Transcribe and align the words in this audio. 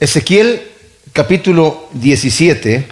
Ezequiel 0.00 0.62
capítulo 1.12 1.90
17, 1.92 2.88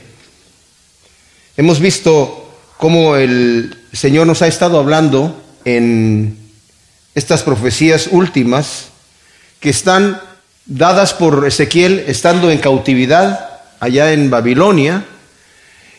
hemos 1.57 1.81
visto 1.81 2.55
cómo 2.77 3.17
el 3.17 3.79
Señor 3.95 4.27
nos 4.27 4.43
ha 4.43 4.47
estado 4.47 4.79
hablando 4.79 5.43
en 5.65 6.37
estas 7.15 7.43
profecías 7.45 8.11
últimas 8.13 8.89
que 9.59 9.71
están 9.71 10.21
dadas 10.67 11.15
por 11.15 11.47
Ezequiel 11.47 12.05
estando 12.09 12.51
en 12.51 12.59
cautividad 12.59 13.59
allá 13.81 14.13
en 14.13 14.29
Babilonia 14.29 15.07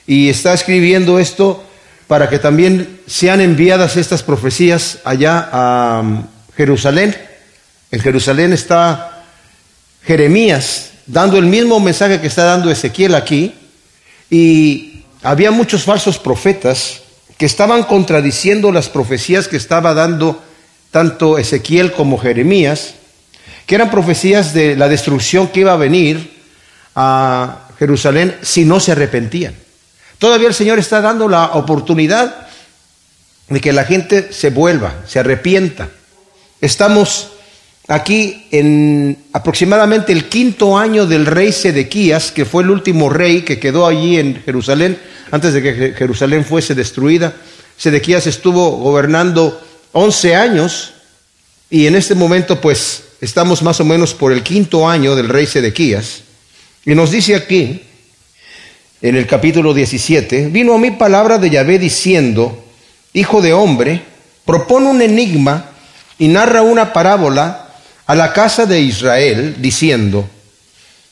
y 0.05 0.29
está 0.29 0.53
escribiendo 0.53 1.17
esto 1.17 1.65
para 2.05 2.29
que 2.29 2.37
también 2.37 2.99
sean 3.07 3.41
enviadas 3.41 3.97
estas 3.97 4.21
profecías 4.21 4.99
allá 5.03 5.49
a 5.51 6.23
Jerusalén. 6.55 7.17
En 7.89 7.99
Jerusalén 7.99 8.53
está 8.53 9.25
Jeremías 10.03 10.88
dando 11.09 11.37
el 11.37 11.45
mismo 11.45 11.79
mensaje 11.79 12.21
que 12.21 12.27
está 12.27 12.43
dando 12.43 12.69
Ezequiel 12.69 13.15
aquí, 13.15 13.53
y 14.29 15.03
había 15.23 15.49
muchos 15.51 15.83
falsos 15.83 16.19
profetas 16.19 17.01
que 17.37 17.45
estaban 17.45 17.83
contradiciendo 17.83 18.71
las 18.71 18.89
profecías 18.89 19.47
que 19.47 19.57
estaba 19.57 19.93
dando 19.93 20.41
tanto 20.91 21.37
Ezequiel 21.37 21.93
como 21.93 22.19
Jeremías, 22.19 22.93
que 23.65 23.75
eran 23.75 23.89
profecías 23.89 24.53
de 24.53 24.75
la 24.75 24.87
destrucción 24.87 25.47
que 25.47 25.61
iba 25.61 25.73
a 25.73 25.77
venir 25.77 26.39
a 26.95 27.67
Jerusalén 27.79 28.35
si 28.41 28.65
no 28.65 28.79
se 28.79 28.91
arrepentían. 28.91 29.55
Todavía 30.19 30.47
el 30.47 30.53
Señor 30.53 30.79
está 30.79 31.01
dando 31.01 31.27
la 31.27 31.45
oportunidad 31.53 32.47
de 33.47 33.61
que 33.61 33.73
la 33.73 33.85
gente 33.85 34.31
se 34.31 34.49
vuelva, 34.51 35.03
se 35.07 35.19
arrepienta. 35.19 35.89
Estamos 36.61 37.31
aquí 37.89 38.45
en 38.51 39.17
aproximadamente 39.33 40.13
el 40.13 40.29
quinto 40.29 40.77
año 40.77 41.07
del 41.07 41.25
rey 41.25 41.51
Sedequías, 41.51 42.31
que 42.31 42.45
fue 42.45 42.61
el 42.63 42.69
último 42.69 43.09
rey 43.09 43.41
que 43.41 43.59
quedó 43.59 43.87
allí 43.87 44.17
en 44.17 44.41
Jerusalén, 44.45 44.97
antes 45.31 45.53
de 45.53 45.61
que 45.61 45.93
Jerusalén 45.93 46.45
fuese 46.45 46.75
destruida. 46.75 47.33
Sedequías 47.77 48.27
estuvo 48.27 48.77
gobernando 48.77 49.59
11 49.93 50.35
años 50.35 50.93
y 51.71 51.87
en 51.87 51.95
este 51.95 52.13
momento 52.13 52.61
pues 52.61 53.05
estamos 53.21 53.63
más 53.63 53.79
o 53.79 53.85
menos 53.85 54.13
por 54.13 54.31
el 54.31 54.43
quinto 54.43 54.87
año 54.87 55.15
del 55.15 55.27
rey 55.27 55.47
Sedequías. 55.47 56.21
Y 56.85 56.93
nos 56.93 57.09
dice 57.09 57.35
aquí, 57.35 57.81
en 59.01 59.15
el 59.15 59.25
capítulo 59.25 59.73
17, 59.73 60.49
vino 60.49 60.75
a 60.75 60.77
mí 60.77 60.91
palabra 60.91 61.39
de 61.39 61.49
Yahvé 61.49 61.79
diciendo, 61.79 62.65
Hijo 63.13 63.41
de 63.41 63.53
hombre, 63.53 64.03
propone 64.45 64.89
un 64.89 65.01
enigma 65.01 65.71
y 66.19 66.27
narra 66.27 66.61
una 66.61 66.93
parábola 66.93 67.68
a 68.09 68.15
la 68.15 68.33
casa 68.33 68.65
de 68.65 68.81
Israel, 68.81 69.57
diciendo, 69.59 70.27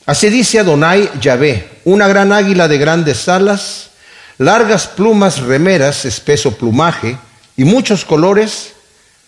Así 0.04 0.30
dice 0.30 0.58
Adonai 0.58 1.08
Yahvé, 1.20 1.82
una 1.84 2.08
gran 2.08 2.32
águila 2.32 2.66
de 2.66 2.76
grandes 2.76 3.28
alas, 3.28 3.90
largas 4.36 4.88
plumas 4.88 5.38
remeras, 5.38 6.04
espeso 6.04 6.56
plumaje 6.56 7.16
y 7.56 7.62
muchos 7.62 8.04
colores, 8.04 8.72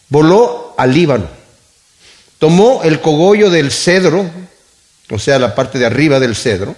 voló 0.08 0.74
al 0.78 0.92
Líbano. 0.92 1.28
Tomó 2.40 2.80
el 2.82 3.00
cogollo 3.00 3.50
del 3.50 3.70
cedro, 3.70 4.28
o 5.08 5.18
sea, 5.20 5.38
la 5.38 5.54
parte 5.54 5.78
de 5.78 5.86
arriba 5.86 6.18
del 6.18 6.34
cedro, 6.34 6.74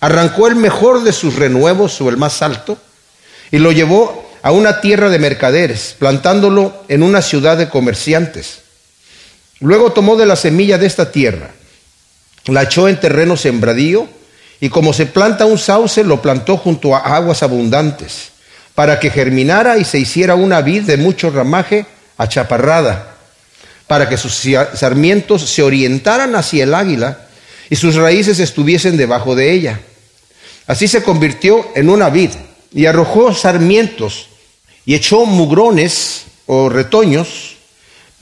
arrancó 0.00 0.48
el 0.48 0.56
mejor 0.56 1.04
de 1.04 1.12
sus 1.12 1.36
renuevos 1.36 2.00
o 2.00 2.08
el 2.08 2.16
más 2.16 2.42
alto, 2.42 2.78
y 3.52 3.58
lo 3.58 3.70
llevó 3.70 4.28
a 4.42 4.50
una 4.50 4.80
tierra 4.80 5.08
de 5.08 5.20
mercaderes, 5.20 5.94
plantándolo 6.00 6.82
en 6.88 7.04
una 7.04 7.22
ciudad 7.22 7.56
de 7.56 7.68
comerciantes 7.68 8.61
Luego 9.62 9.92
tomó 9.92 10.16
de 10.16 10.26
la 10.26 10.34
semilla 10.34 10.76
de 10.76 10.86
esta 10.86 11.12
tierra, 11.12 11.50
la 12.46 12.64
echó 12.64 12.88
en 12.88 12.98
terreno 12.98 13.36
sembradío, 13.36 14.08
y 14.60 14.68
como 14.68 14.92
se 14.92 15.06
planta 15.06 15.46
un 15.46 15.56
sauce, 15.56 16.02
lo 16.02 16.20
plantó 16.20 16.56
junto 16.56 16.96
a 16.96 16.98
aguas 16.98 17.44
abundantes, 17.44 18.30
para 18.74 18.98
que 18.98 19.10
germinara 19.10 19.78
y 19.78 19.84
se 19.84 20.00
hiciera 20.00 20.34
una 20.34 20.60
vid 20.62 20.82
de 20.82 20.96
mucho 20.96 21.30
ramaje 21.30 21.86
achaparrada, 22.16 23.14
para 23.86 24.08
que 24.08 24.16
sus 24.16 24.34
sarmientos 24.74 25.42
se 25.42 25.62
orientaran 25.62 26.34
hacia 26.34 26.64
el 26.64 26.74
águila 26.74 27.26
y 27.70 27.76
sus 27.76 27.94
raíces 27.94 28.40
estuviesen 28.40 28.96
debajo 28.96 29.36
de 29.36 29.52
ella. 29.52 29.80
Así 30.66 30.88
se 30.88 31.04
convirtió 31.04 31.68
en 31.76 31.88
una 31.88 32.10
vid 32.10 32.30
y 32.72 32.86
arrojó 32.86 33.32
sarmientos 33.32 34.28
y 34.84 34.94
echó 34.94 35.24
mugrones 35.24 36.24
o 36.46 36.68
retoños 36.68 37.51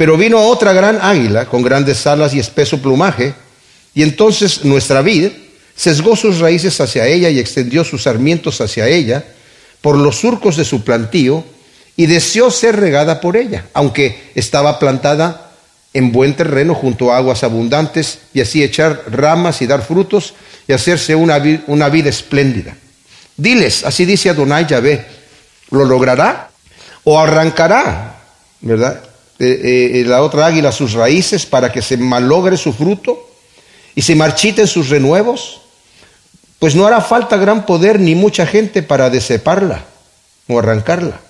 pero 0.00 0.16
vino 0.16 0.40
otra 0.40 0.72
gran 0.72 0.98
águila 1.02 1.44
con 1.44 1.60
grandes 1.60 2.06
alas 2.06 2.32
y 2.32 2.38
espeso 2.38 2.80
plumaje, 2.80 3.34
y 3.92 4.02
entonces 4.02 4.64
nuestra 4.64 5.02
vid 5.02 5.28
sesgó 5.76 6.16
sus 6.16 6.38
raíces 6.38 6.80
hacia 6.80 7.06
ella 7.06 7.28
y 7.28 7.38
extendió 7.38 7.84
sus 7.84 8.04
sarmientos 8.04 8.62
hacia 8.62 8.88
ella 8.88 9.22
por 9.82 9.98
los 9.98 10.16
surcos 10.16 10.56
de 10.56 10.64
su 10.64 10.84
plantío, 10.84 11.44
y 11.96 12.06
deseó 12.06 12.50
ser 12.50 12.80
regada 12.80 13.20
por 13.20 13.36
ella, 13.36 13.66
aunque 13.74 14.30
estaba 14.34 14.78
plantada 14.78 15.50
en 15.92 16.12
buen 16.12 16.34
terreno 16.34 16.74
junto 16.74 17.12
a 17.12 17.18
aguas 17.18 17.44
abundantes, 17.44 18.20
y 18.32 18.40
así 18.40 18.62
echar 18.62 19.02
ramas 19.10 19.60
y 19.60 19.66
dar 19.66 19.82
frutos, 19.82 20.32
y 20.66 20.72
hacerse 20.72 21.14
una 21.14 21.38
vid, 21.38 21.60
una 21.66 21.90
vida 21.90 22.08
espléndida. 22.08 22.74
Diles, 23.36 23.84
así 23.84 24.06
dice 24.06 24.30
Adonai 24.30 24.64
Yahvé, 24.66 25.04
¿lo 25.68 25.84
logrará? 25.84 26.48
¿O 27.04 27.20
arrancará? 27.20 28.16
¿Verdad? 28.62 29.09
Eh, 29.42 30.00
eh, 30.00 30.04
la 30.04 30.22
otra 30.22 30.44
águila 30.44 30.70
sus 30.70 30.92
raíces 30.92 31.46
para 31.46 31.72
que 31.72 31.80
se 31.80 31.96
malogre 31.96 32.58
su 32.58 32.74
fruto 32.74 33.26
y 33.94 34.02
se 34.02 34.14
marchiten 34.14 34.66
sus 34.66 34.90
renuevos? 34.90 35.62
Pues 36.58 36.74
no 36.74 36.86
hará 36.86 37.00
falta 37.00 37.38
gran 37.38 37.64
poder 37.64 37.98
ni 37.98 38.14
mucha 38.14 38.44
gente 38.44 38.82
para 38.82 39.08
deceparla 39.08 39.86
o 40.46 40.58
arrancarla. 40.58 41.20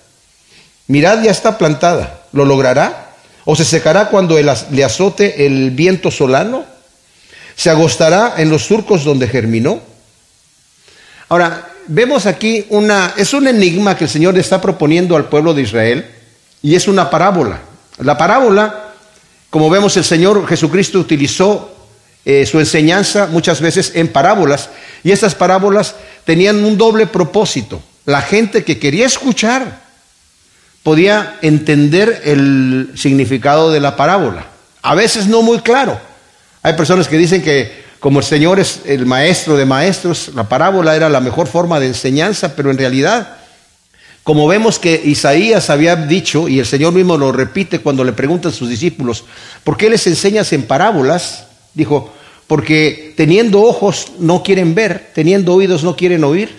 Mirad, 0.87 1.23
ya 1.23 1.31
está 1.31 1.57
plantada. 1.57 2.23
¿Lo 2.33 2.43
logrará? 2.43 3.13
¿O 3.45 3.55
se 3.55 3.63
secará 3.63 4.09
cuando 4.09 4.37
le 4.37 4.83
azote 4.83 5.45
el 5.45 5.71
viento 5.71 6.11
solano? 6.11 6.65
¿Se 7.55 7.69
agostará 7.69 8.33
en 8.37 8.49
los 8.49 8.65
surcos 8.65 9.05
donde 9.05 9.29
germinó? 9.29 9.79
Ahora, 11.29 11.69
vemos 11.87 12.25
aquí 12.25 12.65
una, 12.69 13.13
es 13.15 13.33
un 13.33 13.47
enigma 13.47 13.95
que 13.95 14.03
el 14.03 14.09
Señor 14.09 14.37
está 14.37 14.59
proponiendo 14.59 15.15
al 15.15 15.29
pueblo 15.29 15.53
de 15.53 15.61
Israel 15.61 16.05
y 16.61 16.75
es 16.75 16.89
una 16.89 17.09
parábola. 17.09 17.70
La 18.01 18.17
parábola, 18.17 18.93
como 19.49 19.69
vemos, 19.69 19.95
el 19.97 20.03
Señor 20.03 20.47
Jesucristo 20.47 20.99
utilizó 20.99 21.75
eh, 22.25 22.45
su 22.45 22.59
enseñanza 22.59 23.27
muchas 23.27 23.61
veces 23.61 23.93
en 23.95 24.07
parábolas 24.07 24.69
y 25.03 25.11
estas 25.11 25.35
parábolas 25.35 25.95
tenían 26.25 26.63
un 26.63 26.77
doble 26.77 27.07
propósito. 27.07 27.81
La 28.05 28.21
gente 28.21 28.63
que 28.63 28.79
quería 28.79 29.05
escuchar 29.05 29.81
podía 30.83 31.37
entender 31.41 32.21
el 32.25 32.91
significado 32.95 33.71
de 33.71 33.79
la 33.79 33.95
parábola. 33.95 34.45
A 34.81 34.95
veces 34.95 35.27
no 35.27 35.43
muy 35.43 35.59
claro. 35.59 35.99
Hay 36.63 36.73
personas 36.73 37.07
que 37.07 37.17
dicen 37.17 37.43
que 37.43 37.83
como 37.99 38.19
el 38.19 38.25
Señor 38.25 38.59
es 38.59 38.81
el 38.85 39.05
maestro 39.05 39.57
de 39.57 39.65
maestros, 39.65 40.31
la 40.33 40.49
parábola 40.49 40.95
era 40.95 41.07
la 41.07 41.19
mejor 41.19 41.47
forma 41.47 41.79
de 41.79 41.87
enseñanza, 41.87 42.55
pero 42.55 42.71
en 42.71 42.79
realidad 42.79 43.37
como 44.23 44.47
vemos 44.47 44.77
que 44.77 45.01
Isaías 45.03 45.69
había 45.69 45.95
dicho, 45.95 46.47
y 46.47 46.59
el 46.59 46.65
Señor 46.65 46.93
mismo 46.93 47.17
lo 47.17 47.31
repite 47.31 47.79
cuando 47.79 48.03
le 48.03 48.13
preguntan 48.13 48.51
a 48.51 48.55
sus 48.55 48.69
discípulos, 48.69 49.23
¿por 49.63 49.77
qué 49.77 49.89
les 49.89 50.05
enseñas 50.05 50.53
en 50.53 50.63
parábolas? 50.63 51.45
Dijo, 51.73 52.13
porque 52.45 53.13
teniendo 53.17 53.61
ojos 53.61 54.11
no 54.19 54.43
quieren 54.43 54.75
ver, 54.75 55.11
teniendo 55.15 55.55
oídos 55.55 55.83
no 55.83 55.95
quieren 55.95 56.23
oír. 56.23 56.53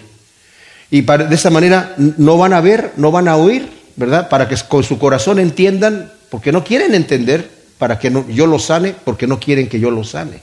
Y 0.90 1.02
de 1.02 1.34
esa 1.34 1.50
manera 1.50 1.94
no 1.96 2.36
van 2.36 2.52
a 2.52 2.60
ver, 2.60 2.92
no 2.96 3.12
van 3.12 3.28
a 3.28 3.36
oír, 3.36 3.68
¿verdad? 3.96 4.28
Para 4.28 4.48
que 4.48 4.56
con 4.68 4.82
su 4.82 4.98
corazón 4.98 5.38
entiendan, 5.38 6.10
porque 6.30 6.50
no 6.50 6.64
quieren 6.64 6.94
entender, 6.94 7.48
para 7.78 7.98
que 7.98 8.12
yo 8.28 8.46
los 8.46 8.64
sane, 8.64 8.94
porque 9.04 9.26
no 9.26 9.38
quieren 9.38 9.68
que 9.68 9.78
yo 9.78 9.90
los 9.90 10.10
sane. 10.10 10.40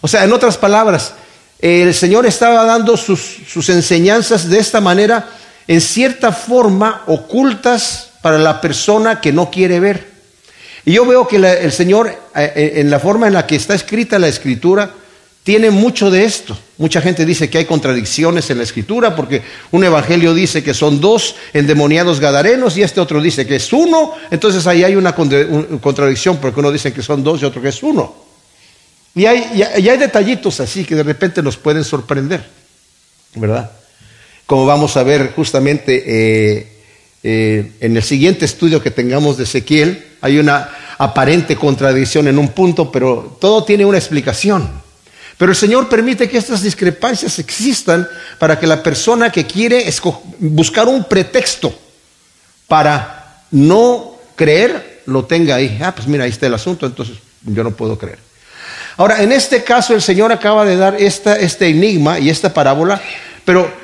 O 0.00 0.08
sea, 0.08 0.24
en 0.24 0.32
otras 0.32 0.56
palabras, 0.56 1.14
el 1.58 1.92
Señor 1.92 2.26
estaba 2.26 2.64
dando 2.64 2.96
sus 2.96 3.68
enseñanzas 3.68 4.48
de 4.48 4.58
esta 4.58 4.80
manera 4.80 5.28
en 5.66 5.80
cierta 5.80 6.32
forma 6.32 7.02
ocultas 7.06 8.10
para 8.22 8.38
la 8.38 8.60
persona 8.60 9.20
que 9.20 9.32
no 9.32 9.50
quiere 9.50 9.80
ver. 9.80 10.14
Y 10.84 10.92
yo 10.92 11.06
veo 11.06 11.26
que 11.26 11.36
el 11.36 11.72
Señor, 11.72 12.08
eh, 12.08 12.52
eh, 12.54 12.72
en 12.76 12.90
la 12.90 12.98
forma 12.98 13.26
en 13.26 13.34
la 13.34 13.46
que 13.46 13.56
está 13.56 13.74
escrita 13.74 14.18
la 14.18 14.28
escritura, 14.28 14.90
tiene 15.42 15.70
mucho 15.70 16.10
de 16.10 16.24
esto. 16.24 16.56
Mucha 16.78 17.00
gente 17.00 17.24
dice 17.24 17.48
que 17.48 17.58
hay 17.58 17.64
contradicciones 17.66 18.48
en 18.50 18.58
la 18.58 18.64
escritura 18.64 19.14
porque 19.14 19.42
un 19.72 19.84
evangelio 19.84 20.32
dice 20.32 20.62
que 20.62 20.72
son 20.72 21.00
dos 21.00 21.36
endemoniados 21.52 22.18
gadarenos 22.18 22.76
y 22.76 22.82
este 22.82 23.00
otro 23.00 23.20
dice 23.20 23.46
que 23.46 23.56
es 23.56 23.72
uno. 23.72 24.12
Entonces 24.30 24.66
ahí 24.66 24.84
hay 24.84 24.96
una 24.96 25.14
contradicción 25.14 26.38
porque 26.38 26.60
uno 26.60 26.72
dice 26.72 26.92
que 26.92 27.02
son 27.02 27.22
dos 27.22 27.42
y 27.42 27.44
otro 27.44 27.60
que 27.60 27.68
es 27.68 27.82
uno. 27.82 28.14
Y 29.14 29.26
hay, 29.26 29.62
y 29.78 29.88
hay 29.88 29.98
detallitos 29.98 30.60
así 30.60 30.84
que 30.84 30.94
de 30.94 31.02
repente 31.02 31.42
nos 31.42 31.56
pueden 31.56 31.84
sorprender, 31.84 32.44
¿verdad? 33.34 33.70
Como 34.46 34.66
vamos 34.66 34.96
a 34.96 35.02
ver 35.02 35.32
justamente 35.34 36.04
eh, 36.06 36.68
eh, 37.22 37.72
en 37.80 37.96
el 37.96 38.02
siguiente 38.02 38.44
estudio 38.44 38.82
que 38.82 38.90
tengamos 38.90 39.38
de 39.38 39.44
Ezequiel, 39.44 40.04
hay 40.20 40.38
una 40.38 40.68
aparente 40.98 41.56
contradicción 41.56 42.28
en 42.28 42.38
un 42.38 42.48
punto, 42.48 42.92
pero 42.92 43.36
todo 43.40 43.64
tiene 43.64 43.84
una 43.84 43.98
explicación. 43.98 44.68
Pero 45.38 45.50
el 45.50 45.56
Señor 45.56 45.88
permite 45.88 46.28
que 46.28 46.38
estas 46.38 46.62
discrepancias 46.62 47.38
existan 47.38 48.06
para 48.38 48.58
que 48.58 48.66
la 48.66 48.82
persona 48.82 49.32
que 49.32 49.46
quiere 49.46 49.84
buscar 50.38 50.86
un 50.86 51.04
pretexto 51.04 51.74
para 52.68 53.44
no 53.50 54.16
creer 54.36 55.02
lo 55.06 55.24
tenga 55.24 55.56
ahí. 55.56 55.78
Ah, 55.82 55.92
pues 55.94 56.06
mira, 56.06 56.24
ahí 56.24 56.30
está 56.30 56.46
el 56.46 56.54
asunto, 56.54 56.86
entonces 56.86 57.16
yo 57.42 57.64
no 57.64 57.72
puedo 57.72 57.98
creer. 57.98 58.18
Ahora, 58.96 59.22
en 59.22 59.32
este 59.32 59.64
caso 59.64 59.94
el 59.94 60.02
Señor 60.02 60.30
acaba 60.30 60.64
de 60.64 60.76
dar 60.76 60.94
esta, 61.00 61.36
este 61.36 61.68
enigma 61.68 62.18
y 62.18 62.30
esta 62.30 62.54
parábola, 62.54 63.00
pero 63.44 63.83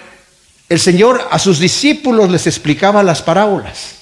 el 0.70 0.80
Señor 0.80 1.28
a 1.30 1.38
sus 1.38 1.58
discípulos 1.58 2.30
les 2.30 2.46
explicaba 2.46 3.02
las 3.02 3.20
parábolas. 3.20 3.96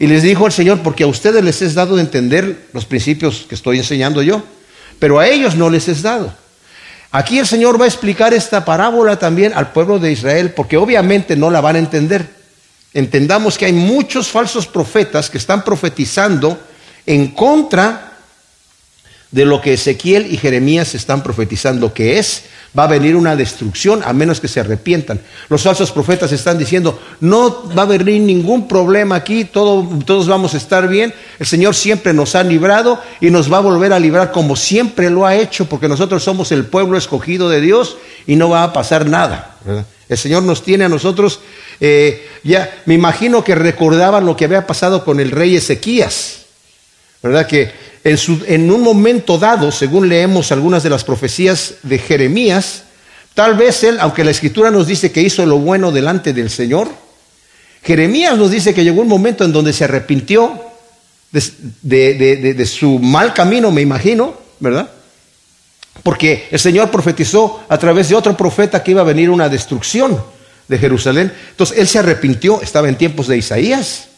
Y 0.00 0.08
les 0.08 0.22
dijo 0.22 0.46
el 0.46 0.52
Señor, 0.52 0.80
porque 0.82 1.04
a 1.04 1.08
ustedes 1.08 1.44
les 1.44 1.62
es 1.62 1.74
dado 1.74 1.94
de 1.94 2.02
entender 2.02 2.68
los 2.72 2.84
principios 2.84 3.46
que 3.48 3.54
estoy 3.54 3.78
enseñando 3.78 4.22
yo 4.22 4.42
pero 4.98 5.18
a 5.18 5.28
ellos 5.28 5.54
no 5.54 5.70
les 5.70 5.88
es 5.88 6.02
dado. 6.02 6.32
Aquí 7.10 7.38
el 7.38 7.46
Señor 7.46 7.80
va 7.80 7.84
a 7.84 7.88
explicar 7.88 8.34
esta 8.34 8.64
parábola 8.64 9.18
también 9.18 9.52
al 9.54 9.72
pueblo 9.72 9.98
de 9.98 10.12
Israel, 10.12 10.52
porque 10.54 10.76
obviamente 10.76 11.36
no 11.36 11.50
la 11.50 11.60
van 11.60 11.76
a 11.76 11.80
entender. 11.80 12.28
Entendamos 12.92 13.56
que 13.56 13.66
hay 13.66 13.72
muchos 13.72 14.28
falsos 14.28 14.66
profetas 14.66 15.30
que 15.30 15.38
están 15.38 15.64
profetizando 15.64 16.58
en 17.06 17.28
contra 17.28 18.07
de 19.30 19.44
lo 19.44 19.60
que 19.60 19.74
Ezequiel 19.74 20.32
y 20.32 20.38
Jeremías 20.38 20.94
están 20.94 21.22
profetizando 21.22 21.92
que 21.92 22.18
es, 22.18 22.44
va 22.78 22.84
a 22.84 22.88
venir 22.88 23.16
una 23.16 23.36
destrucción 23.36 24.02
a 24.04 24.12
menos 24.12 24.40
que 24.40 24.48
se 24.48 24.60
arrepientan. 24.60 25.20
Los 25.48 25.62
falsos 25.62 25.92
profetas 25.92 26.32
están 26.32 26.58
diciendo, 26.58 26.98
no 27.20 27.70
va 27.76 27.82
a 27.82 27.86
venir 27.86 28.22
ningún 28.22 28.68
problema 28.68 29.16
aquí, 29.16 29.44
todos 29.44 30.26
vamos 30.28 30.54
a 30.54 30.56
estar 30.56 30.88
bien, 30.88 31.12
el 31.38 31.46
Señor 31.46 31.74
siempre 31.74 32.12
nos 32.12 32.34
ha 32.34 32.42
librado 32.42 33.00
y 33.20 33.30
nos 33.30 33.52
va 33.52 33.58
a 33.58 33.60
volver 33.60 33.92
a 33.92 33.98
librar 33.98 34.32
como 34.32 34.56
siempre 34.56 35.10
lo 35.10 35.26
ha 35.26 35.36
hecho, 35.36 35.66
porque 35.66 35.88
nosotros 35.88 36.22
somos 36.22 36.52
el 36.52 36.64
pueblo 36.66 36.96
escogido 36.96 37.48
de 37.48 37.60
Dios 37.60 37.98
y 38.26 38.36
no 38.36 38.48
va 38.48 38.62
a 38.64 38.72
pasar 38.72 39.06
nada. 39.06 39.56
El 40.08 40.16
Señor 40.16 40.42
nos 40.42 40.62
tiene 40.62 40.84
a 40.84 40.88
nosotros, 40.88 41.40
eh, 41.80 42.26
ya 42.42 42.82
me 42.86 42.94
imagino 42.94 43.44
que 43.44 43.54
recordaban 43.54 44.24
lo 44.24 44.36
que 44.36 44.46
había 44.46 44.66
pasado 44.66 45.04
con 45.04 45.20
el 45.20 45.30
rey 45.30 45.56
Ezequías, 45.56 46.46
¿verdad? 47.22 47.46
Que 47.46 47.87
en, 48.04 48.70
un 48.70 48.80
momento 48.82 49.38
dado, 49.38 49.72
según 49.72 50.08
leemos 50.08 50.52
algunas 50.52 50.82
de 50.82 50.90
las 50.90 51.04
profecías 51.04 51.74
de 51.82 51.98
Jeremías, 51.98 52.84
tal 53.34 53.54
vez 53.54 53.82
él, 53.84 53.98
aunque 54.00 54.24
la 54.24 54.30
escritura 54.30 54.70
nos 54.70 54.86
dice 54.86 55.12
que 55.12 55.22
hizo 55.22 55.44
lo 55.44 55.58
bueno 55.58 55.90
delante 55.90 56.32
del 56.32 56.50
Señor, 56.50 56.88
Jeremías 57.82 58.36
nos 58.36 58.50
dice 58.50 58.74
que 58.74 58.84
llegó 58.84 59.02
un 59.02 59.08
momento 59.08 59.44
en 59.44 59.52
donde 59.52 59.72
se 59.72 59.84
arrepintió 59.84 60.60
de, 61.32 62.66
su 62.66 62.98
mal 62.98 63.34
camino, 63.34 63.70
me 63.70 63.82
imagino, 63.82 64.34
¿verdad? 64.60 64.90
Porque 66.02 66.48
el 66.50 66.58
Señor 66.58 66.90
profetizó 66.90 67.64
a 67.68 67.78
través 67.78 68.08
de 68.08 68.14
otro 68.14 68.36
profeta 68.36 68.82
que 68.82 68.92
iba 68.92 69.00
a 69.00 69.04
venir 69.04 69.30
una 69.30 69.48
destrucción 69.48 70.22
de 70.68 70.78
Jerusalén. 70.78 71.32
Entonces 71.50 71.78
él 71.78 71.88
se 71.88 71.98
arrepintió, 71.98 72.62
estaba 72.62 72.88
en 72.88 72.96
tiempos 72.96 73.26
de 73.26 73.38
Isaías, 73.38 74.08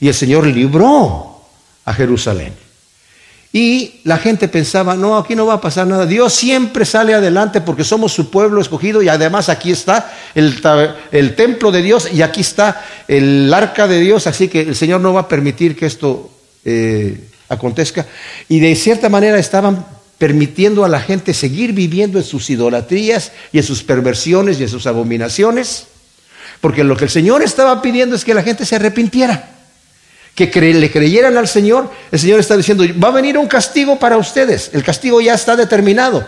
y 0.00 0.08
el 0.08 0.14
Señor 0.14 0.46
libró 0.46 1.42
a 1.84 1.94
Jerusalén. 1.94 2.67
Y 3.52 4.00
la 4.04 4.18
gente 4.18 4.46
pensaba, 4.46 4.94
no, 4.94 5.16
aquí 5.16 5.34
no 5.34 5.46
va 5.46 5.54
a 5.54 5.60
pasar 5.60 5.86
nada. 5.86 6.04
Dios 6.04 6.34
siempre 6.34 6.84
sale 6.84 7.14
adelante 7.14 7.62
porque 7.62 7.82
somos 7.82 8.12
su 8.12 8.30
pueblo 8.30 8.60
escogido 8.60 9.02
y 9.02 9.08
además 9.08 9.48
aquí 9.48 9.70
está 9.72 10.12
el, 10.34 10.60
templo 11.34 11.72
de 11.72 11.82
Dios 11.82 12.10
y 12.12 12.20
aquí 12.20 12.42
está 12.42 12.84
el 13.08 13.52
arca 13.52 13.88
de 13.88 14.00
Dios, 14.00 14.26
así 14.26 14.48
que 14.48 14.60
el 14.60 14.76
Señor 14.76 15.00
no 15.00 15.14
va 15.14 15.22
a 15.22 15.28
permitir 15.28 15.76
que 15.76 15.86
esto 15.86 16.30
eh, 16.64 17.28
acontezca. 17.48 18.06
Y 18.50 18.60
de 18.60 18.74
cierta 18.76 19.08
manera 19.08 19.38
estaban 19.38 19.86
permitiendo 20.18 20.84
a 20.84 20.88
la 20.88 21.00
gente 21.00 21.32
seguir 21.32 21.72
viviendo 21.72 22.18
en 22.18 22.24
sus 22.24 22.50
idolatrías 22.50 23.32
y 23.50 23.58
en 23.58 23.64
sus 23.64 23.82
perversiones 23.82 24.60
y 24.60 24.64
en 24.64 24.68
sus 24.68 24.86
abominaciones, 24.86 25.86
porque 26.60 26.84
lo 26.84 26.98
que 26.98 27.04
el 27.04 27.10
Señor 27.10 27.42
estaba 27.42 27.80
pidiendo 27.80 28.14
es 28.14 28.26
que 28.26 28.34
la 28.34 28.42
gente 28.42 28.66
se 28.66 28.76
arrepintiera 28.76 29.57
que 30.38 30.60
le 30.60 30.90
creyeran 30.90 31.36
al 31.36 31.48
Señor, 31.48 31.90
el 32.12 32.18
Señor 32.18 32.38
está 32.38 32.56
diciendo, 32.56 32.84
va 33.02 33.08
a 33.08 33.12
venir 33.12 33.36
un 33.36 33.48
castigo 33.48 33.98
para 33.98 34.16
ustedes, 34.16 34.70
el 34.72 34.84
castigo 34.84 35.20
ya 35.20 35.34
está 35.34 35.56
determinado, 35.56 36.24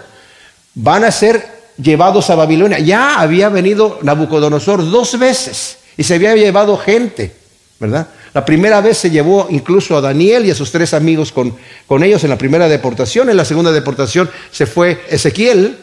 van 0.75 1.05
a 1.05 1.13
ser 1.13 1.61
llevados 1.83 2.31
a 2.31 2.35
Babilonia. 2.35 2.79
Ya 2.79 3.21
había 3.21 3.49
venido 3.49 3.99
Nabucodonosor 4.03 4.91
dos 4.91 5.19
veces 5.19 5.79
y 5.97 6.05
se 6.05 6.15
había 6.15 6.35
llevado 6.35 6.77
gente, 6.77 7.35
¿verdad? 7.79 8.09
La 8.33 8.45
primera 8.45 8.81
vez 8.81 8.99
se 8.99 9.11
llevó 9.11 9.49
incluso 9.51 9.97
a 9.97 10.01
Daniel 10.01 10.47
y 10.47 10.51
a 10.51 10.55
sus 10.55 10.71
tres 10.71 10.95
amigos 10.95 11.33
con, 11.33 11.57
con 11.87 12.03
ellos 12.03 12.23
en 12.23 12.31
la 12.31 12.39
primera 12.39 12.69
deportación, 12.69 13.29
en 13.29 13.37
la 13.37 13.45
segunda 13.45 13.73
deportación 13.73 14.31
se 14.53 14.67
fue 14.67 15.05
Ezequiel 15.09 15.79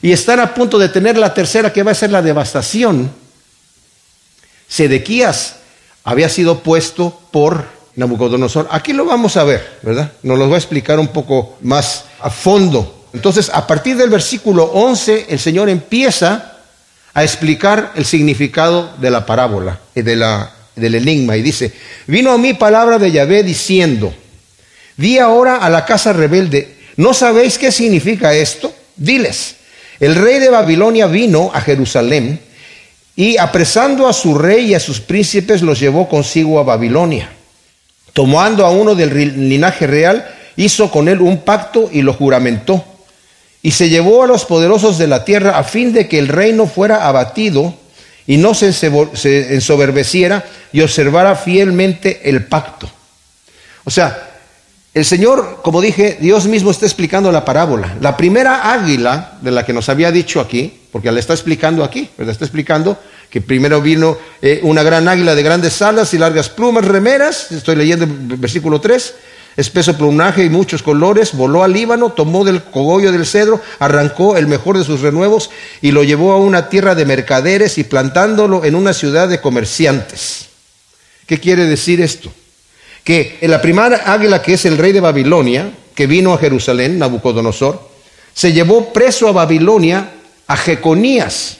y 0.00 0.12
están 0.12 0.40
a 0.40 0.54
punto 0.54 0.78
de 0.78 0.88
tener 0.88 1.18
la 1.18 1.34
tercera 1.34 1.72
que 1.72 1.82
va 1.82 1.92
a 1.92 1.94
ser 1.94 2.10
la 2.10 2.22
devastación. 2.22 3.10
Sedequías 4.68 5.56
había 6.04 6.28
sido 6.28 6.60
puesto 6.60 7.18
por 7.30 7.64
Nabucodonosor. 7.96 8.68
Aquí 8.70 8.92
lo 8.92 9.04
vamos 9.04 9.36
a 9.36 9.44
ver, 9.44 9.78
¿verdad? 9.82 10.12
Nos 10.22 10.38
lo 10.38 10.48
va 10.48 10.56
a 10.56 10.58
explicar 10.58 10.98
un 10.98 11.08
poco 11.08 11.58
más 11.62 12.04
a 12.20 12.30
fondo. 12.30 13.06
Entonces, 13.12 13.50
a 13.52 13.66
partir 13.66 13.96
del 13.96 14.10
versículo 14.10 14.64
11, 14.64 15.26
el 15.28 15.38
Señor 15.38 15.68
empieza 15.68 16.58
a 17.12 17.24
explicar 17.24 17.92
el 17.96 18.04
significado 18.04 18.94
de 18.98 19.10
la 19.10 19.26
parábola, 19.26 19.80
y 19.94 20.02
de 20.02 20.16
la, 20.16 20.52
del 20.76 20.94
enigma, 20.94 21.36
y 21.36 21.42
dice, 21.42 21.72
vino 22.06 22.30
a 22.30 22.38
mí 22.38 22.54
palabra 22.54 22.98
de 22.98 23.10
Yahvé 23.10 23.42
diciendo, 23.42 24.14
di 24.96 25.18
ahora 25.18 25.56
a 25.56 25.68
la 25.68 25.84
casa 25.84 26.12
rebelde, 26.12 26.76
¿no 26.96 27.12
sabéis 27.12 27.58
qué 27.58 27.72
significa 27.72 28.32
esto? 28.32 28.72
Diles, 28.96 29.56
el 29.98 30.14
rey 30.14 30.38
de 30.38 30.50
Babilonia 30.50 31.06
vino 31.06 31.50
a 31.52 31.60
Jerusalén, 31.60 32.40
y 33.20 33.36
apresando 33.36 34.08
a 34.08 34.14
su 34.14 34.32
rey 34.38 34.70
y 34.70 34.74
a 34.74 34.80
sus 34.80 34.98
príncipes 34.98 35.60
los 35.60 35.78
llevó 35.78 36.08
consigo 36.08 36.58
a 36.58 36.62
Babilonia. 36.62 37.28
Tomando 38.14 38.64
a 38.64 38.70
uno 38.70 38.94
del 38.94 39.46
linaje 39.46 39.86
real, 39.86 40.26
hizo 40.56 40.90
con 40.90 41.06
él 41.06 41.20
un 41.20 41.42
pacto 41.42 41.90
y 41.92 42.00
lo 42.00 42.14
juramentó. 42.14 42.82
Y 43.60 43.72
se 43.72 43.90
llevó 43.90 44.22
a 44.22 44.26
los 44.26 44.46
poderosos 44.46 44.96
de 44.96 45.06
la 45.06 45.26
tierra 45.26 45.58
a 45.58 45.64
fin 45.64 45.92
de 45.92 46.08
que 46.08 46.18
el 46.18 46.28
reino 46.28 46.66
fuera 46.66 47.06
abatido 47.06 47.74
y 48.26 48.38
no 48.38 48.54
se 48.54 48.68
ensoberbeciera 48.68 50.42
y 50.72 50.80
observara 50.80 51.36
fielmente 51.36 52.22
el 52.24 52.46
pacto. 52.46 52.88
O 53.84 53.90
sea, 53.90 54.30
el 54.94 55.04
Señor, 55.04 55.60
como 55.62 55.82
dije, 55.82 56.16
Dios 56.22 56.46
mismo 56.46 56.70
está 56.70 56.86
explicando 56.86 57.30
la 57.30 57.44
parábola. 57.44 57.98
La 58.00 58.16
primera 58.16 58.72
águila 58.72 59.32
de 59.42 59.50
la 59.50 59.66
que 59.66 59.74
nos 59.74 59.90
había 59.90 60.10
dicho 60.10 60.40
aquí, 60.40 60.79
porque 60.92 61.10
la 61.12 61.20
está 61.20 61.34
explicando 61.34 61.84
aquí, 61.84 62.10
la 62.18 62.32
está 62.32 62.44
explicando 62.44 62.98
que 63.30 63.40
primero 63.40 63.80
vino 63.80 64.18
eh, 64.42 64.60
una 64.64 64.82
gran 64.82 65.06
águila 65.08 65.34
de 65.34 65.42
grandes 65.42 65.80
alas 65.82 66.12
y 66.14 66.18
largas 66.18 66.48
plumas 66.48 66.84
remeras, 66.84 67.52
estoy 67.52 67.76
leyendo 67.76 68.04
el 68.04 68.36
versículo 68.36 68.80
3, 68.80 69.14
espeso 69.56 69.96
plumaje 69.96 70.44
y 70.44 70.50
muchos 70.50 70.82
colores, 70.82 71.32
voló 71.34 71.62
al 71.62 71.72
Líbano, 71.72 72.10
tomó 72.10 72.44
del 72.44 72.62
cogollo 72.62 73.12
del 73.12 73.26
cedro, 73.26 73.60
arrancó 73.78 74.36
el 74.36 74.48
mejor 74.48 74.78
de 74.78 74.84
sus 74.84 75.00
renuevos 75.00 75.50
y 75.80 75.92
lo 75.92 76.02
llevó 76.02 76.32
a 76.32 76.38
una 76.38 76.68
tierra 76.68 76.94
de 76.94 77.04
mercaderes 77.04 77.78
y 77.78 77.84
plantándolo 77.84 78.64
en 78.64 78.74
una 78.74 78.92
ciudad 78.92 79.28
de 79.28 79.40
comerciantes. 79.40 80.46
¿Qué 81.26 81.38
quiere 81.38 81.66
decir 81.66 82.00
esto? 82.00 82.32
Que 83.04 83.38
la 83.42 83.62
primera 83.62 84.12
águila 84.12 84.42
que 84.42 84.54
es 84.54 84.64
el 84.64 84.76
rey 84.76 84.92
de 84.92 85.00
Babilonia, 85.00 85.70
que 85.94 86.08
vino 86.08 86.34
a 86.34 86.38
Jerusalén, 86.38 86.98
Nabucodonosor, 86.98 87.88
se 88.34 88.52
llevó 88.52 88.92
preso 88.92 89.28
a 89.28 89.32
Babilonia 89.32 90.10
a 90.50 90.56
Jeconías, 90.56 91.58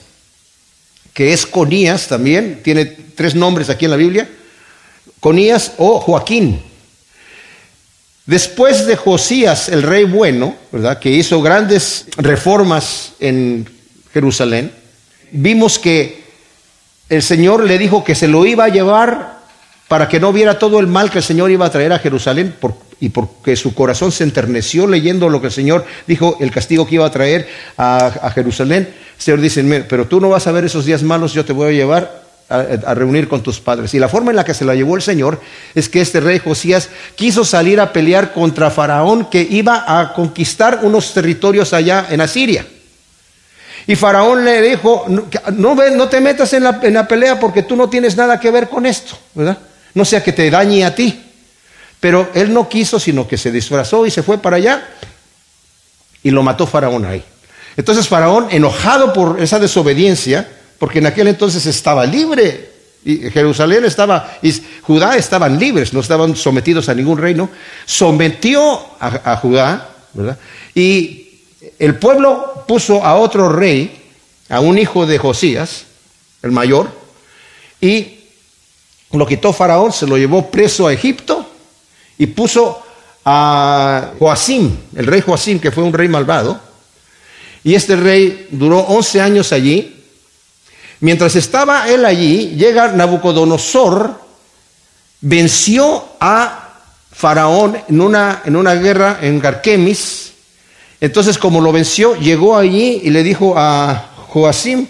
que 1.15 1.33
es 1.33 1.47
Conías 1.47 2.09
también, 2.09 2.61
tiene 2.65 2.87
tres 2.87 3.37
nombres 3.37 3.71
aquí 3.71 3.85
en 3.85 3.93
la 3.93 3.97
Biblia, 3.97 4.29
Conías 5.21 5.75
o 5.77 6.01
Joaquín. 6.01 6.61
Después 8.27 8.87
de 8.87 8.97
Josías, 8.97 9.69
el 9.69 9.85
rey 9.85 10.03
bueno, 10.03 10.57
¿verdad? 10.73 10.99
que 10.99 11.09
hizo 11.09 11.41
grandes 11.41 12.07
reformas 12.17 13.13
en 13.21 13.71
Jerusalén, 14.13 14.73
vimos 15.31 15.79
que 15.79 16.25
el 17.09 17.23
Señor 17.23 17.63
le 17.63 17.79
dijo 17.79 18.03
que 18.03 18.17
se 18.17 18.27
lo 18.27 18.45
iba 18.45 18.65
a 18.65 18.71
llevar 18.71 19.39
para 19.87 20.09
que 20.09 20.19
no 20.19 20.33
viera 20.33 20.59
todo 20.59 20.81
el 20.81 20.89
mal 20.89 21.13
que 21.13 21.19
el 21.19 21.25
Señor 21.25 21.53
iba 21.53 21.67
a 21.67 21.71
traer 21.71 21.93
a 21.93 22.01
Jerusalén 22.01 22.57
y 23.01 23.09
porque 23.09 23.57
su 23.57 23.75
corazón 23.75 24.13
se 24.13 24.25
enterneció 24.25 24.87
leyendo 24.87 25.29
lo 25.29 25.41
que 25.41 25.49
el 25.49 25.53
Señor 25.53 25.85
dijo, 26.07 26.37
el 26.41 26.51
castigo 26.51 26.87
que 26.87 26.97
iba 26.97 27.07
a 27.07 27.11
traer 27.11 27.49
a, 27.77 28.31
Jerusalén. 28.35 28.89
El 29.17 29.23
Señor 29.23 29.41
dice, 29.41 29.85
pero 29.89 30.07
tú 30.07 30.21
no 30.21 30.29
vas 30.29 30.47
a 30.47 30.53
ver 30.53 30.65
esos 30.65 30.85
días 30.85 31.03
malos, 31.03 31.33
yo 31.33 31.45
te 31.45 31.53
voy 31.53 31.69
a 31.69 31.73
llevar 31.73 32.23
a, 32.49 32.95
reunir 32.95 33.29
con 33.29 33.43
tus 33.43 33.61
padres. 33.61 33.95
Y 33.95 33.99
la 33.99 34.09
forma 34.09 34.31
en 34.31 34.37
la 34.37 34.45
que 34.45 34.55
se 34.55 34.65
la 34.65 34.75
llevó 34.75 34.97
el 34.97 35.03
Señor 35.03 35.41
es 35.75 35.89
que 35.89 36.01
este 36.01 36.21
rey 36.21 36.39
Josías 36.39 36.89
quiso 37.15 37.45
salir 37.45 37.81
a 37.81 37.93
pelear 37.93 38.33
contra 38.33 38.71
Faraón 38.71 39.27
que 39.31 39.47
iba 39.49 39.85
a 39.87 40.13
conquistar 40.13 40.81
unos 40.83 41.15
territorios 41.15 41.73
allá 41.73 42.07
en 42.11 42.21
Asiria. 42.21 42.67
Y 43.87 43.97
Faraón 43.97 44.45
le 44.45 44.61
dijo, 44.61 45.07
no, 45.09 45.75
no 45.75 46.09
te 46.09 46.21
metas 46.21 46.53
en 46.53 46.65
la, 46.65 46.81
en 46.83 46.95
la 46.95 47.09
pelea 47.09 47.41
porque 47.41 47.63
tú 47.63 47.77
no 47.77 47.89
tienes 47.89 48.17
nada 48.17 48.39
que 48.39 48.51
ver 48.51 48.69
con 48.69 48.85
esto, 48.85 49.19
¿verdad? 49.35 49.59
no 49.95 50.05
sea 50.05 50.23
que 50.23 50.33
te 50.33 50.51
dañe 50.51 50.85
a 50.85 50.95
ti. 50.95 51.30
Pero 52.01 52.31
él 52.35 52.53
no 52.53 52.69
quiso, 52.69 52.99
sino 52.99 53.29
que 53.29 53.37
se 53.37 53.53
disfrazó 53.53 54.07
y 54.07 54.11
se 54.11 54.23
fue 54.23 54.39
para 54.39 54.57
allá. 54.57 54.89
y 56.23 56.31
lo 56.31 56.43
mató 56.43 56.67
Faraón 56.67 57.07
ahí. 57.07 57.25
Entonces 57.77 58.09
Faraón, 58.09 58.49
enojado 58.51 59.13
por 59.13 59.41
esa 59.41 59.59
desobediencia, 59.59 60.47
porque 60.79 60.99
en 60.99 61.07
aquel 61.07 61.29
entonces 61.29 61.65
estaba 61.65 62.05
libre, 62.05 62.71
y 63.05 63.31
Jerusalén 63.31 63.85
estaba, 63.85 64.39
y 64.43 64.53
Judá 64.83 65.17
estaban 65.17 65.59
libres, 65.59 65.95
no 65.95 66.01
estaban 66.01 66.37
sometidos 66.37 66.89
a 66.89 66.95
ningún 66.95 67.17
reino, 67.17 67.49
sometió 67.87 68.81
a, 69.01 69.37
Judá. 69.37 69.89
Y 70.75 71.41
el 71.79 71.95
pueblo 71.95 72.65
puso 72.69 73.05
a 73.05 73.17
otro 73.17 73.49
rey, 73.49 74.03
a 74.51 74.61
un 74.61 74.79
hijo 74.79 75.07
de 75.07 75.17
Josías, 75.19 75.85
el 76.43 76.51
mayor, 76.51 76.91
y 77.81 78.19
lo 79.13 79.27
quitó 79.27 79.53
Faraón, 79.53 79.93
se 79.93 80.07
lo 80.07 80.19
llevó 80.19 80.51
preso 80.51 80.87
a 80.87 80.93
Egipto 80.93 81.40
y 82.21 82.27
puso 82.27 82.83
a 83.25 84.13
Joacim, 84.19 84.77
el 84.95 85.07
rey 85.07 85.23
Joacim, 85.23 85.59
que 85.59 85.71
fue 85.71 85.83
un 85.83 85.93
rey 85.95 86.07
malvado, 86.07 86.61
y 87.65 87.75
este 87.75 87.97
rey 87.97 88.49
duró 88.51 88.81
11 88.81 89.23
años 89.23 89.53
allí. 89.55 90.05
Mientras 91.01 91.35
estaba 91.37 91.89
él 91.89 92.05
allí, 92.05 92.57
llega 92.57 92.93
Nabucodonosor, 92.93 94.21
venció 95.23 96.05
a 96.21 96.75
Faraón 97.11 97.79
en 97.89 98.03
una, 98.03 98.43
en 98.45 98.55
una 98.55 98.75
guerra 98.75 99.21
en 99.23 99.41
Garquemis. 99.41 100.33
Entonces, 101.01 101.39
como 101.39 101.63
lo 101.63 101.73
venció, 101.73 102.17
llegó 102.17 102.55
allí 102.55 103.01
y 103.03 103.09
le 103.09 103.23
dijo 103.23 103.55
a 103.57 104.11
Joacim, 104.29 104.87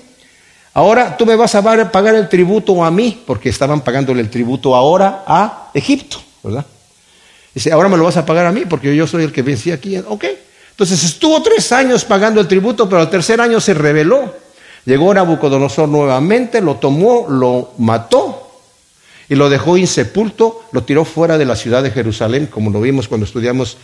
ahora 0.75 1.17
tú 1.17 1.27
me 1.27 1.37
vas 1.37 1.55
a 1.55 1.63
pagar 1.63 2.17
el 2.17 2.29
tributo 2.29 2.85
a 2.85 2.91
mí, 2.91 3.23
porque 3.25 3.51
estaban 3.51 3.83
pagándole 3.83 4.21
el 4.21 4.31
tributo 4.31 4.75
ahora 4.75 5.23
a 5.29 5.71
Egipto, 5.75 6.21
¿verdad? 6.43 6.67
Dice, 7.61 7.73
ahora 7.73 7.91
me 7.91 7.99
lo 7.99 8.05
vas 8.05 8.17
a 8.17 8.25
pagar 8.25 8.47
a 8.47 8.53
mí, 8.53 8.63
porque 8.67 8.97
yo 8.97 9.07
soy 9.07 9.23
el 9.23 9.33
que 9.33 9.43
vencí 9.43 9.71
aquí. 9.71 9.95
Ok. 9.99 10.25
Entonces 10.71 11.05
estuvo 11.05 11.43
tres 11.43 11.71
años 11.73 12.07
pagando 12.07 12.41
el 12.41 12.49
tributo, 12.49 12.89
pero 12.89 13.03
al 13.03 13.11
tercer 13.11 13.39
año 13.39 13.61
se 13.61 13.75
rebeló. 13.75 14.35
Llegó 14.87 15.13
Nabucodonosor 15.13 15.87
nuevamente, 15.87 16.63
lo 16.63 16.77
tomó, 16.77 17.27
lo 17.29 17.73
mató 17.77 18.51
y 19.29 19.35
lo 19.35 19.51
dejó 19.51 19.77
insepulto, 19.77 20.63
lo 20.73 20.85
tiró 20.85 21.05
fuera 21.05 21.37
de 21.37 21.45
la 21.45 21.55
ciudad 21.55 21.83
de 21.83 21.91
Jerusalén, 21.91 22.47
como 22.47 22.71
lo 22.71 22.81
vimos 22.81 23.09
cuando 23.09 23.27
estudiamos 23.27 23.77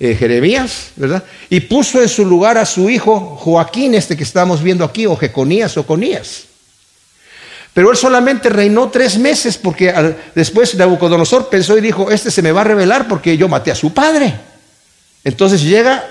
eh, 0.00 0.14
Jeremías, 0.14 0.92
¿verdad? 0.96 1.22
Y 1.50 1.60
puso 1.60 2.00
en 2.00 2.08
su 2.08 2.24
lugar 2.24 2.56
a 2.56 2.64
su 2.64 2.88
hijo 2.88 3.20
Joaquín, 3.20 3.94
este 3.94 4.16
que 4.16 4.24
estamos 4.24 4.62
viendo 4.62 4.86
aquí, 4.86 5.04
o 5.04 5.16
Jeconías 5.16 5.76
o 5.76 5.86
Conías. 5.86 6.47
Pero 7.78 7.92
él 7.92 7.96
solamente 7.96 8.48
reinó 8.48 8.88
tres 8.88 9.18
meses 9.18 9.56
porque 9.56 9.94
después 10.34 10.74
Nabucodonosor 10.74 11.48
pensó 11.48 11.78
y 11.78 11.80
dijo, 11.80 12.10
este 12.10 12.32
se 12.32 12.42
me 12.42 12.50
va 12.50 12.62
a 12.62 12.64
revelar 12.64 13.06
porque 13.06 13.36
yo 13.36 13.46
maté 13.46 13.70
a 13.70 13.76
su 13.76 13.94
padre. 13.94 14.34
Entonces 15.22 15.62
llega 15.62 16.04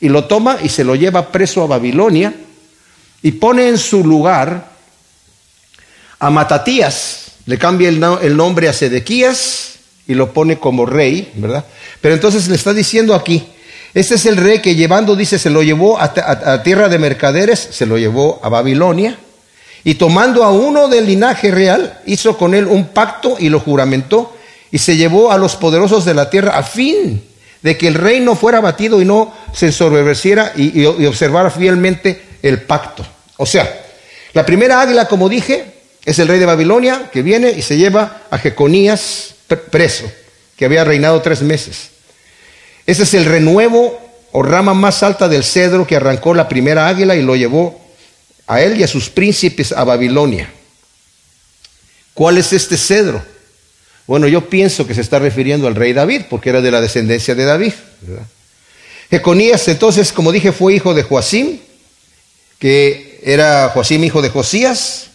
y 0.00 0.08
lo 0.08 0.24
toma 0.24 0.58
y 0.60 0.68
se 0.68 0.82
lo 0.82 0.96
lleva 0.96 1.30
preso 1.30 1.62
a 1.62 1.68
Babilonia 1.68 2.34
y 3.22 3.30
pone 3.30 3.68
en 3.68 3.78
su 3.78 4.04
lugar 4.04 4.72
a 6.18 6.30
Matatías, 6.30 7.26
le 7.46 7.58
cambia 7.58 7.90
el, 7.90 8.36
nombre 8.36 8.68
a 8.68 8.72
Sedequías 8.72 9.74
y 10.08 10.14
lo 10.14 10.32
pone 10.32 10.58
como 10.58 10.84
rey, 10.84 11.30
¿verdad? 11.36 11.64
Pero 12.00 12.16
entonces 12.16 12.48
le 12.48 12.56
está 12.56 12.72
diciendo 12.72 13.14
aquí, 13.14 13.46
este 13.94 14.16
es 14.16 14.26
el 14.26 14.36
rey 14.36 14.60
que 14.60 14.74
llevando, 14.74 15.14
dice, 15.14 15.38
se 15.38 15.50
lo 15.50 15.62
llevó 15.62 15.96
a, 15.96 16.60
tierra 16.64 16.88
de 16.88 16.98
mercaderes, 16.98 17.68
se 17.70 17.86
lo 17.86 17.98
llevó 17.98 18.40
a 18.42 18.48
Babilonia, 18.48 19.16
y 19.84 19.94
tomando 19.94 20.42
a 20.42 20.50
uno 20.50 20.88
del 20.88 21.06
linaje 21.06 21.50
real, 21.50 22.00
hizo 22.06 22.38
con 22.38 22.54
él 22.54 22.66
un 22.66 22.88
pacto 22.88 23.36
y 23.38 23.50
lo 23.50 23.60
juramentó, 23.60 24.34
y 24.70 24.78
se 24.78 24.96
llevó 24.96 25.30
a 25.30 25.38
los 25.38 25.56
poderosos 25.56 26.04
de 26.04 26.14
la 26.14 26.30
tierra 26.30 26.56
a 26.56 26.62
fin 26.62 27.22
de 27.62 27.78
que 27.78 27.86
el 27.86 27.94
rey 27.94 28.20
no 28.20 28.34
fuera 28.34 28.60
batido 28.60 29.00
y 29.00 29.04
no 29.04 29.32
se 29.52 29.66
ensoberbeciera 29.66 30.52
y, 30.56 30.84
observara 30.84 31.50
fielmente 31.50 32.20
el 32.42 32.62
pacto. 32.62 33.06
O 33.36 33.46
sea, 33.46 33.82
la 34.32 34.44
primera 34.44 34.80
águila, 34.80 35.06
como 35.06 35.28
dije, 35.28 35.64
es 36.04 36.18
el 36.18 36.28
rey 36.28 36.38
de 36.38 36.46
Babilonia 36.46 37.08
que 37.12 37.22
viene 37.22 37.50
y 37.50 37.62
se 37.62 37.76
lleva 37.76 38.22
a 38.30 38.38
Jeconías 38.38 39.34
preso, 39.70 40.10
que 40.56 40.64
había 40.64 40.84
reinado 40.84 41.22
tres 41.22 41.42
meses. 41.42 41.90
Ese 42.86 43.04
es 43.04 43.14
el 43.14 43.24
renuevo 43.26 43.98
o 44.32 44.42
rama 44.42 44.74
más 44.74 45.02
alta 45.02 45.28
del 45.28 45.44
cedro 45.44 45.86
que 45.86 45.96
arrancó 45.96 46.34
la 46.34 46.48
primera 46.48 46.88
águila 46.88 47.14
y 47.14 47.22
lo 47.22 47.36
llevó 47.36 47.83
a 48.46 48.60
él 48.60 48.78
y 48.78 48.82
a 48.82 48.88
sus 48.88 49.08
príncipes 49.08 49.72
a 49.72 49.84
Babilonia. 49.84 50.50
¿Cuál 52.12 52.38
es 52.38 52.52
este 52.52 52.76
cedro? 52.76 53.22
Bueno, 54.06 54.28
yo 54.28 54.48
pienso 54.48 54.86
que 54.86 54.94
se 54.94 55.00
está 55.00 55.18
refiriendo 55.18 55.66
al 55.66 55.74
rey 55.74 55.92
David, 55.92 56.22
porque 56.28 56.50
era 56.50 56.60
de 56.60 56.70
la 56.70 56.80
descendencia 56.80 57.34
de 57.34 57.44
David. 57.44 57.72
Jeconías, 59.10 59.66
entonces, 59.68 60.12
como 60.12 60.30
dije, 60.30 60.52
fue 60.52 60.74
hijo 60.74 60.94
de 60.94 61.02
Joacim, 61.02 61.58
que 62.58 63.20
era 63.24 63.70
Joacim 63.70 64.04
hijo 64.04 64.20
de 64.22 64.28
Josías, 64.28 65.06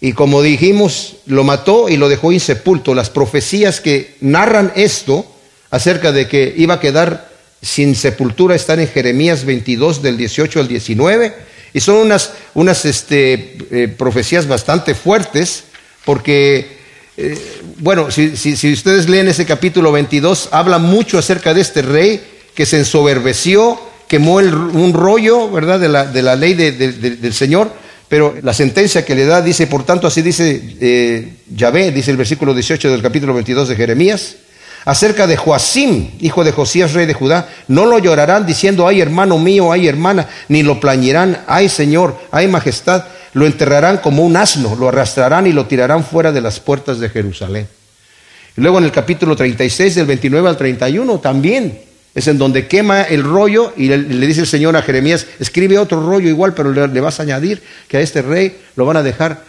y 0.00 0.12
como 0.12 0.42
dijimos, 0.42 1.16
lo 1.26 1.44
mató 1.44 1.88
y 1.88 1.96
lo 1.96 2.08
dejó 2.08 2.32
insepulto. 2.32 2.94
Las 2.94 3.10
profecías 3.10 3.80
que 3.80 4.14
narran 4.20 4.72
esto 4.76 5.26
acerca 5.70 6.12
de 6.12 6.28
que 6.28 6.52
iba 6.56 6.74
a 6.74 6.80
quedar 6.80 7.30
sin 7.62 7.94
sepultura 7.94 8.54
están 8.54 8.80
en 8.80 8.88
Jeremías 8.88 9.44
22 9.44 10.02
del 10.02 10.18
18 10.18 10.60
al 10.60 10.68
19 10.68 11.34
y 11.76 11.80
son 11.80 11.96
unas, 11.96 12.32
unas 12.54 12.86
este, 12.86 13.58
eh, 13.70 13.88
profecías 13.88 14.48
bastante 14.48 14.94
fuertes 14.94 15.64
porque 16.06 16.78
eh, 17.18 17.38
bueno, 17.80 18.10
si, 18.10 18.72
ustedes 18.72 19.10
leen 19.10 19.28
ese 19.28 19.44
capítulo 19.44 19.92
22, 19.92 20.48
habla 20.52 20.78
mucho 20.78 21.18
acerca 21.18 21.52
de 21.52 21.60
este 21.60 21.82
rey 21.82 22.22
que 22.54 22.64
se 22.64 22.78
ensoberbeció, 22.78 23.78
quemó 24.08 24.36
un 24.36 24.94
rollo, 24.94 25.50
¿verdad?, 25.50 25.78
de 25.78 25.90
la, 25.90 26.06
de 26.06 26.22
la 26.22 26.34
ley 26.34 26.54
del 26.54 27.34
Señor, 27.34 27.70
pero 28.08 28.34
la 28.42 28.54
sentencia 28.54 29.04
que 29.04 29.14
le 29.14 29.26
da 29.26 29.42
dice, 29.42 29.66
por 29.66 29.84
tanto, 29.84 30.06
así 30.06 30.22
dice 30.22 30.78
eh, 30.80 31.34
Yahvé, 31.54 31.92
dice 31.92 32.10
el 32.10 32.16
versículo 32.16 32.54
18 32.54 32.90
del 32.90 33.02
capítulo 33.02 33.34
22 33.34 33.68
de 33.68 33.76
Jeremías, 33.76 34.36
acerca 34.86 35.26
de 35.26 35.36
Joacim, 35.36 36.12
hijo 36.20 36.44
de 36.44 36.52
Josías, 36.52 36.94
rey 36.94 37.04
de 37.04 37.12
Judá, 37.12 37.50
no 37.68 37.84
lo 37.84 37.98
llorarán 37.98 38.46
diciendo, 38.46 38.88
ay 38.88 39.02
hermano 39.02 39.38
mío, 39.38 39.72
ay 39.72 39.88
hermana, 39.88 40.28
ni 40.48 40.62
lo 40.62 40.80
plañirán, 40.80 41.42
ay 41.46 41.68
Señor, 41.68 42.16
ay 42.30 42.48
majestad, 42.48 43.04
lo 43.34 43.44
enterrarán 43.46 43.98
como 43.98 44.24
un 44.24 44.36
asno, 44.36 44.76
lo 44.76 44.88
arrastrarán 44.88 45.46
y 45.46 45.52
lo 45.52 45.66
tirarán 45.66 46.04
fuera 46.04 46.32
de 46.32 46.40
las 46.40 46.60
puertas 46.60 47.00
de 47.00 47.10
Jerusalén. 47.10 47.68
Y 48.56 48.60
luego 48.62 48.78
en 48.78 48.84
el 48.84 48.92
capítulo 48.92 49.36
36, 49.36 49.96
del 49.96 50.06
29 50.06 50.48
al 50.48 50.56
31, 50.56 51.18
también 51.18 51.80
es 52.14 52.28
en 52.28 52.38
donde 52.38 52.68
quema 52.68 53.02
el 53.02 53.24
rollo 53.24 53.74
y 53.76 53.88
le, 53.88 54.26
dice 54.26 54.40
el 54.40 54.46
Señor 54.46 54.76
a 54.76 54.82
Jeremías, 54.82 55.26
escribe 55.40 55.78
otro 55.78 56.00
rollo 56.00 56.28
igual, 56.28 56.54
pero 56.54 56.72
le, 56.72 57.00
vas 57.00 57.20
a 57.20 57.24
añadir 57.24 57.62
que 57.88 57.98
a 57.98 58.00
este 58.00 58.22
rey 58.22 58.56
lo 58.76 58.86
van 58.86 58.96
a 58.96 59.02
dejar, 59.02 59.42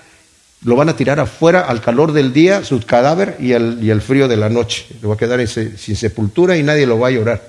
lo 0.63 0.75
van 0.75 0.89
a 0.89 0.95
tirar 0.95 1.19
afuera 1.19 1.61
al 1.61 1.81
calor 1.81 2.11
del 2.13 2.33
día, 2.33 2.63
su 2.63 2.79
cadáver 2.81 3.37
y 3.39 3.53
al, 3.53 4.01
frío 4.01 4.27
de 4.27 4.37
la 4.37 4.49
noche. 4.49 4.85
Le 5.01 5.07
va 5.07 5.13
a 5.13 5.17
quedar 5.17 5.45
sin 5.47 5.95
sepultura 5.95 6.57
y 6.57 6.63
nadie 6.63 6.87
lo 6.87 6.99
va 6.99 7.09
a 7.09 7.11
llorar. 7.11 7.41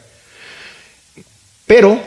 Pero 1.66 2.00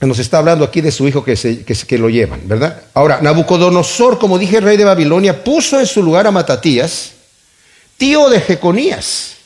nos 0.00 0.18
está 0.18 0.38
hablando 0.38 0.64
aquí 0.64 0.80
de 0.80 0.90
su 0.90 1.06
hijo 1.06 1.24
que, 1.24 1.36
se, 1.36 1.64
que, 1.64 1.98
lo 1.98 2.08
llevan, 2.08 2.40
¿verdad? 2.44 2.82
Ahora, 2.94 3.20
Nabucodonosor, 3.22 4.18
como 4.18 4.38
dije, 4.38 4.60
rey 4.60 4.76
de 4.76 4.84
Babilonia, 4.84 5.44
puso 5.44 5.78
en 5.78 5.86
su 5.86 6.02
lugar 6.02 6.26
a 6.26 6.32
Matatías, 6.32 7.12
tío 7.96 8.28
de 8.28 8.40
Jeconías 8.40 9.36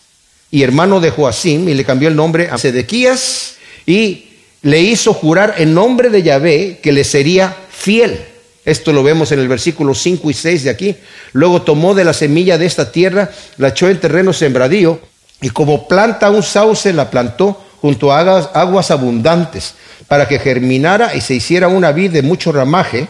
y 0.51 0.63
hermano 0.63 1.01
de 1.01 1.11
Joacim, 1.11 1.69
y 1.69 1.75
le 1.75 1.85
cambió 1.85 2.09
el 2.09 2.17
nombre 2.17 2.49
a 2.51 2.57
Sedequías, 2.57 3.57
y 3.85 4.29
le 4.63 4.81
hizo 4.81 5.13
jurar 5.13 5.57
en 5.59 5.75
nombre 5.75 6.09
de 6.09 6.23
Yahvé 6.23 6.81
que 6.83 6.93
le 6.93 7.05
sería 7.05 7.55
fiel. 7.71 8.19
Esto 8.67 8.93
lo 8.93 9.05
vemos 9.05 9.31
en 9.31 9.39
el 9.39 9.47
versículo 9.47 9.95
5 9.95 10.29
y 10.29 10.35
6 10.35 10.65
de 10.65 10.71
aquí. 10.71 10.97
Luego 11.33 11.63
tomó 11.63 11.95
de 11.95 12.05
la 12.05 12.13
semilla 12.13 12.59
de 12.59 12.67
esta 12.67 12.91
tierra, 12.91 13.31
la 13.59 13.69
echó 13.69 13.89
en 13.89 14.01
terreno 14.01 14.33
sembradío, 14.33 15.01
y 15.41 15.51
como 15.51 15.87
planta 15.87 16.31
un 16.31 16.43
sauce 16.43 16.93
la 16.93 17.09
plantó 17.09 17.63
junto 17.81 18.13
a 18.13 18.21
aguas 18.21 18.91
abundantes 18.91 19.75
para 20.09 20.27
que 20.27 20.41
germinara 20.41 21.15
y 21.15 21.21
se 21.21 21.35
hiciera 21.35 21.69
una 21.69 21.93
vid 21.93 22.11
de 22.11 22.23
mucho 22.23 22.51
ramaje, 22.51 23.07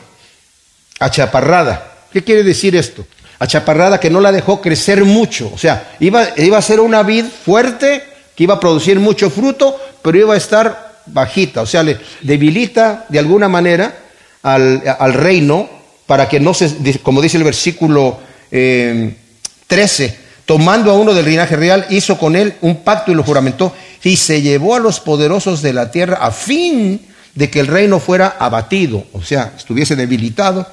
achaparrada. 1.00 1.94
¿Qué 2.12 2.22
quiere 2.22 2.42
decir 2.42 2.76
esto? 2.76 3.06
Achaparrada 3.38 3.98
que 3.98 4.10
no 4.10 4.20
la 4.20 4.32
dejó 4.32 4.60
crecer 4.60 5.04
mucho. 5.06 5.50
O 5.54 5.58
sea, 5.58 5.94
iba, 6.00 6.26
iba 6.36 6.58
a 6.58 6.62
ser 6.62 6.80
una 6.80 7.02
vid 7.02 7.25
fuerte, 7.25 8.04
que 8.34 8.44
iba 8.44 8.54
a 8.54 8.60
producir 8.60 9.00
mucho 9.00 9.30
fruto, 9.30 9.80
pero 10.02 10.18
iba 10.18 10.34
a 10.34 10.38
estar 10.38 11.00
bajita. 11.06 11.62
O 11.62 11.66
sea, 11.66 11.82
le 11.82 11.98
debilita 12.20 13.06
de 13.08 13.18
alguna 13.18 13.48
manera 13.48 14.05
al, 14.46 15.12
reino 15.12 15.68
para 16.06 16.28
que 16.28 16.38
no 16.38 16.54
se, 16.54 17.00
como 17.02 17.20
dice 17.20 17.36
el 17.36 17.42
versículo 17.42 18.18
13, 18.50 20.04
eh, 20.04 20.18
tomando 20.44 20.92
a 20.92 20.94
uno 20.94 21.12
del 21.12 21.26
linaje 21.26 21.56
real, 21.56 21.86
hizo 21.90 22.16
con 22.16 22.36
él 22.36 22.54
un 22.60 22.84
pacto 22.84 23.10
y 23.10 23.16
lo 23.16 23.24
juramentó, 23.24 23.74
y 24.04 24.16
se 24.16 24.42
llevó 24.42 24.76
a 24.76 24.78
los 24.78 25.00
poderosos 25.00 25.62
de 25.62 25.72
la 25.72 25.90
tierra 25.90 26.18
a 26.20 26.30
fin 26.30 27.00
de 27.34 27.50
que 27.50 27.58
el 27.58 27.66
reino 27.66 27.98
fuera 27.98 28.36
abatido, 28.38 29.04
o 29.12 29.22
sea, 29.22 29.52
estuviese 29.56 29.96
debilitado, 29.96 30.66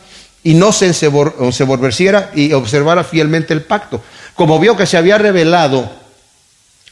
y 0.43 0.53
no 0.53 0.71
se 0.71 0.85
enseborreciera 0.87 2.31
y 2.35 2.53
observara 2.53 3.03
fielmente 3.03 3.53
el 3.53 3.63
pacto. 3.63 4.03
Como 4.35 4.59
vio 4.59 4.77
que 4.77 4.85
se 4.85 4.97
había 4.97 5.17
revelado 5.17 5.89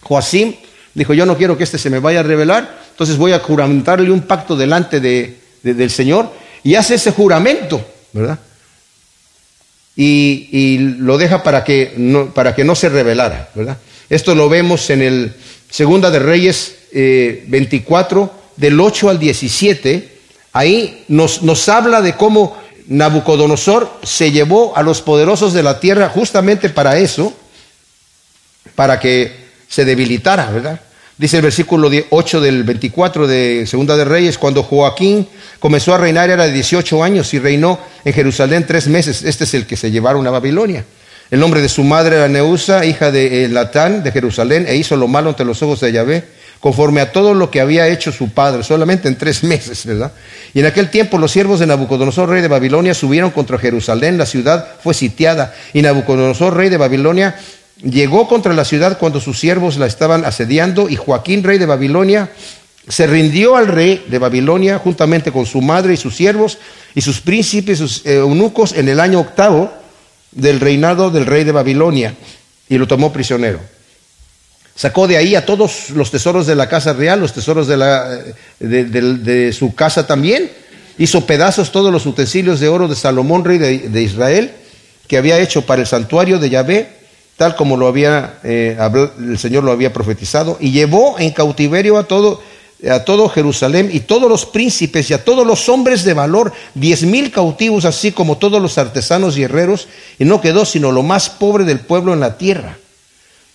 Joacim, 0.02 0.56
dijo, 0.96 1.14
yo 1.14 1.26
no 1.28 1.38
quiero 1.38 1.58
que 1.58 1.66
este 1.66 1.78
se 1.78 1.90
me 1.90 2.00
vaya 2.00 2.22
a 2.22 2.24
revelar, 2.24 2.80
entonces 2.90 3.18
voy 3.18 3.34
a 3.34 3.40
juramentarle 3.40 4.10
un 4.10 4.22
pacto 4.22 4.56
delante 4.56 5.00
de, 5.00 5.38
del 5.62 5.92
Señor 5.92 6.41
y 6.64 6.76
hace 6.76 6.96
ese 6.96 7.12
juramento, 7.12 7.86
¿verdad? 8.14 8.40
Y, 9.96 10.78
lo 11.00 11.18
deja 11.18 11.44
para 11.44 11.64
que, 11.64 11.94
no, 11.98 12.34
para 12.34 12.56
que 12.56 12.64
no 12.64 12.76
se 12.76 12.90
rebelara, 12.90 13.50
¿verdad? 13.54 13.78
Esto 14.10 14.36
lo 14.36 14.50
vemos 14.50 14.90
en 14.90 15.02
el 15.02 15.34
Segunda 15.70 16.10
de 16.10 16.20
Reyes 16.20 16.76
24, 16.92 18.24
eh, 18.24 18.52
del 18.58 18.80
8 18.80 19.10
al 19.10 19.20
17. 19.20 20.20
Ahí 20.54 21.06
nos, 21.08 21.44
nos 21.44 21.70
habla 21.70 22.02
de 22.02 22.14
cómo 22.14 22.58
Nabucodonosor 22.88 24.00
se 24.04 24.32
llevó 24.32 24.76
a 24.76 24.84
los 24.84 25.02
poderosos 25.02 25.54
de 25.54 25.64
la 25.64 25.80
tierra 25.80 26.10
justamente 26.10 26.70
para 26.70 26.98
eso, 26.98 27.34
para 28.76 29.00
que 29.00 29.34
se 29.68 29.86
debilitara, 29.86 30.50
¿verdad? 30.52 30.82
Dice 31.22 31.38
el 31.38 31.44
versículo 31.44 31.88
8 32.10 32.42
del 32.42 32.64
24 32.64 33.28
de 33.28 33.68
Segunda 33.68 33.96
de 33.96 34.06
Reyes, 34.06 34.40
cuando 34.40 34.64
Joaquín 34.64 35.28
comenzó 35.60 35.94
a 35.94 36.00
reinar 36.00 36.32
era 36.32 36.48
de 36.48 36.52
18 36.52 37.04
años 37.04 37.32
y 37.36 37.38
reinó 37.38 37.80
en 38.04 38.12
Jerusalén 38.12 38.66
tres 38.66 38.88
meses. 38.88 39.22
Este 39.22 39.44
es 39.44 39.54
el 39.54 39.68
que 39.68 39.78
se 39.78 39.92
llevaron 39.92 40.26
a 40.26 40.32
Babilonia. 40.32 40.84
El 41.30 41.40
nombre 41.40 41.62
de 41.62 41.70
su 41.70 41.84
madre 41.84 42.16
era 42.16 42.28
Neusa, 42.28 42.86
hija 42.86 43.12
de 43.12 43.48
Latán 43.50 44.02
de 44.02 44.12
Jerusalén, 44.12 44.66
e 44.68 44.78
hizo 44.78 44.96
lo 44.96 45.08
malo 45.08 45.30
ante 45.30 45.46
los 45.46 45.62
ojos 45.62 45.82
de 45.82 45.92
Yahvé, 45.92 46.24
conforme 46.60 47.02
a 47.02 47.12
todo 47.12 47.36
lo 47.36 47.52
que 47.52 47.62
había 47.62 47.88
hecho 47.88 48.12
su 48.12 48.30
padre, 48.30 48.64
solamente 48.64 49.08
en 49.08 49.16
tres 49.16 49.44
meses, 49.44 49.86
¿verdad? 49.86 50.14
Y 50.56 50.62
en 50.62 50.66
aquel 50.66 50.90
tiempo 50.90 51.20
los 51.20 51.32
siervos 51.32 51.60
de 51.60 51.68
Nabucodonosor, 51.68 52.30
rey 52.30 52.42
de 52.42 52.48
Babilonia, 52.48 52.96
subieron 52.96 53.30
contra 53.30 53.60
Jerusalén, 53.60 54.18
la 54.18 54.26
ciudad 54.26 54.70
fue 54.84 54.96
sitiada, 54.96 55.54
y 55.72 55.84
Nabucodonosor, 55.84 56.56
rey 56.56 56.70
de 56.70 56.78
Babilonia, 56.78 57.36
llegó 57.84 58.28
contra 58.28 58.54
la 58.54 58.66
ciudad 58.66 58.98
cuando 58.98 59.20
sus 59.20 59.40
siervos 59.40 59.78
la 59.78 59.88
estaban 59.88 60.26
asediando, 60.26 60.90
y 60.90 60.96
Joaquín, 60.96 61.44
rey 61.44 61.58
de 61.58 61.66
Babilonia, 61.66 62.32
se 62.88 63.08
rindió 63.08 63.56
al 63.56 63.68
rey 63.68 64.06
de 64.08 64.18
Babilonia 64.18 64.80
juntamente 64.80 65.32
con 65.32 65.46
su 65.46 65.62
madre 65.62 65.94
y 65.94 65.98
sus 65.98 66.16
siervos 66.16 66.58
y 66.96 67.02
sus 67.02 67.22
príncipes, 67.22 67.78
sus 67.78 68.06
eunucos, 68.06 68.74
en 68.74 68.90
el 68.90 69.00
año 69.00 69.20
octavo 69.20 69.72
del 70.32 70.60
reinado 70.60 71.12
del 71.12 71.26
rey 71.26 71.44
de 71.44 71.52
Babilonia, 71.52 72.16
y 72.70 72.78
lo 72.78 72.88
tomó 72.88 73.12
prisionero. 73.14 73.60
Sacó 74.76 75.08
de 75.08 75.18
ahí 75.18 75.36
a 75.36 75.46
todos 75.46 75.90
los 75.92 76.12
tesoros 76.12 76.48
de 76.48 76.56
la 76.56 76.70
casa 76.70 76.94
real, 76.94 77.20
los 77.20 77.34
tesoros 77.34 77.68
de, 77.68 77.78
la, 77.78 78.18
de, 78.60 79.54
su 79.54 79.76
casa 79.76 80.08
también. 80.08 80.50
Hizo 80.98 81.26
pedazos 81.26 81.72
todos 81.72 81.92
los 81.92 82.06
utensilios 82.06 82.60
de 82.60 82.70
oro 82.70 82.88
de 82.88 82.96
Salomón, 82.96 83.44
rey 83.44 83.58
de, 83.58 84.02
Israel, 84.02 84.54
que 85.08 85.18
había 85.18 85.40
hecho 85.40 85.64
para 85.64 85.82
el 85.82 85.88
santuario 85.88 86.40
de 86.40 86.50
Yahvé, 86.50 87.01
tal 87.42 87.56
como 87.56 87.76
lo 87.76 87.88
había, 87.88 88.36
eh, 88.44 88.78
el 89.18 89.40
Señor 89.40 89.64
lo 89.64 89.72
había 89.72 89.92
profetizado, 89.92 90.58
y 90.60 90.70
llevó 90.70 91.18
en 91.18 91.32
cautiverio 91.32 91.98
a 91.98 92.04
todo, 92.04 92.40
a 92.88 93.04
todo 93.04 93.30
Jerusalén 93.30 93.90
y 93.92 94.02
todos 94.02 94.30
los 94.30 94.46
príncipes 94.46 95.10
y 95.10 95.16
a 95.16 95.26
todos 95.26 95.48
los 95.48 95.68
hombres 95.68 96.04
de 96.04 96.14
valor, 96.14 96.54
diez 96.76 97.02
mil 97.02 97.32
cautivos, 97.32 97.86
así 97.86 98.12
como 98.12 98.38
todos 98.38 98.62
los 98.62 98.78
artesanos 98.78 99.40
y 99.40 99.42
herreros, 99.42 99.88
y 100.20 100.26
no 100.26 100.40
quedó 100.40 100.66
sino 100.66 100.92
lo 100.92 101.02
más 101.02 101.32
pobre 101.32 101.64
del 101.66 101.80
pueblo 101.80 102.14
en 102.14 102.20
la 102.20 102.38
tierra. 102.38 102.78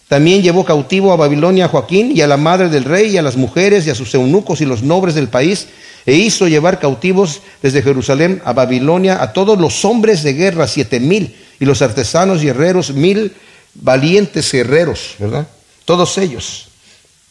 También 0.09 0.43
llevó 0.43 0.65
cautivo 0.65 1.13
a 1.13 1.17
Babilonia 1.17 1.67
a 1.67 1.69
Joaquín 1.69 2.11
y 2.13 2.23
a 2.23 2.27
la 2.27 2.37
madre 2.37 2.69
del 2.69 2.83
rey 2.83 3.11
y 3.11 3.19
a 3.19 3.23
las 3.23 3.37
mujeres 3.37 3.87
y 3.87 3.91
a 3.91 3.95
sus 3.95 4.13
eunucos 4.15 4.61
y 4.61 4.65
los 4.65 4.83
nobles 4.83 5.15
del 5.15 5.29
país, 5.29 5.69
e 6.07 6.15
hizo 6.15 6.49
llevar 6.49 6.81
cautivos 6.81 7.41
desde 7.63 7.83
Jerusalén 7.83 8.43
a 8.45 8.53
Babilonia 8.53 9.23
a 9.23 9.33
todos 9.33 9.57
los 9.61 9.85
hombres 9.85 10.25
de 10.25 10.33
guerra, 10.33 10.67
siete 10.67 10.99
mil, 10.99 11.37
y 11.61 11.65
los 11.65 11.83
artesanos 11.83 12.43
y 12.43 12.49
herreros, 12.49 12.91
mil 12.93 13.33
valientes 13.81 14.51
guerreros, 14.53 15.17
¿verdad? 15.19 15.47
Todos 15.85 16.19
ellos. 16.19 16.69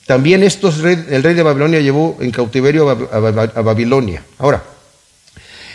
También 0.06 0.44
estos, 0.44 0.80
el 0.80 1.24
rey 1.24 1.34
de 1.34 1.44
Babilonia 1.44 1.80
llevó 1.80 2.18
en 2.20 2.32
cautiverio 2.32 2.90
a 2.90 3.62
Babilonia. 3.62 4.24
Ahora, 4.38 4.64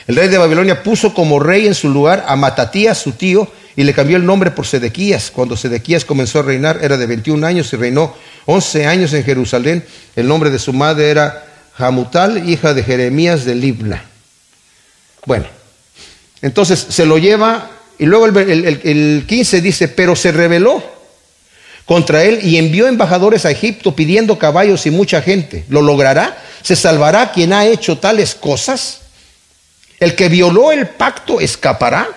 el 0.07 0.17
rey 0.17 0.29
de 0.29 0.39
Babilonia 0.39 0.83
puso 0.83 1.15
como 1.15 1.39
rey 1.39 1.67
en 1.67 1.75
su 1.75 1.89
lugar 1.89 2.25
a 2.27 2.37
Matatías, 2.37 2.99
su 2.99 3.13
tío, 3.13 3.49
y 3.77 3.85
le 3.85 3.95
cambió 3.95 4.17
el 4.17 4.27
nombre 4.27 4.51
por 4.51 4.67
Sedequías. 4.67 5.31
Cuando 5.31 5.57
Sedequías 5.57 6.05
comenzó 6.05 6.41
a 6.41 6.43
reinar 6.43 6.81
era 6.83 6.97
de 6.97 7.07
21 7.07 7.47
años 7.47 7.73
y 7.73 7.77
reinó 7.77 8.15
11 8.47 8.87
años 8.87 9.13
en 9.13 9.25
Jerusalén. 9.25 9.85
El 10.17 10.29
nombre 10.29 10.51
de 10.51 10.59
su 10.59 10.73
madre 10.73 11.11
era 11.11 11.45
Jamutal, 11.75 12.49
hija 12.49 12.75
de 12.75 12.83
Jeremías 12.83 13.45
de 13.45 13.55
Libna. 13.55 14.05
Bueno, 15.27 15.47
entonces 16.43 16.87
se 16.89 17.07
lo 17.07 17.19
lleva 17.19 17.71
y 18.01 18.07
luego 18.07 18.25
el, 18.25 18.81
el 18.83 19.25
15 19.29 19.61
dice, 19.61 19.87
pero 19.87 20.17
se 20.17 20.33
rebeló 20.33 20.83
contra 21.85 22.25
él 22.25 22.41
y 22.43 22.57
envió 22.57 22.89
embajadores 22.89 23.45
a 23.45 23.51
Egipto 23.51 23.95
pidiendo 23.95 24.39
caballos 24.39 24.87
y 24.87 24.91
mucha 24.91 25.21
gente. 25.21 25.67
¿Lo 25.69 25.83
logrará? 25.83 26.43
¿Se 26.63 26.77
salvará 26.77 27.31
quien 27.31 27.53
ha 27.53 27.67
hecho 27.67 27.99
tales 27.99 28.35
cosas? 28.35 29.03
¿El 29.99 30.15
que 30.15 30.31
violó 30.31 30.73
el 30.73 30.89
pacto 30.89 31.41
escapará? 31.41 32.09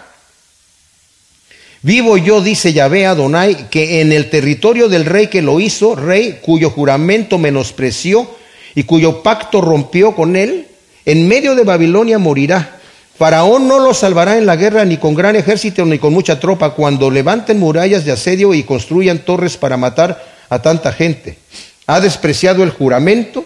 Vivo 1.82 2.16
yo, 2.16 2.40
dice 2.40 2.72
Yahvé 2.72 3.06
Adonai, 3.06 3.70
que 3.70 4.00
en 4.00 4.14
el 4.14 4.30
territorio 4.30 4.88
del 4.88 5.04
rey 5.04 5.28
que 5.28 5.42
lo 5.42 5.60
hizo, 5.60 5.98
rey 5.98 6.40
cuyo 6.42 6.70
juramento 6.70 7.38
menospreció 7.38 8.34
y 8.74 8.84
cuyo 8.84 9.22
pacto 9.22 9.60
rompió 9.60 10.16
con 10.16 10.38
él, 10.38 10.68
en 11.04 11.28
medio 11.28 11.56
de 11.56 11.66
Babilonia 11.66 12.20
morirá. 12.20 12.80
Faraón 13.18 13.68
no 13.68 13.80
lo 13.80 13.94
salvará 13.94 14.38
en 14.38 14.46
la 14.46 14.56
guerra 14.56 14.86
ni 14.86 14.98
con 14.98 15.14
gran 15.14 15.36
ejército 15.36 15.86
ni 15.86 16.00
con 16.00 16.14
mucha 16.14 16.40
tropa 16.40 16.72
cuando 16.72 17.12
levanten 17.12 17.60
murallas 17.60 18.06
de 18.06 18.12
asedio 18.12 18.54
y 18.54 18.64
construyan 18.64 19.20
torres 19.20 19.58
para 19.58 19.78
matar 19.78 20.24
a 20.50 20.62
tanta 20.62 20.92
gente. 20.92 21.38
Ha 21.86 22.00
despreciado 22.00 22.64
el 22.64 22.72
juramento 22.72 23.46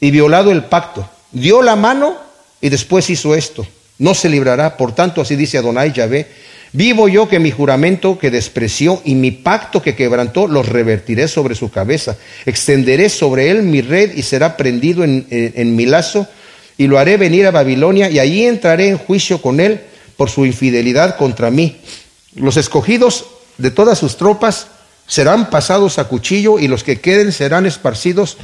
y 0.00 0.10
violado 0.10 0.50
el 0.50 0.64
pacto. 0.64 1.08
Dio 1.32 1.62
la 1.62 1.76
mano 1.76 2.16
y 2.60 2.68
después 2.68 3.10
hizo 3.10 3.34
esto. 3.34 3.66
No 3.98 4.14
se 4.14 4.28
librará. 4.28 4.76
Por 4.76 4.94
tanto, 4.94 5.20
así 5.20 5.36
dice 5.36 5.58
Adonai 5.58 5.92
Yahvé, 5.92 6.28
Vivo 6.74 7.06
yo 7.06 7.28
que 7.28 7.38
mi 7.38 7.50
juramento 7.50 8.18
que 8.18 8.30
despreció 8.30 9.02
y 9.04 9.14
mi 9.14 9.30
pacto 9.30 9.82
que 9.82 9.94
quebrantó 9.94 10.46
los 10.46 10.66
revertiré 10.66 11.28
sobre 11.28 11.54
su 11.54 11.70
cabeza. 11.70 12.16
Extenderé 12.46 13.10
sobre 13.10 13.50
él 13.50 13.62
mi 13.62 13.82
red 13.82 14.16
y 14.16 14.22
será 14.22 14.56
prendido 14.56 15.04
en, 15.04 15.76
mi 15.76 15.84
lazo 15.84 16.26
y 16.78 16.86
lo 16.86 16.98
haré 16.98 17.16
venir 17.16 17.46
a 17.46 17.50
Babilonia 17.50 18.10
y 18.10 18.18
allí 18.18 18.46
entraré 18.46 18.88
en 18.88 18.98
juicio 18.98 19.40
con 19.40 19.60
él 19.60 19.80
por 20.16 20.30
su 20.30 20.46
infidelidad 20.46 21.16
contra 21.16 21.50
mí. 21.50 21.76
Los 22.34 22.56
escogidos 22.56 23.26
de 23.58 23.70
todas 23.70 23.98
sus 23.98 24.16
tropas 24.16 24.68
serán 25.06 25.50
pasados 25.50 25.98
a 25.98 26.04
cuchillo 26.04 26.58
y 26.58 26.68
los 26.68 26.84
que 26.84 27.00
queden 27.00 27.32
serán 27.32 27.66
esparcidos 27.66 28.38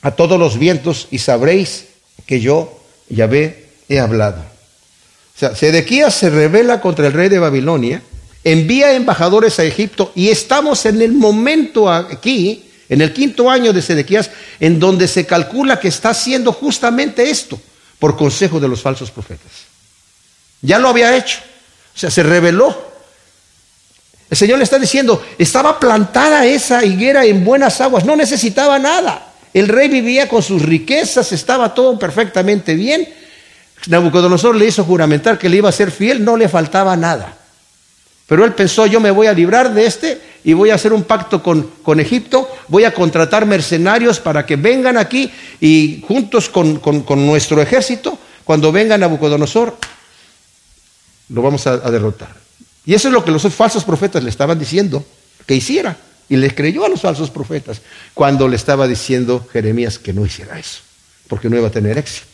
a 0.00 0.10
todos 0.10 0.38
los 0.38 0.58
vientos 0.58 1.08
y 1.10 1.18
sabréis 1.18 1.86
que 2.26 2.40
yo, 2.40 2.80
Yahvé, 3.08 3.68
he 3.88 4.00
hablado. 4.00 4.40
O 4.40 5.38
sea, 5.38 5.54
Sedequías 5.54 6.14
se 6.14 6.30
revela 6.30 6.80
contra 6.80 7.06
el 7.06 7.12
rey 7.12 7.28
de 7.28 7.38
Babilonia, 7.38 8.02
envía 8.44 8.94
embajadores 8.94 9.58
a 9.58 9.64
Egipto 9.64 10.12
y 10.14 10.28
estamos 10.28 10.84
en 10.86 11.00
el 11.00 11.12
momento 11.12 11.90
aquí, 11.90 12.64
en 12.92 13.00
el 13.00 13.12
quinto 13.12 13.50
año 13.50 13.72
de 13.72 13.80
Sedequías, 13.80 14.30
en 14.60 14.78
donde 14.78 15.08
se 15.08 15.24
calcula 15.24 15.80
que 15.80 15.88
está 15.88 16.10
haciendo 16.10 16.52
justamente 16.52 17.30
esto 17.30 17.60
por 17.98 18.16
consejo 18.16 18.60
de 18.60 18.68
los 18.68 18.82
falsos 18.82 19.10
profetas. 19.10 19.50
Ya 20.60 20.78
lo 20.78 20.88
había 20.88 21.16
hecho, 21.16 21.38
o 21.94 21.98
sea, 21.98 22.10
se 22.10 22.22
reveló. 22.22 22.92
El 24.30 24.36
Señor 24.36 24.58
le 24.58 24.64
está 24.64 24.78
diciendo, 24.78 25.24
estaba 25.38 25.80
plantada 25.80 26.46
esa 26.46 26.84
higuera 26.84 27.24
en 27.24 27.44
buenas 27.44 27.80
aguas, 27.80 28.04
no 28.04 28.16
necesitaba 28.16 28.78
nada. 28.78 29.32
El 29.52 29.68
rey 29.68 29.88
vivía 29.88 30.28
con 30.28 30.42
sus 30.42 30.62
riquezas, 30.62 31.32
estaba 31.32 31.74
todo 31.74 31.98
perfectamente 31.98 32.74
bien 32.74 33.08
Nabucodonosor 33.88 34.54
le 34.54 34.66
hizo 34.66 34.84
juramentar 34.84 35.38
que 35.38 35.48
le 35.48 35.56
iba 35.56 35.68
a 35.68 35.72
ser 35.72 35.90
fiel, 35.90 36.24
no 36.24 36.36
le 36.36 36.48
faltaba 36.48 36.96
nada. 36.96 37.36
Pero 38.26 38.44
él 38.44 38.54
pensó, 38.54 38.86
yo 38.86 39.00
me 39.00 39.10
voy 39.10 39.26
a 39.26 39.32
librar 39.32 39.74
de 39.74 39.86
este 39.86 40.20
y 40.44 40.52
voy 40.52 40.70
a 40.70 40.74
hacer 40.74 40.92
un 40.92 41.04
pacto 41.04 41.42
con, 41.42 41.70
con 41.82 42.00
Egipto, 42.00 42.48
voy 42.68 42.84
a 42.84 42.92
contratar 42.92 43.46
mercenarios 43.46 44.20
para 44.20 44.44
que 44.44 44.56
vengan 44.56 44.96
aquí 44.96 45.30
y 45.60 46.02
juntos 46.06 46.48
con, 46.48 46.78
con, 46.78 47.26
nuestro 47.26 47.60
ejército, 47.62 48.18
cuando 48.44 48.72
venga 48.72 48.98
Nabucodonosor, 48.98 49.76
lo 51.28 51.42
vamos 51.42 51.66
a, 51.66 51.72
a 51.74 51.90
derrotar. 51.90 52.34
Y 52.84 52.94
eso 52.94 53.08
es 53.08 53.14
lo 53.14 53.24
que 53.24 53.30
los 53.30 53.42
falsos 53.54 53.84
profetas 53.84 54.22
le 54.24 54.30
estaban 54.30 54.58
diciendo 54.58 55.04
que 55.46 55.54
hiciera. 55.54 55.96
Y 56.28 56.36
les 56.36 56.54
creyó 56.54 56.84
a 56.84 56.88
los 56.88 57.00
falsos 57.02 57.30
profetas 57.30 57.82
cuando 58.14 58.48
le 58.48 58.56
estaba 58.56 58.88
diciendo 58.88 59.46
Jeremías 59.52 59.98
que 59.98 60.12
no 60.12 60.24
hiciera 60.24 60.58
eso, 60.58 60.80
porque 61.28 61.50
no 61.50 61.58
iba 61.58 61.68
a 61.68 61.70
tener 61.70 61.98
éxito 61.98 62.31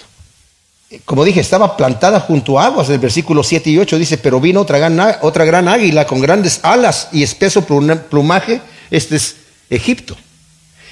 como 1.04 1.24
dije, 1.24 1.40
estaba 1.40 1.76
plantada 1.76 2.20
junto 2.20 2.58
a 2.58 2.66
aguas. 2.66 2.88
El 2.88 2.98
versículo 2.98 3.42
7 3.42 3.68
y 3.70 3.78
8 3.78 3.98
dice, 3.98 4.18
pero 4.18 4.40
vino 4.40 4.60
otra 4.62 4.78
gran, 4.78 5.68
águila 5.68 6.06
con 6.06 6.20
grandes 6.20 6.60
alas 6.62 7.08
y 7.12 7.22
espeso 7.22 7.62
plumaje. 7.64 8.60
Este 8.90 9.16
es 9.16 9.36
Egipto. 9.68 10.16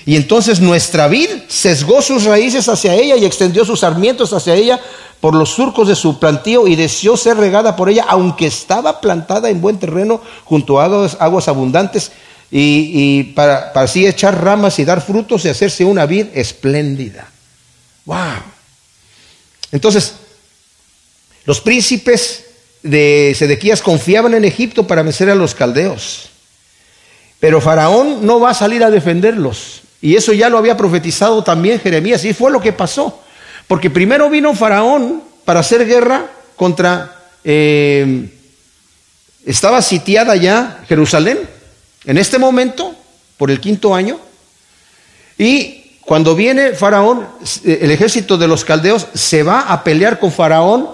Y 0.05 0.17
entonces 0.17 0.61
nuestra 0.61 1.09
vid 1.09 1.29
sesgó 1.49 2.03
sus 2.03 2.25
raíces 2.25 2.69
hacia 2.69 2.95
ella 2.95 3.17
y 3.17 3.25
extendió 3.25 3.65
sus 3.65 3.81
sarmientos 3.81 4.33
hacia 4.33 4.55
ella 4.55 4.81
por 5.21 5.35
los 5.35 5.51
surcos 5.51 5.89
de 5.89 5.97
su 5.97 6.21
plantío 6.21 6.67
y 6.69 6.77
deseó 6.77 7.17
ser 7.17 7.39
regada 7.39 7.75
por 7.75 7.89
ella, 7.89 8.05
aunque 8.07 8.47
estaba 8.47 9.01
plantada 9.01 9.49
en 9.49 9.61
buen 9.61 9.79
terreno 9.79 10.21
junto 10.45 10.79
a 10.79 10.85
aguas, 10.85 11.17
aguas 11.19 11.49
abundantes. 11.49 12.13
y, 12.51 13.25
para, 13.35 13.73
para, 13.73 13.87
así 13.87 14.07
echar 14.07 14.45
ramas 14.45 14.79
y 14.79 14.85
dar 14.85 15.01
frutos 15.01 15.45
y 15.45 15.49
hacerse 15.49 15.85
una 15.85 16.07
vid 16.07 16.27
espléndida. 16.35 17.29
¡Wow! 18.05 18.56
Entonces, 19.73 20.15
los 21.45 21.61
príncipes 21.61 22.45
de 22.83 23.35
Sedequías 23.37 23.83
confiaban 23.83 24.35
en 24.35 24.45
Egipto 24.45 24.87
para 24.87 25.03
vencer 25.03 25.31
a 25.31 25.35
los 25.35 25.55
caldeos. 25.55 26.31
Pero 27.41 27.61
Faraón 27.61 28.27
no 28.27 28.41
va 28.41 28.51
a 28.51 28.55
salir 28.55 28.83
a 28.83 28.91
defenderlos. 28.91 29.83
Y 30.01 30.17
eso 30.17 30.33
ya 30.33 30.49
lo 30.49 30.59
había 30.59 30.77
profetizado 30.77 31.43
también 31.43 31.81
Jeremías. 31.81 32.25
Y 32.25 32.33
fue 32.33 32.51
lo 32.51 32.61
que 32.61 32.73
pasó. 32.73 33.23
Porque 33.67 33.91
primero 33.91 34.31
vino 34.31 34.55
Faraón 34.55 35.23
para 35.45 35.61
hacer 35.61 35.87
guerra 35.87 36.31
contra... 36.57 37.13
Eh, 37.45 38.33
estaba 39.45 39.81
sitiada 39.81 40.35
ya 40.35 40.83
Jerusalén 40.89 41.39
en 42.05 42.19
este 42.19 42.39
momento, 42.39 42.97
por 43.37 43.51
el 43.51 43.61
quinto 43.61 43.95
año. 43.95 44.19
Y 45.39 45.86
cuando 46.07 46.37
viene 46.37 46.73
Faraón, 46.73 47.27
el 47.65 47.91
ejército 47.91 48.39
de 48.39 48.47
los 48.47 48.65
caldeos 48.65 49.09
se 49.13 49.43
va 49.43 49.63
a 49.63 49.83
pelear 49.83 50.21
con 50.21 50.31
Faraón 50.31 50.89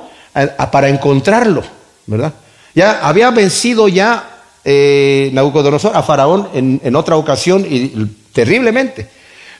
para 0.72 0.88
encontrarlo, 0.88 1.62
¿verdad? 2.06 2.32
Ya 2.74 3.06
había 3.06 3.30
vencido 3.30 3.88
ya 3.88 4.40
eh, 4.64 5.28
Nabucodonosor 5.34 5.94
a 5.94 6.02
Faraón 6.02 6.48
en, 6.54 6.96
otra 6.96 7.16
ocasión 7.16 7.66
y, 7.68 7.92
terriblemente. 8.32 9.06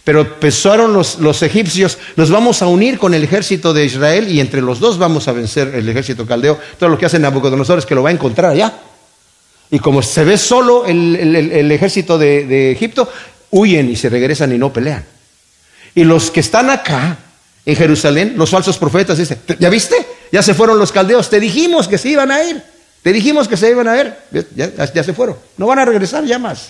Pero 0.05 0.41
pensaron 0.41 0.95
los, 0.95 1.43
egipcios, 1.43 1.99
nos 2.17 2.31
vamos 2.31 2.63
a 2.63 2.67
unir 2.67 2.99
con 2.99 3.13
el 3.13 3.23
ejército 3.23 3.75
de 3.75 3.85
Israel 3.85 4.33
y 4.33 4.41
entre 4.41 4.63
los 4.63 4.81
dos 4.81 4.97
vamos 4.97 5.29
a 5.29 5.33
vencer 5.33 5.75
el 5.75 5.87
ejército 5.87 6.27
caldeo. 6.27 6.59
Todo 6.79 6.89
lo 6.89 6.97
que 6.97 7.05
hace 7.05 7.19
Nabucodonosor 7.19 7.79
es 7.79 7.85
que 7.85 7.95
lo 7.95 8.03
va 8.03 8.09
a 8.09 8.13
encontrar 8.13 8.53
allá. 8.53 8.73
Y 9.71 9.79
como 9.81 10.01
se 10.01 10.25
ve 10.25 10.39
solo 10.39 10.87
el, 10.87 11.71
ejército 11.71 12.17
de 12.17 12.73
Egipto, 12.73 13.07
huyen 13.51 13.91
y 13.91 13.97
se 13.97 14.09
regresan 14.09 14.51
y 14.53 14.59
no 14.59 14.73
pelean. 14.73 15.12
Y 15.95 16.05
los 16.05 16.31
que 16.31 16.41
están 16.41 16.71
acá, 16.71 17.19
en 17.65 17.77
Jerusalén, 17.77 18.35
los 18.37 18.51
falsos 18.51 18.77
profetas 18.79 19.19
dicen, 19.19 19.39
¿ya 19.59 19.71
viste? 19.71 19.95
Ya 20.33 20.43
se 20.43 20.55
fueron 20.55 20.79
los 20.79 20.91
caldeos, 20.91 21.31
te 21.31 21.39
dijimos 21.39 21.87
que 21.87 21.99
se 21.99 22.09
iban 22.09 22.31
a 22.31 22.43
ir. 22.43 22.63
Te 23.03 23.13
dijimos 23.13 23.49
que 23.49 23.57
se 23.57 23.71
iban 23.71 23.89
a 23.89 24.01
ir, 24.01 24.15
ya, 24.55 25.03
se 25.03 25.13
fueron, 25.13 25.37
no 25.57 25.67
van 25.67 25.81
a 25.81 25.85
regresar 25.85 26.25
ya 26.25 26.39
más. 26.39 26.69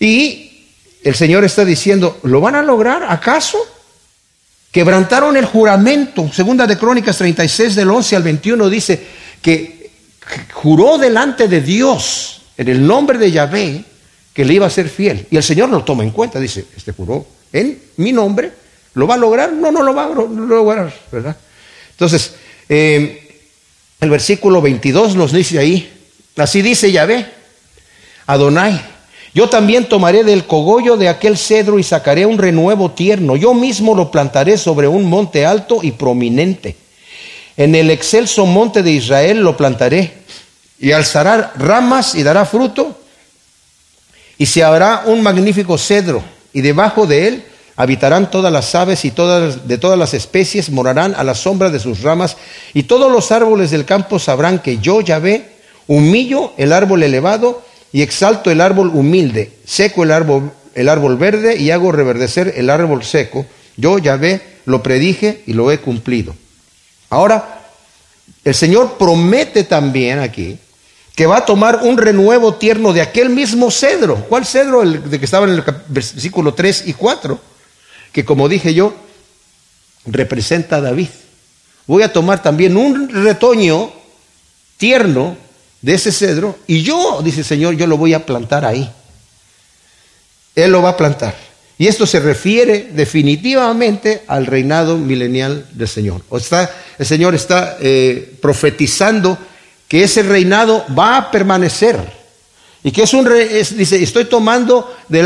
Y 0.00 0.66
el 1.04 1.14
Señor 1.14 1.44
está 1.44 1.64
diciendo, 1.64 2.18
¿lo 2.24 2.40
van 2.40 2.56
a 2.56 2.62
lograr 2.62 3.04
acaso? 3.08 3.58
Quebrantaron 4.72 5.36
el 5.36 5.44
juramento. 5.44 6.30
Segunda 6.32 6.66
de 6.66 6.76
Crónicas 6.76 7.16
36 7.16 7.76
del 7.76 7.90
11 7.90 8.16
al 8.16 8.22
21 8.24 8.68
dice 8.68 9.06
que 9.40 9.90
juró 10.52 10.98
delante 10.98 11.46
de 11.46 11.60
Dios 11.60 12.42
en 12.56 12.68
el 12.68 12.84
nombre 12.84 13.16
de 13.16 13.30
Yahvé 13.30 13.84
que 14.32 14.44
le 14.44 14.54
iba 14.54 14.66
a 14.66 14.70
ser 14.70 14.88
fiel. 14.88 15.28
Y 15.30 15.36
el 15.36 15.42
Señor 15.44 15.68
lo 15.68 15.84
toma 15.84 16.02
en 16.02 16.10
cuenta, 16.10 16.40
dice, 16.40 16.66
este 16.76 16.92
juró 16.92 17.24
en 17.52 17.80
mi 17.96 18.12
nombre, 18.12 18.52
¿lo 18.94 19.06
va 19.06 19.14
a 19.14 19.18
lograr? 19.18 19.52
No, 19.52 19.72
no 19.72 19.82
lo 19.82 19.94
va 19.94 20.04
a 20.04 20.08
lograr, 20.08 20.92
¿verdad? 21.10 21.36
Entonces, 21.92 22.34
eh, 22.68 23.42
el 24.00 24.10
versículo 24.10 24.62
22 24.62 25.16
nos 25.16 25.32
dice 25.32 25.58
ahí, 25.58 25.90
así 26.36 26.62
dice 26.62 26.90
Yahvé, 26.90 27.26
Adonai, 28.26 28.80
yo 29.34 29.48
también 29.48 29.88
tomaré 29.88 30.24
del 30.24 30.46
cogollo 30.46 30.96
de 30.96 31.08
aquel 31.08 31.36
cedro 31.36 31.78
y 31.78 31.82
sacaré 31.82 32.26
un 32.26 32.38
renuevo 32.38 32.92
tierno, 32.92 33.36
yo 33.36 33.54
mismo 33.54 33.94
lo 33.94 34.10
plantaré 34.10 34.56
sobre 34.56 34.88
un 34.88 35.04
monte 35.04 35.46
alto 35.46 35.80
y 35.82 35.92
prominente. 35.92 36.76
En 37.56 37.74
el 37.74 37.90
excelso 37.90 38.46
monte 38.46 38.82
de 38.82 38.92
Israel 38.92 39.40
lo 39.40 39.56
plantaré 39.56 40.14
y 40.78 40.92
alzará 40.92 41.52
ramas 41.56 42.14
y 42.14 42.22
dará 42.22 42.46
fruto 42.46 42.98
y 44.38 44.46
se 44.46 44.64
hará 44.64 45.02
un 45.04 45.22
magnífico 45.22 45.76
cedro 45.76 46.24
y 46.52 46.60
debajo 46.60 47.06
de 47.06 47.28
él 47.28 47.44
Habitarán 47.80 48.30
todas 48.30 48.52
las 48.52 48.74
aves 48.74 49.06
y 49.06 49.10
todas, 49.10 49.66
de 49.66 49.78
todas 49.78 49.98
las 49.98 50.12
especies 50.12 50.68
morarán 50.68 51.14
a 51.14 51.24
la 51.24 51.34
sombra 51.34 51.70
de 51.70 51.80
sus 51.80 52.02
ramas, 52.02 52.36
y 52.74 52.82
todos 52.82 53.10
los 53.10 53.32
árboles 53.32 53.70
del 53.70 53.86
campo 53.86 54.18
sabrán 54.18 54.58
que 54.58 54.76
yo, 54.80 55.00
Yahvé, 55.00 55.48
humillo 55.86 56.52
el 56.58 56.74
árbol 56.74 57.02
elevado 57.02 57.62
y 57.90 58.02
exalto 58.02 58.50
el 58.50 58.60
árbol 58.60 58.90
humilde, 58.92 59.52
seco 59.64 60.02
el 60.02 60.10
árbol, 60.10 60.52
el 60.74 60.90
árbol 60.90 61.16
verde 61.16 61.56
y 61.56 61.70
hago 61.70 61.90
reverdecer 61.90 62.52
el 62.54 62.68
árbol 62.68 63.02
seco. 63.02 63.46
Yo, 63.78 63.98
Yahvé, 63.98 64.42
lo 64.66 64.82
predije 64.82 65.42
y 65.46 65.54
lo 65.54 65.72
he 65.72 65.78
cumplido. 65.78 66.36
Ahora, 67.08 67.62
el 68.44 68.54
Señor 68.54 68.98
promete 68.98 69.64
también 69.64 70.18
aquí 70.18 70.58
que 71.20 71.26
va 71.26 71.36
a 71.36 71.44
tomar 71.44 71.80
un 71.82 71.98
renuevo 71.98 72.54
tierno 72.54 72.94
de 72.94 73.02
aquel 73.02 73.28
mismo 73.28 73.70
cedro. 73.70 74.24
¿Cuál 74.26 74.46
cedro? 74.46 74.82
El 74.82 75.10
de 75.10 75.18
que 75.18 75.26
estaba 75.26 75.46
en 75.46 75.52
el 75.52 75.64
versículo 75.88 76.54
3 76.54 76.84
y 76.86 76.94
4 76.94 77.38
que 78.10 78.24
como 78.24 78.48
dije 78.48 78.72
yo, 78.72 78.94
representa 80.06 80.76
a 80.76 80.80
David. 80.80 81.10
Voy 81.86 82.04
a 82.04 82.10
tomar 82.10 82.42
también 82.42 82.74
un 82.74 83.10
retoño 83.10 83.92
tierno 84.78 85.36
de 85.82 85.92
ese 85.92 86.10
cedro 86.10 86.56
y 86.66 86.84
yo, 86.84 87.20
dice 87.22 87.40
el 87.40 87.44
Señor, 87.44 87.76
yo 87.76 87.86
lo 87.86 87.98
voy 87.98 88.14
a 88.14 88.24
plantar 88.24 88.64
ahí. 88.64 88.90
Él 90.54 90.72
lo 90.72 90.80
va 90.80 90.88
a 90.88 90.96
plantar. 90.96 91.34
Y 91.76 91.86
esto 91.86 92.06
se 92.06 92.20
refiere 92.20 92.88
definitivamente 92.94 94.22
al 94.26 94.46
reinado 94.46 94.96
milenial 94.96 95.66
del 95.72 95.88
Señor. 95.88 96.22
O 96.30 96.38
está, 96.38 96.74
el 96.98 97.04
Señor 97.04 97.34
está 97.34 97.76
eh, 97.78 98.38
profetizando 98.40 99.36
que 99.90 100.04
ese 100.04 100.22
reinado 100.22 100.86
va 100.96 101.16
a 101.16 101.30
permanecer. 101.32 101.98
Y 102.84 102.92
que 102.92 103.02
es 103.02 103.12
un, 103.12 103.28
dice, 103.76 104.00
estoy 104.00 104.26
tomando 104.26 104.88
de 105.08 105.20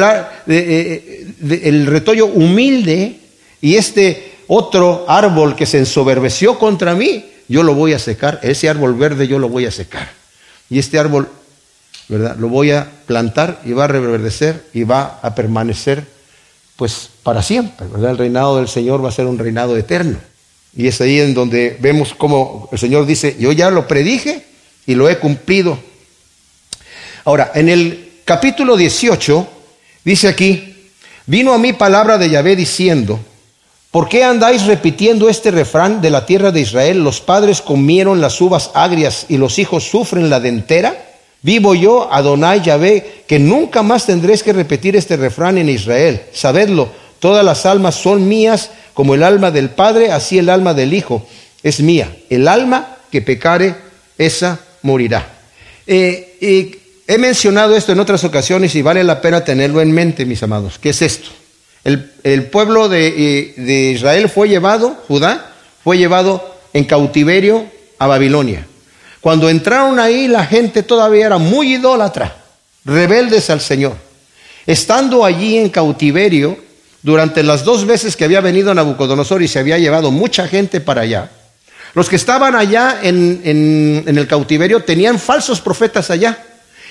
eh, 0.47 1.27
el 1.65 1.85
retoño 1.85 2.25
humilde 2.25 3.21
y 3.61 3.75
este 3.75 4.37
otro 4.47 5.05
árbol 5.07 5.55
que 5.55 5.67
se 5.67 5.77
ensoberbeció 5.77 6.59
contra 6.59 6.95
mí, 6.95 7.27
yo 7.47 7.63
lo 7.63 7.75
voy 7.75 7.93
a 7.93 7.99
secar. 7.99 8.41
Ese 8.43 8.71
árbol 8.71 8.95
verde 8.95 9.29
yo 9.29 9.39
lo 9.39 9.51
voy 9.51 9.67
a 9.67 9.71
secar. 9.71 10.11
Y 10.71 10.79
este 10.79 10.99
árbol, 10.99 11.29
¿verdad? 12.09 12.37
Lo 12.39 12.49
voy 12.49 12.71
a 12.71 12.91
plantar 13.05 13.61
y 13.67 13.73
va 13.73 13.85
a 13.85 13.89
reverdecer 13.89 14.65
y 14.73 14.85
va 14.85 15.21
a 15.21 15.35
permanecer, 15.35 16.07
pues, 16.77 17.11
para 17.23 17.43
siempre. 17.43 17.87
El 17.95 18.17
reinado 18.17 18.57
del 18.57 18.69
Señor 18.69 19.05
va 19.05 19.11
a 19.11 19.13
ser 19.13 19.27
un 19.27 19.39
reinado 19.39 19.77
eterno. 19.77 20.17
Y 20.75 20.87
es 20.87 21.03
ahí 21.03 21.21
en 21.21 21.35
donde 21.35 21.77
vemos 21.81 22.15
cómo 22.17 22.71
el 22.73 22.79
Señor 22.79 23.05
dice, 23.05 23.37
yo 23.39 23.53
ya 23.53 23.71
lo 23.71 23.87
predije 23.87 24.54
y 24.87 24.95
lo 24.95 25.09
he 25.09 25.19
cumplido 25.19 25.79
Ahora, 27.27 27.53
en 27.55 27.71
el 27.71 28.11
capítulo 28.27 28.77
18 28.77 29.49
dice 30.05 30.29
aquí, 30.29 30.91
vino 31.25 31.55
a 31.55 31.59
mí 31.59 31.73
palabra 31.73 32.19
de 32.19 32.29
Yahvé 32.29 32.55
diciendo, 32.55 33.19
¿por 33.91 34.11
qué 34.11 34.25
andáis 34.25 34.67
repitiendo 34.67 35.31
este 35.31 35.51
refrán 35.51 36.03
de 36.03 36.11
la 36.11 36.27
tierra 36.27 36.53
de 36.53 36.61
Israel? 36.61 37.03
Los 37.03 37.23
padres 37.23 37.63
comieron 37.63 38.21
las 38.21 38.43
uvas 38.43 38.71
agrias 38.75 39.25
y 39.31 39.39
los 39.39 39.59
hijos 39.59 39.85
sufren 39.85 40.29
la 40.29 40.39
dentera. 40.39 41.13
Vivo 41.41 41.75
yo, 41.75 42.13
Adonai 42.13 42.61
Yahvé, 42.61 43.25
que 43.27 43.39
nunca 43.39 43.83
más 43.83 44.05
tendréis 44.05 44.43
que 44.43 44.53
repetir 44.53 44.95
este 44.95 45.17
refrán 45.17 45.57
en 45.57 45.71
Israel. 45.71 46.25
Sabedlo, 46.35 46.91
todas 47.21 47.43
las 47.43 47.65
almas 47.65 47.95
son 47.95 48.29
mías, 48.29 48.71
como 48.93 49.15
el 49.15 49.23
alma 49.23 49.51
del 49.51 49.71
Padre, 49.71 50.13
así 50.13 50.39
el 50.39 50.51
alma 50.51 50.75
del 50.75 50.93
Hijo 50.93 51.27
es 51.63 51.81
mía. 51.81 52.15
El 52.29 52.49
alma 52.49 52.99
que 53.11 53.23
pecare, 53.23 53.77
esa 54.19 54.61
morirá. 54.85 55.27
Eh, 55.87 56.81
He 57.07 57.19
mencionado 57.19 57.77
esto 57.77 57.93
en 57.93 58.01
otras 58.01 58.25
ocasiones 58.25 58.75
y 58.75 58.83
vale 58.83 59.05
la 59.05 59.21
pena 59.21 59.45
tenerlo 59.45 59.83
en 59.83 59.93
mente, 59.93 60.25
mis 60.25 60.43
amados. 60.43 60.79
¿Qué 60.79 60.91
es 60.91 61.03
esto? 61.03 61.29
El, 61.85 62.47
pueblo 62.47 62.89
de, 62.89 63.53
de, 63.59 63.91
Israel 63.91 64.31
fue 64.31 64.49
llevado, 64.49 64.97
Judá, 65.07 65.53
fue 65.83 65.99
llevado 65.99 66.59
en 66.73 66.85
cautiverio 66.85 67.67
a 67.99 68.07
Babilonia. 68.07 68.67
Cuando 69.21 69.51
entraron 69.51 69.99
ahí, 69.99 70.29
la 70.29 70.47
gente 70.47 70.83
todavía 70.83 71.27
era 71.27 71.37
muy 71.37 71.75
idólatra, 71.75 72.37
rebeldes 72.87 73.51
al 73.51 73.61
Señor. 73.61 73.97
Estando 74.67 75.27
allí 75.27 75.59
en 75.59 75.69
cautiverio, 75.69 76.57
durante 77.03 77.43
las 77.43 77.65
dos 77.65 77.85
veces 77.85 78.17
que 78.17 78.25
había 78.25 78.41
venido 78.41 78.75
Nabucodonosor 78.75 79.43
y 79.43 79.49
se 79.49 79.59
había 79.59 79.77
llevado 79.77 80.11
mucha 80.11 80.49
gente 80.49 80.81
para 80.81 81.03
allá, 81.03 81.31
los 81.95 82.09
que 82.09 82.17
estaban 82.17 82.57
allá 82.57 82.99
en, 83.03 84.05
el 84.07 84.27
cautiverio 84.27 84.83
tenían 84.83 85.19
falsos 85.19 85.61
profetas 85.61 86.11
allá. 86.11 86.39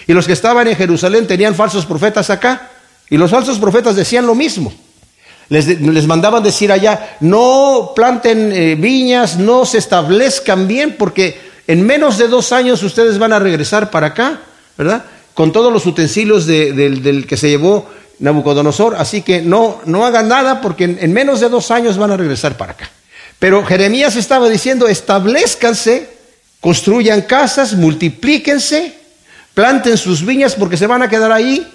Y 0.07 0.13
los 0.13 0.25
que 0.25 0.33
estaban 0.33 0.67
en 0.67 0.75
Jerusalén 0.75 1.27
tenían 1.27 1.55
falsos 1.55 1.85
profetas 1.85 2.29
acá. 2.29 2.69
Y 3.09 3.17
los 3.17 3.29
falsos 3.29 3.59
profetas 3.59 3.95
decían 3.95 4.25
lo 4.25 4.33
mismo. 4.33 4.73
Les, 5.49 6.07
mandaban 6.07 6.41
decir 6.41 6.71
allá, 6.71 7.17
no 7.19 7.91
planten 7.93 8.51
eh, 8.53 8.75
viñas, 8.75 9.37
no 9.37 9.65
se 9.65 9.77
establezcan 9.77 10.67
bien, 10.67 10.95
porque 10.97 11.37
en 11.67 11.85
menos 11.85 12.17
de 12.17 12.29
dos 12.29 12.53
años 12.53 12.81
ustedes 12.81 13.19
van 13.19 13.33
a 13.33 13.39
regresar 13.39 13.91
para 13.91 14.07
acá, 14.07 14.39
¿verdad? 14.77 15.03
Con 15.33 15.51
todos 15.51 15.71
los 15.71 15.85
utensilios 15.85 16.47
del 16.47 17.25
que 17.27 17.37
se 17.37 17.49
llevó 17.49 17.89
Nabucodonosor. 18.19 18.95
Así 18.95 19.21
que 19.21 19.41
no, 19.41 19.81
no 19.85 20.05
hagan 20.05 20.29
nada, 20.29 20.61
porque 20.61 20.85
en 20.85 21.11
menos 21.11 21.41
de 21.41 21.49
dos 21.49 21.71
años 21.71 21.97
van 21.97 22.11
a 22.11 22.17
regresar 22.17 22.55
para 22.55 22.71
acá. 22.71 22.89
Pero 23.43 23.65
Jeremías 23.65 24.15
estaba 24.15 24.47
diciendo, 24.47 24.87
establezcanse, 24.87 26.07
construyan 26.61 27.23
casas, 27.23 27.73
multiplíquense, 27.73 28.95
Planten 29.53 29.97
sus 29.97 30.25
viñas 30.25 30.55
porque 30.55 30.77
se 30.77 30.87
van 30.87 31.01
a 31.01 31.09
quedar 31.09 31.29
ahí 31.29 31.69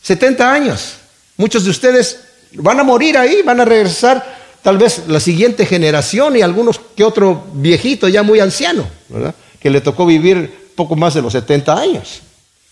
70 0.00 0.50
años. 0.50 0.94
Muchos 1.36 1.64
de 1.64 1.70
ustedes 1.70 2.18
van 2.54 2.80
a 2.80 2.82
morir 2.82 3.18
ahí, 3.18 3.42
van 3.42 3.60
a 3.60 3.66
regresar 3.66 4.24
tal 4.62 4.78
vez 4.78 5.02
la 5.06 5.20
siguiente 5.20 5.66
generación 5.66 6.34
y 6.34 6.40
algunos 6.40 6.80
que 6.96 7.04
otro 7.04 7.44
viejito 7.52 8.08
ya 8.08 8.22
muy 8.22 8.40
anciano, 8.40 8.88
¿verdad? 9.10 9.34
que 9.60 9.68
le 9.68 9.82
tocó 9.82 10.06
vivir 10.06 10.70
poco 10.74 10.96
más 10.96 11.12
de 11.12 11.20
los 11.20 11.34
70 11.34 11.78
años. 11.78 12.22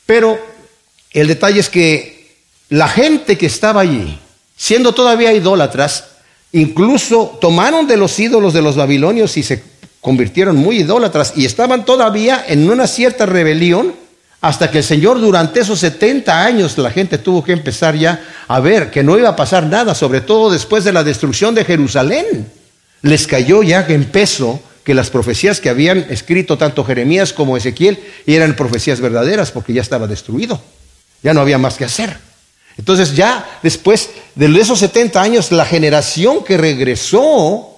Pero 0.06 0.40
el 1.12 1.28
detalle 1.28 1.60
es 1.60 1.68
que 1.68 2.38
la 2.70 2.88
gente 2.88 3.36
que 3.36 3.44
estaba 3.44 3.82
allí, 3.82 4.18
siendo 4.56 4.94
todavía 4.94 5.30
idólatras, 5.34 6.04
incluso 6.52 7.38
tomaron 7.40 7.86
de 7.86 7.96
los 7.96 8.18
ídolos 8.18 8.52
de 8.52 8.62
los 8.62 8.76
babilonios 8.76 9.36
y 9.36 9.42
se 9.42 9.62
convirtieron 10.00 10.56
muy 10.56 10.78
idólatras 10.78 11.34
y 11.36 11.44
estaban 11.44 11.84
todavía 11.84 12.44
en 12.46 12.68
una 12.70 12.86
cierta 12.86 13.26
rebelión 13.26 13.94
hasta 14.40 14.70
que 14.70 14.78
el 14.78 14.84
Señor 14.84 15.20
durante 15.20 15.60
esos 15.60 15.80
70 15.80 16.44
años 16.44 16.78
la 16.78 16.90
gente 16.90 17.18
tuvo 17.18 17.44
que 17.44 17.52
empezar 17.52 17.94
ya 17.96 18.24
a 18.48 18.58
ver 18.60 18.90
que 18.90 19.02
no 19.02 19.18
iba 19.18 19.28
a 19.28 19.36
pasar 19.36 19.66
nada, 19.66 19.94
sobre 19.94 20.22
todo 20.22 20.50
después 20.50 20.84
de 20.84 20.92
la 20.92 21.04
destrucción 21.04 21.54
de 21.54 21.64
Jerusalén. 21.64 22.50
Les 23.02 23.26
cayó 23.26 23.62
ya 23.62 23.84
en 23.86 24.04
peso 24.06 24.60
que 24.82 24.94
las 24.94 25.10
profecías 25.10 25.60
que 25.60 25.68
habían 25.68 26.06
escrito 26.08 26.56
tanto 26.56 26.84
Jeremías 26.84 27.34
como 27.34 27.56
Ezequiel 27.56 27.98
eran 28.26 28.56
profecías 28.56 29.00
verdaderas 29.00 29.50
porque 29.50 29.74
ya 29.74 29.82
estaba 29.82 30.06
destruido. 30.06 30.60
Ya 31.22 31.34
no 31.34 31.42
había 31.42 31.58
más 31.58 31.76
que 31.76 31.84
hacer. 31.84 32.16
Entonces 32.76 33.14
ya 33.14 33.46
después 33.62 34.10
de 34.34 34.60
esos 34.60 34.78
70 34.78 35.20
años, 35.20 35.52
la 35.52 35.64
generación 35.64 36.42
que 36.44 36.56
regresó 36.56 37.70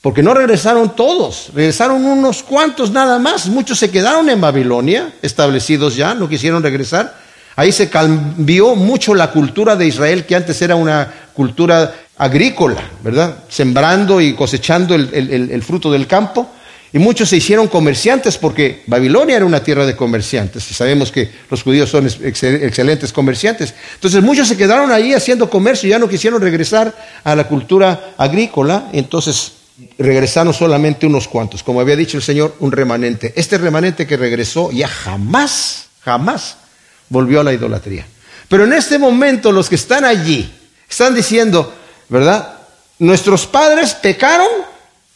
porque 0.00 0.22
no 0.22 0.32
regresaron 0.32 0.94
todos, 0.94 1.50
regresaron 1.54 2.04
unos 2.04 2.42
cuantos 2.42 2.90
nada 2.92 3.18
más. 3.18 3.46
Muchos 3.48 3.78
se 3.78 3.90
quedaron 3.90 4.30
en 4.30 4.40
Babilonia, 4.40 5.12
establecidos 5.22 5.96
ya, 5.96 6.14
no 6.14 6.28
quisieron 6.28 6.62
regresar. 6.62 7.16
Ahí 7.56 7.72
se 7.72 7.90
cambió 7.90 8.76
mucho 8.76 9.14
la 9.14 9.32
cultura 9.32 9.74
de 9.74 9.86
Israel, 9.86 10.24
que 10.24 10.36
antes 10.36 10.62
era 10.62 10.76
una 10.76 11.12
cultura 11.34 11.92
agrícola, 12.16 12.80
¿verdad? 13.02 13.38
Sembrando 13.48 14.20
y 14.20 14.34
cosechando 14.34 14.94
el, 14.94 15.62
fruto 15.64 15.90
del 15.90 16.06
campo. 16.06 16.48
Y 16.92 16.98
muchos 16.98 17.28
se 17.28 17.36
hicieron 17.36 17.68
comerciantes 17.68 18.38
porque 18.38 18.82
Babilonia 18.86 19.36
era 19.36 19.44
una 19.44 19.62
tierra 19.62 19.84
de 19.84 19.94
comerciantes. 19.94 20.70
Y 20.70 20.74
sabemos 20.74 21.12
que 21.12 21.30
los 21.50 21.62
judíos 21.62 21.90
son 21.90 22.06
excelentes 22.06 23.12
comerciantes. 23.12 23.74
Entonces 23.94 24.22
muchos 24.22 24.48
se 24.48 24.56
quedaron 24.56 24.90
ahí 24.90 25.12
haciendo 25.12 25.50
comercio 25.50 25.86
y 25.86 25.90
ya 25.90 25.98
no 25.98 26.08
quisieron 26.08 26.40
regresar 26.40 26.94
a 27.24 27.34
la 27.36 27.46
cultura 27.46 28.14
agrícola. 28.16 28.88
Entonces 28.92 29.52
regresaron 29.98 30.54
solamente 30.54 31.06
unos 31.06 31.28
cuantos, 31.28 31.62
como 31.62 31.80
había 31.80 31.94
dicho 31.94 32.16
el 32.16 32.22
Señor, 32.22 32.56
un 32.60 32.72
remanente. 32.72 33.34
Este 33.36 33.58
remanente 33.58 34.06
que 34.06 34.16
regresó 34.16 34.72
ya 34.72 34.88
jamás, 34.88 35.88
jamás 36.00 36.56
volvió 37.08 37.40
a 37.40 37.44
la 37.44 37.52
idolatría. 37.52 38.06
Pero 38.48 38.64
en 38.64 38.72
este 38.72 38.98
momento 38.98 39.52
los 39.52 39.68
que 39.68 39.74
están 39.74 40.04
allí 40.04 40.50
están 40.88 41.14
diciendo, 41.14 41.74
¿verdad? 42.08 42.54
Nuestros 42.98 43.46
padres 43.46 43.94
pecaron 43.94 44.48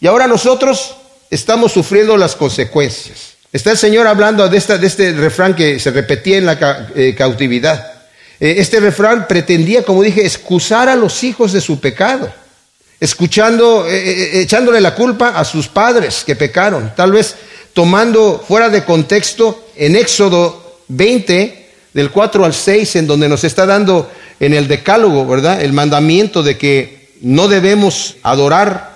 y 0.00 0.06
ahora 0.06 0.26
nosotros 0.26 0.96
estamos 1.32 1.72
sufriendo 1.72 2.16
las 2.18 2.36
consecuencias. 2.36 3.32
Está 3.50 3.70
el 3.70 3.78
Señor 3.78 4.06
hablando 4.06 4.46
de, 4.48 4.58
este 4.58 5.12
refrán 5.12 5.56
que 5.56 5.78
se 5.78 5.90
repetía 5.90 6.36
en 6.36 6.46
la 6.46 6.88
eh, 6.94 7.14
cautividad. 7.16 7.92
Eh, 8.38 8.56
este 8.58 8.80
refrán 8.80 9.26
pretendía, 9.26 9.82
como 9.82 10.02
dije, 10.02 10.24
excusar 10.24 10.90
a 10.90 10.96
los 10.96 11.24
hijos 11.24 11.52
de 11.52 11.60
su 11.60 11.80
pecado 11.80 12.32
escuchando, 13.00 13.84
eh, 13.88 14.42
echándole 14.42 14.80
la 14.80 14.94
culpa 14.94 15.30
a 15.30 15.44
sus 15.44 15.66
padres 15.66 16.22
que 16.24 16.36
pecaron, 16.36 16.92
tal 16.94 17.10
vez 17.10 17.34
tomando 17.72 18.44
fuera 18.46 18.68
de 18.68 18.84
contexto 18.84 19.70
en 19.74 19.96
Éxodo 19.96 20.78
20, 20.86 21.68
del 21.94 22.12
4 22.12 22.44
al 22.44 22.54
6, 22.54 22.94
en 22.96 23.08
donde 23.08 23.28
nos 23.28 23.42
está 23.42 23.66
dando 23.66 24.08
en 24.38 24.54
el 24.54 24.68
decálogo, 24.68 25.26
¿verdad? 25.26 25.62
El 25.62 25.72
mandamiento 25.72 26.44
de 26.44 26.56
que 26.56 27.08
no 27.22 27.48
debemos 27.48 28.18
adorar 28.22 28.91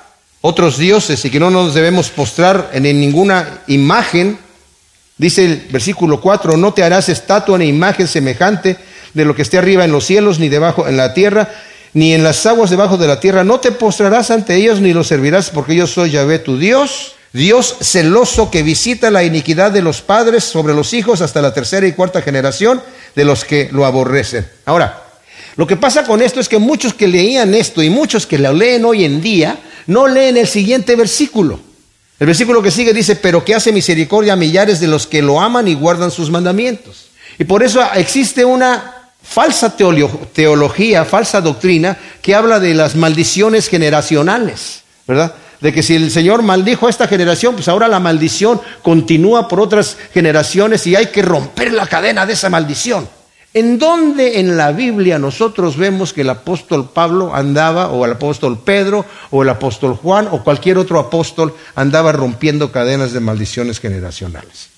otros 0.46 0.78
dioses 0.78 1.24
y 1.24 1.30
que 1.30 1.40
no 1.40 1.50
nos 1.50 1.74
debemos 1.74 2.08
postrar 2.10 2.70
en 2.72 2.84
ninguna 2.84 3.62
imagen. 3.66 4.38
Dice 5.18 5.44
el 5.44 5.56
versículo 5.72 6.20
4, 6.20 6.56
no 6.56 6.72
te 6.72 6.84
harás 6.84 7.08
estatua 7.08 7.58
ni 7.58 7.66
imagen 7.66 8.06
semejante 8.06 8.76
de 9.12 9.24
lo 9.24 9.34
que 9.34 9.42
esté 9.42 9.58
arriba 9.58 9.84
en 9.84 9.90
los 9.90 10.06
cielos 10.06 10.38
ni 10.38 10.48
debajo 10.48 10.86
en 10.86 10.96
la 10.96 11.14
tierra, 11.14 11.50
ni 11.94 12.14
en 12.14 12.22
las 12.22 12.46
aguas 12.46 12.70
debajo 12.70 12.96
de 12.96 13.08
la 13.08 13.18
tierra, 13.18 13.42
no 13.42 13.58
te 13.58 13.72
postrarás 13.72 14.30
ante 14.30 14.54
ellos 14.54 14.80
ni 14.80 14.92
los 14.92 15.08
servirás, 15.08 15.50
porque 15.50 15.74
yo 15.74 15.88
soy 15.88 16.12
Yahvé 16.12 16.38
tu 16.38 16.58
Dios, 16.58 17.14
Dios 17.32 17.76
celoso 17.80 18.48
que 18.48 18.62
visita 18.62 19.10
la 19.10 19.24
iniquidad 19.24 19.72
de 19.72 19.82
los 19.82 20.00
padres 20.00 20.44
sobre 20.44 20.74
los 20.74 20.92
hijos 20.92 21.22
hasta 21.22 21.42
la 21.42 21.54
tercera 21.54 21.88
y 21.88 21.92
cuarta 21.92 22.22
generación 22.22 22.80
de 23.16 23.24
los 23.24 23.44
que 23.44 23.68
lo 23.72 23.84
aborrecen. 23.84 24.46
Ahora, 24.64 25.02
lo 25.56 25.66
que 25.66 25.76
pasa 25.76 26.04
con 26.04 26.22
esto 26.22 26.38
es 26.38 26.48
que 26.48 26.58
muchos 26.58 26.94
que 26.94 27.08
leían 27.08 27.52
esto 27.52 27.82
y 27.82 27.90
muchos 27.90 28.26
que 28.26 28.38
lo 28.38 28.52
leen 28.52 28.84
hoy 28.84 29.04
en 29.04 29.20
día, 29.20 29.58
no 29.86 30.06
leen 30.08 30.36
el 30.36 30.46
siguiente 30.46 30.96
versículo. 30.96 31.60
El 32.18 32.26
versículo 32.26 32.62
que 32.62 32.70
sigue 32.70 32.94
dice, 32.94 33.16
pero 33.16 33.44
que 33.44 33.54
hace 33.54 33.72
misericordia 33.72 34.32
a 34.32 34.36
millares 34.36 34.80
de 34.80 34.86
los 34.86 35.06
que 35.06 35.22
lo 35.22 35.40
aman 35.40 35.68
y 35.68 35.74
guardan 35.74 36.10
sus 36.10 36.30
mandamientos. 36.30 37.08
Y 37.38 37.44
por 37.44 37.62
eso 37.62 37.82
existe 37.94 38.44
una 38.44 39.10
falsa 39.22 39.76
teología, 39.76 41.04
falsa 41.04 41.40
doctrina 41.40 41.98
que 42.22 42.34
habla 42.34 42.58
de 42.58 42.74
las 42.74 42.96
maldiciones 42.96 43.68
generacionales, 43.68 44.82
¿verdad? 45.06 45.34
De 45.60 45.72
que 45.72 45.82
si 45.82 45.94
el 45.94 46.10
Señor 46.10 46.42
maldijo 46.42 46.86
a 46.86 46.90
esta 46.90 47.08
generación, 47.08 47.54
pues 47.54 47.68
ahora 47.68 47.88
la 47.88 48.00
maldición 48.00 48.60
continúa 48.82 49.48
por 49.48 49.60
otras 49.60 49.96
generaciones 50.14 50.86
y 50.86 50.96
hay 50.96 51.06
que 51.06 51.22
romper 51.22 51.72
la 51.72 51.86
cadena 51.86 52.24
de 52.24 52.32
esa 52.32 52.48
maldición. 52.48 53.08
¿En 53.56 53.78
dónde 53.78 54.38
en 54.38 54.58
la 54.58 54.70
Biblia 54.70 55.18
nosotros 55.18 55.78
vemos 55.78 56.12
que 56.12 56.20
el 56.20 56.28
apóstol 56.28 56.90
Pablo 56.92 57.34
andaba, 57.34 57.88
o 57.88 58.04
el 58.04 58.12
apóstol 58.12 58.58
Pedro, 58.62 59.06
o 59.30 59.42
el 59.42 59.48
apóstol 59.48 59.94
Juan, 59.94 60.28
o 60.30 60.44
cualquier 60.44 60.76
otro 60.76 60.98
apóstol 60.98 61.54
andaba 61.74 62.12
rompiendo 62.12 62.70
cadenas 62.70 63.14
de 63.14 63.20
maldiciones 63.20 63.80
generacionales? 63.80 64.68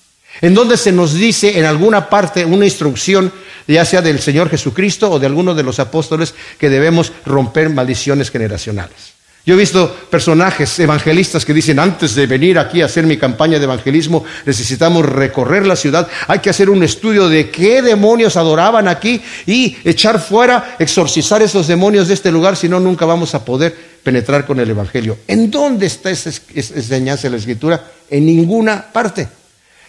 en 0.40 0.54
donde 0.54 0.76
se 0.76 0.92
nos 0.92 1.14
dice 1.14 1.58
en 1.58 1.64
alguna 1.64 2.08
parte 2.08 2.44
una 2.44 2.64
instrucción, 2.64 3.32
ya 3.66 3.84
sea 3.84 4.00
del 4.00 4.20
Señor 4.20 4.48
Jesucristo 4.48 5.10
o 5.10 5.18
de 5.18 5.26
alguno 5.26 5.54
de 5.56 5.64
los 5.64 5.80
apóstoles, 5.80 6.32
que 6.58 6.68
debemos 6.68 7.10
romper 7.26 7.70
maldiciones 7.70 8.30
generacionales. 8.30 9.07
Yo 9.48 9.54
he 9.54 9.56
visto 9.56 9.90
personajes 10.10 10.78
evangelistas 10.78 11.42
que 11.46 11.54
dicen, 11.54 11.78
antes 11.78 12.14
de 12.14 12.26
venir 12.26 12.58
aquí 12.58 12.82
a 12.82 12.84
hacer 12.84 13.06
mi 13.06 13.16
campaña 13.16 13.56
de 13.58 13.64
evangelismo, 13.64 14.22
necesitamos 14.44 15.06
recorrer 15.06 15.66
la 15.66 15.74
ciudad, 15.74 16.06
hay 16.26 16.40
que 16.40 16.50
hacer 16.50 16.68
un 16.68 16.82
estudio 16.82 17.30
de 17.30 17.48
qué 17.48 17.80
demonios 17.80 18.36
adoraban 18.36 18.88
aquí 18.88 19.22
y 19.46 19.78
echar 19.84 20.20
fuera, 20.20 20.76
exorcizar 20.78 21.40
esos 21.40 21.66
demonios 21.66 22.08
de 22.08 22.14
este 22.14 22.30
lugar, 22.30 22.56
si 22.58 22.68
no, 22.68 22.78
nunca 22.78 23.06
vamos 23.06 23.34
a 23.34 23.42
poder 23.42 23.74
penetrar 24.02 24.44
con 24.44 24.60
el 24.60 24.68
Evangelio. 24.68 25.16
¿En 25.26 25.50
dónde 25.50 25.86
está 25.86 26.10
esa 26.10 26.28
enseñanza 26.54 27.22
de 27.22 27.30
la 27.30 27.36
Escritura? 27.38 27.82
En 28.10 28.26
ninguna 28.26 28.84
parte 28.92 29.28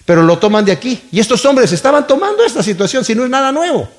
pero 0.05 0.23
lo 0.23 0.39
toman 0.39 0.63
de 0.63 0.71
aquí. 0.71 1.03
Y 1.11 1.19
estos 1.19 1.43
hombres 1.45 1.71
estaban 1.73 2.07
tomando 2.07 2.45
esta 2.45 2.63
situación, 2.63 3.03
si 3.03 3.13
no 3.13 3.25
es 3.25 3.29
nada 3.29 3.51
nuevo. 3.51 3.89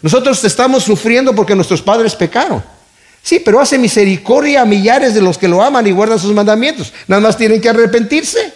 Nosotros 0.00 0.42
estamos 0.42 0.82
sufriendo 0.82 1.34
porque 1.34 1.54
nuestros 1.54 1.82
padres 1.82 2.16
pecaron. 2.16 2.79
Sí, 3.22 3.40
pero 3.40 3.60
hace 3.60 3.78
misericordia 3.78 4.62
a 4.62 4.64
millares 4.64 5.14
de 5.14 5.22
los 5.22 5.38
que 5.38 5.48
lo 5.48 5.62
aman 5.62 5.86
y 5.86 5.92
guardan 5.92 6.18
sus 6.18 6.32
mandamientos. 6.32 6.92
Nada 7.06 7.20
más 7.20 7.36
tienen 7.36 7.60
que 7.60 7.68
arrepentirse. 7.68 8.52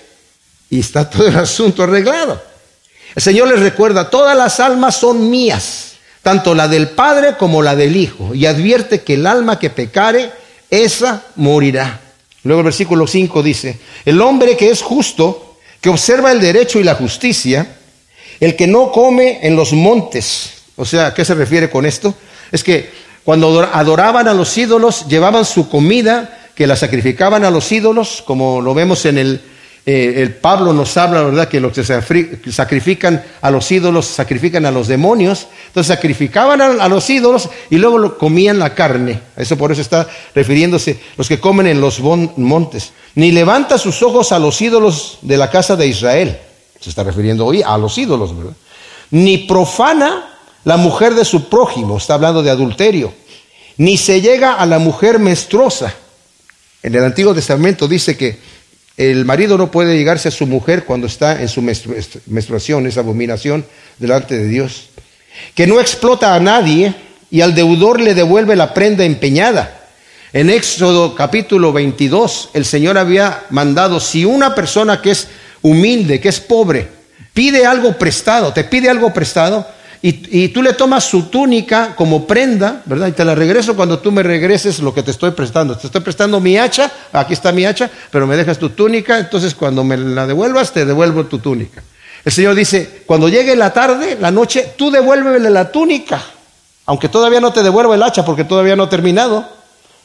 Y 0.70 0.80
está 0.80 1.08
todo 1.08 1.28
el 1.28 1.36
asunto 1.36 1.82
arreglado. 1.82 2.42
El 3.14 3.22
Señor 3.22 3.48
les 3.48 3.60
recuerda, 3.60 4.10
todas 4.10 4.36
las 4.36 4.58
almas 4.58 4.96
son 4.96 5.30
mías, 5.30 5.92
tanto 6.22 6.54
la 6.54 6.66
del 6.66 6.88
Padre 6.88 7.36
como 7.38 7.62
la 7.62 7.76
del 7.76 7.96
Hijo. 7.96 8.34
Y 8.34 8.46
advierte 8.46 9.02
que 9.02 9.14
el 9.14 9.26
alma 9.26 9.58
que 9.58 9.70
pecare, 9.70 10.32
esa 10.70 11.22
morirá. 11.36 12.00
Luego 12.42 12.60
el 12.60 12.64
versículo 12.64 13.06
5 13.06 13.42
dice, 13.42 13.78
el 14.04 14.20
hombre 14.20 14.56
que 14.56 14.70
es 14.70 14.82
justo 14.82 15.56
que 15.80 15.90
observa 15.90 16.32
el 16.32 16.40
derecho 16.40 16.80
y 16.80 16.84
la 16.84 16.94
justicia, 16.94 17.76
el 18.40 18.56
que 18.56 18.66
no 18.66 18.90
come 18.90 19.40
en 19.42 19.54
los 19.54 19.72
montes. 19.72 20.50
O 20.76 20.84
sea, 20.84 21.08
¿a 21.08 21.14
qué 21.14 21.24
se 21.24 21.34
refiere 21.34 21.70
con 21.70 21.86
esto? 21.86 22.14
Es 22.50 22.64
que 22.64 22.90
cuando 23.24 23.60
adoraban 23.72 24.28
a 24.28 24.34
los 24.34 24.56
ídolos, 24.58 25.06
llevaban 25.08 25.44
su 25.44 25.68
comida, 25.68 26.48
que 26.54 26.66
la 26.66 26.76
sacrificaban 26.76 27.44
a 27.44 27.50
los 27.50 27.72
ídolos, 27.72 28.22
como 28.24 28.60
lo 28.60 28.74
vemos 28.74 29.06
en 29.06 29.18
el, 29.18 29.40
eh, 29.86 30.22
el 30.22 30.34
Pablo 30.34 30.72
nos 30.72 30.96
habla, 30.96 31.22
¿verdad? 31.22 31.48
Que 31.48 31.60
los 31.60 31.72
que 31.72 31.84
sacrifican 32.52 33.22
a 33.42 33.50
los 33.50 33.70
ídolos 33.70 34.06
sacrifican 34.06 34.64
a 34.64 34.70
los 34.70 34.88
demonios. 34.88 35.46
Entonces 35.66 35.94
sacrificaban 35.94 36.60
a, 36.60 36.88
los 36.88 37.10
ídolos 37.10 37.50
y 37.70 37.76
luego 37.76 38.16
comían 38.16 38.58
la 38.58 38.74
carne. 38.74 39.20
Eso 39.36 39.58
por 39.58 39.72
eso 39.72 39.82
está 39.82 40.08
refiriéndose 40.34 41.00
los 41.16 41.28
que 41.28 41.40
comen 41.40 41.66
en 41.66 41.80
los 41.80 42.00
montes. 42.00 42.92
Ni 43.14 43.32
levanta 43.32 43.76
sus 43.76 44.02
ojos 44.02 44.32
a 44.32 44.38
los 44.38 44.60
ídolos 44.62 45.18
de 45.22 45.36
la 45.36 45.50
casa 45.50 45.76
de 45.76 45.86
Israel. 45.86 46.38
Se 46.80 46.88
está 46.90 47.02
refiriendo 47.02 47.44
hoy 47.44 47.62
a 47.62 47.76
los 47.76 47.98
ídolos, 47.98 48.36
¿verdad? 48.36 48.54
Ni 49.10 49.38
profana 49.38 50.33
la 50.64 50.76
mujer 50.76 51.14
de 51.14 51.24
su 51.24 51.48
prójimo. 51.48 51.98
Está 51.98 52.14
hablando 52.14 52.42
de 52.42 52.50
adulterio. 52.50 53.12
Ni 53.76 53.96
se 53.96 54.20
llega 54.20 54.54
a 54.54 54.66
la 54.66 54.78
mujer 54.78 55.18
menstruosa. 55.18 55.94
En 56.82 56.94
el 56.94 57.04
Antiguo 57.04 57.34
Testamento 57.34 57.88
dice 57.88 58.16
que 58.16 58.38
el 58.96 59.24
marido 59.24 59.58
no 59.58 59.70
puede 59.70 59.96
llegarse 59.96 60.28
a 60.28 60.30
su 60.30 60.46
mujer 60.46 60.84
cuando 60.84 61.06
está 61.06 61.40
en 61.42 61.48
su 61.48 61.62
menstruación, 61.62 62.86
esa 62.86 63.00
abominación 63.00 63.64
delante 63.98 64.36
de 64.36 64.46
Dios. 64.46 64.90
que 65.54 65.66
no 65.66 65.80
explota 65.80 66.34
a 66.34 66.40
nadie 66.40 66.94
y 67.30 67.40
al 67.40 67.54
deudor 67.54 68.00
le 68.00 68.14
devuelve 68.14 68.54
la 68.54 68.72
prenda 68.72 69.04
empeñada. 69.04 69.88
En 70.32 70.50
Éxodo 70.50 71.14
capítulo 71.14 71.72
22, 71.72 72.50
el 72.54 72.64
Señor 72.64 72.98
había 72.98 73.44
mandado, 73.50 73.98
si 73.98 74.24
una 74.24 74.54
persona 74.54 75.00
que 75.00 75.10
es 75.10 75.28
humilde, 75.62 76.20
que 76.20 76.28
es 76.28 76.40
pobre, 76.40 76.88
pide 77.32 77.66
algo 77.66 77.98
prestado, 77.98 78.52
te 78.52 78.64
pide 78.64 78.88
algo 78.88 79.12
prestado, 79.12 79.66
y, 80.06 80.48
tú 80.48 80.60
le 80.60 80.74
tomas 80.74 81.02
su 81.04 81.30
túnica 81.30 81.96
como 81.96 82.26
prenda, 82.26 82.82
¿verdad? 82.84 83.06
Y 83.06 83.12
te 83.12 83.24
la 83.24 83.34
regreso 83.34 83.74
cuando 83.74 84.00
tú 84.00 84.12
me 84.12 84.22
regreses 84.22 84.80
lo 84.80 84.92
que 84.92 85.02
te 85.02 85.10
estoy 85.10 85.30
prestando. 85.30 85.78
Te 85.78 85.86
estoy 85.86 86.02
prestando 86.02 86.40
mi 86.40 86.58
hacha, 86.58 86.92
aquí 87.10 87.32
está 87.32 87.52
mi 87.52 87.64
hacha, 87.64 87.90
pero 88.10 88.26
me 88.26 88.36
dejas 88.36 88.58
tu 88.58 88.68
túnica, 88.68 89.18
entonces 89.18 89.54
cuando 89.54 89.82
me 89.82 89.96
la 89.96 90.26
devuelvas, 90.26 90.72
te 90.72 90.84
devuelvo 90.84 91.24
tu 91.24 91.38
túnica. 91.38 91.82
El 92.22 92.32
Señor 92.32 92.54
dice, 92.54 93.02
cuando 93.06 93.30
llegue 93.30 93.56
la 93.56 93.72
tarde, 93.72 94.18
la 94.20 94.30
noche, 94.30 94.74
tú 94.76 94.90
devuélvele 94.90 95.48
la 95.48 95.72
túnica, 95.72 96.22
aunque 96.84 97.08
todavía 97.08 97.40
no 97.40 97.54
te 97.54 97.62
devuelva 97.62 97.94
el 97.94 98.02
hacha 98.02 98.26
porque 98.26 98.44
todavía 98.44 98.76
no 98.76 98.82
ha 98.82 98.90
terminado, 98.90 99.48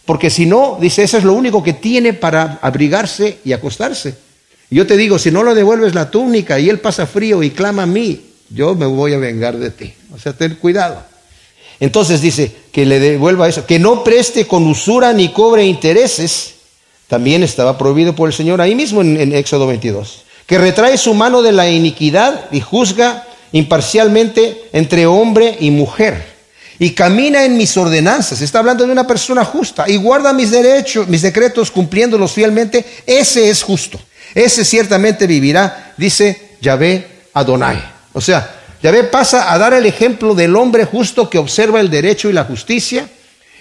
porque 0.06 0.30
si 0.30 0.46
no, 0.46 0.78
dice, 0.80 1.04
ese 1.04 1.18
es 1.18 1.26
lo 1.26 1.34
único 1.34 1.62
que 1.62 1.74
tiene 1.74 2.14
para 2.14 2.58
abrigarse 2.62 3.40
y 3.44 3.52
acostarse. 3.52 4.18
Y 4.70 4.78
yo 4.78 4.88
te 4.88 4.96
digo, 4.96 5.20
si 5.20 5.30
no 5.30 5.44
le 5.44 5.54
devuelves 5.54 5.94
la 5.94 6.10
túnica 6.10 6.58
y 6.58 6.70
él 6.70 6.80
pasa 6.80 7.06
frío 7.06 7.44
y 7.44 7.50
clama 7.50 7.84
a 7.84 7.86
mí, 7.86 8.29
yo 8.50 8.76
me 8.76 8.86
voy 8.86 9.14
a 9.14 9.18
vengar 9.18 9.58
de 9.58 9.72
ti. 9.72 9.94
O 10.14 10.18
sea, 10.18 10.34
ten 10.34 10.56
cuidado. 10.56 11.04
Entonces 11.80 12.22
dice 12.22 12.52
que 12.72 12.86
le 12.86 13.00
devuelva 13.00 13.48
eso, 13.48 13.66
que 13.66 13.80
no 13.80 14.04
preste 14.04 14.46
con 14.46 14.68
usura 14.68 15.14
ni 15.14 15.30
cobre 15.30 15.66
intereses. 15.66 16.56
También 17.08 17.42
estaba 17.44 17.78
prohibido 17.78 18.14
por 18.16 18.28
el 18.28 18.34
Señor 18.34 18.62
ahí 18.62 18.76
mismo 18.76 19.02
en, 19.02 19.34
Éxodo 19.34 19.66
22. 19.68 20.24
Que 20.46 20.58
retrae 20.58 20.98
su 20.98 21.14
mano 21.14 21.42
de 21.42 21.52
la 21.52 21.70
iniquidad 21.70 22.46
y 22.52 22.60
juzga 22.60 23.26
imparcialmente 23.52 24.66
entre 24.74 25.06
hombre 25.06 25.58
y 25.60 25.72
mujer. 25.72 26.38
Y 26.80 26.92
camina 26.92 27.46
en 27.46 27.58
mis 27.58 27.76
ordenanzas. 27.78 28.42
Está 28.42 28.60
hablando 28.60 28.86
de 28.86 28.92
una 28.92 29.08
persona 29.08 29.44
justa. 29.44 29.86
Y 29.88 29.98
guarda 29.98 30.34
mis 30.34 30.52
derechos, 30.52 31.08
mis 31.08 31.22
decretos, 31.22 31.72
cumpliéndolos 31.72 32.32
fielmente. 32.32 32.86
Ese 33.06 33.50
es 33.50 33.64
justo. 33.64 34.00
Ese 34.36 34.64
ciertamente 34.64 35.28
vivirá, 35.28 35.94
dice 35.98 36.56
Yahvé 36.62 37.08
Adonai. 37.34 37.99
O 38.14 38.22
sea, 38.22 38.56
Yahvé 38.82 39.04
pasa 39.06 39.54
a 39.54 39.58
dar 39.58 39.74
el 39.74 39.86
ejemplo 39.86 40.36
del 40.36 40.56
hombre 40.56 40.86
justo 40.86 41.30
que 41.30 41.38
observa 41.38 41.80
el 41.80 41.90
derecho 41.90 42.30
y 42.30 42.34
la 42.34 42.46
justicia 42.46 43.10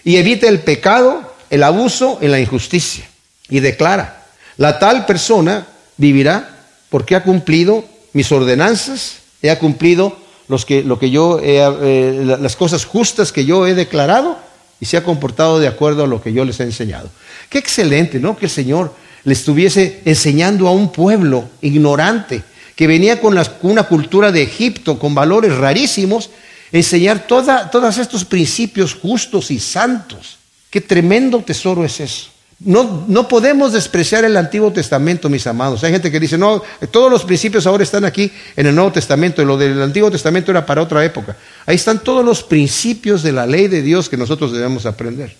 y 0.05 0.17
evita 0.17 0.49
el 0.49 0.61
pecado, 0.61 1.35
el 1.51 1.63
abuso 1.63 2.19
y 2.21 2.29
la 2.29 2.41
injusticia. 2.41 3.09
Y 3.49 3.61
declara, 3.61 4.27
la 4.57 4.79
tal 4.79 5.07
persona 5.07 5.67
vivirá 5.97 6.67
porque 6.89 7.17
ha 7.17 7.23
cumplido 7.23 7.85
mis 8.13 8.31
ordenanzas, 8.33 9.19
ha 9.51 9.59
cumplido 9.59 10.17
los 10.49 10.65
que, 10.65 10.83
lo 10.83 10.99
que 10.99 11.11
yo 11.11 11.41
eh, 11.43 12.37
las 12.41 12.57
cosas 12.57 12.85
justas 12.85 13.33
que 13.33 13.45
yo 13.45 13.67
he 13.67 13.75
declarado 13.75 14.39
y 14.81 14.87
se 14.87 14.97
ha 14.97 15.05
comportado 15.05 15.59
de 15.59 15.69
acuerdo 15.69 16.05
a 16.05 16.07
lo 16.07 16.23
que 16.23 16.33
yo 16.33 16.45
les 16.45 16.61
he 16.61 16.65
enseñado. 16.65 17.11
Qué 17.51 17.59
excelente, 17.59 18.19
¿no? 18.19 18.37
Que 18.37 18.47
el 18.47 18.51
Señor 18.51 18.93
le 19.25 19.33
estuviese 19.33 20.01
enseñando 20.05 20.69
a 20.69 20.73
un 20.73 20.91
pueblo 20.93 21.45
ignorante, 21.61 22.43
que 22.79 22.87
venía 22.87 23.21
con 23.21 23.37
una 23.63 23.83
cultura 23.83 24.31
de 24.31 24.41
Egipto, 24.41 25.01
con 25.01 25.13
valores 25.13 25.57
rarísimos, 25.57 26.31
enseñar 26.71 27.27
todos 27.27 27.99
estos 27.99 28.25
principios 28.25 28.95
justos 28.95 29.51
y 29.51 29.59
santos. 29.59 30.39
Qué 30.71 30.81
tremendo 30.81 31.41
tesoro 31.41 31.85
es 31.85 31.99
eso. 31.99 32.29
No, 32.61 33.05
no 33.09 33.27
podemos 33.27 33.73
despreciar 33.73 34.25
el 34.25 34.37
Antiguo 34.37 34.71
Testamento, 34.71 35.29
mis 35.29 35.45
amados. 35.49 35.83
Hay 35.83 35.91
gente 35.91 36.13
que 36.13 36.21
dice, 36.21 36.39
no, 36.39 36.63
todos 36.93 37.11
los 37.11 37.25
principios 37.25 37.67
ahora 37.67 37.83
están 37.83 38.05
aquí 38.05 38.31
en 38.55 38.69
el 38.69 38.75
Nuevo 38.77 38.93
Testamento, 38.93 39.43
y 39.43 39.45
lo 39.45 39.59
del 39.59 39.83
Antiguo 39.83 40.09
Testamento 40.09 40.53
era 40.53 40.65
para 40.65 40.81
otra 40.81 41.05
época. 41.05 41.37
Ahí 41.67 41.75
están 41.75 42.05
todos 42.05 42.25
los 42.25 42.45
principios 42.45 43.25
de 43.25 43.33
la 43.33 43.45
ley 43.45 43.67
de 43.67 43.83
Dios 43.83 44.09
que 44.09 44.17
nosotros 44.17 44.53
debemos 44.53 44.87
aprender. 44.87 45.35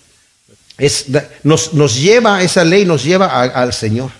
nos, 1.43 1.95
lleva, 1.95 2.43
esa 2.43 2.65
ley 2.65 2.83
nos 2.83 3.01
lleva 3.01 3.27
al 3.27 3.71
Señor. 3.71 4.11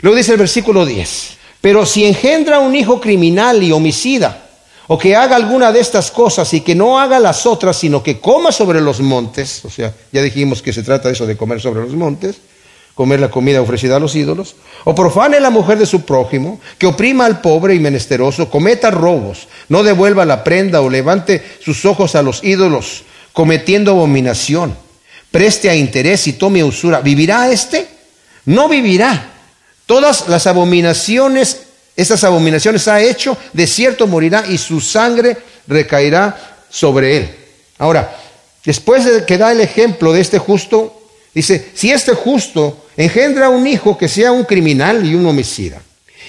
Luego 0.00 0.16
dice 0.16 0.32
el 0.32 0.38
versículo 0.38 0.84
10, 0.84 1.36
pero 1.60 1.86
si 1.86 2.04
engendra 2.04 2.58
un 2.58 2.74
hijo 2.74 3.00
criminal 3.00 3.62
y 3.62 3.72
homicida, 3.72 4.46
o 4.88 4.98
que 4.98 5.16
haga 5.16 5.36
alguna 5.36 5.72
de 5.72 5.80
estas 5.80 6.10
cosas 6.10 6.52
y 6.54 6.60
que 6.60 6.74
no 6.74 7.00
haga 7.00 7.18
las 7.18 7.44
otras, 7.46 7.76
sino 7.76 8.02
que 8.02 8.20
coma 8.20 8.52
sobre 8.52 8.80
los 8.80 9.00
montes, 9.00 9.64
o 9.64 9.70
sea, 9.70 9.92
ya 10.12 10.22
dijimos 10.22 10.62
que 10.62 10.72
se 10.72 10.82
trata 10.82 11.08
de 11.08 11.14
eso 11.14 11.26
de 11.26 11.36
comer 11.36 11.60
sobre 11.60 11.80
los 11.80 11.94
montes, 11.94 12.36
comer 12.94 13.20
la 13.20 13.30
comida 13.30 13.60
ofrecida 13.60 13.96
a 13.96 14.00
los 14.00 14.14
ídolos, 14.14 14.54
o 14.84 14.94
profane 14.94 15.40
la 15.40 15.50
mujer 15.50 15.78
de 15.78 15.86
su 15.86 16.02
prójimo, 16.02 16.60
que 16.78 16.86
oprima 16.86 17.26
al 17.26 17.40
pobre 17.40 17.74
y 17.74 17.80
menesteroso, 17.80 18.48
cometa 18.48 18.90
robos, 18.90 19.48
no 19.68 19.82
devuelva 19.82 20.24
la 20.24 20.44
prenda 20.44 20.80
o 20.80 20.88
levante 20.88 21.42
sus 21.60 21.84
ojos 21.84 22.14
a 22.14 22.22
los 22.22 22.42
ídolos, 22.44 23.02
cometiendo 23.32 23.90
abominación, 23.90 24.74
preste 25.30 25.68
a 25.68 25.74
interés 25.74 26.26
y 26.28 26.34
tome 26.34 26.64
usura, 26.64 27.00
¿vivirá 27.00 27.50
éste? 27.50 27.88
No 28.46 28.68
vivirá 28.68 29.32
Todas 29.86 30.28
las 30.28 30.46
abominaciones, 30.46 31.58
esas 31.96 32.24
abominaciones 32.24 32.88
ha 32.88 33.00
hecho, 33.00 33.38
de 33.52 33.66
cierto 33.66 34.06
morirá 34.06 34.44
y 34.48 34.58
su 34.58 34.80
sangre 34.80 35.36
recaerá 35.66 36.64
sobre 36.68 37.16
él. 37.16 37.30
Ahora, 37.78 38.16
después 38.64 39.04
de 39.04 39.24
que 39.24 39.38
da 39.38 39.52
el 39.52 39.60
ejemplo 39.60 40.12
de 40.12 40.20
este 40.20 40.38
justo, 40.38 41.00
dice, 41.32 41.70
si 41.74 41.92
este 41.92 42.14
justo 42.14 42.86
engendra 42.96 43.48
un 43.48 43.66
hijo 43.66 43.96
que 43.96 44.08
sea 44.08 44.32
un 44.32 44.44
criminal 44.44 45.06
y 45.06 45.14
un 45.14 45.24
homicida, 45.26 45.80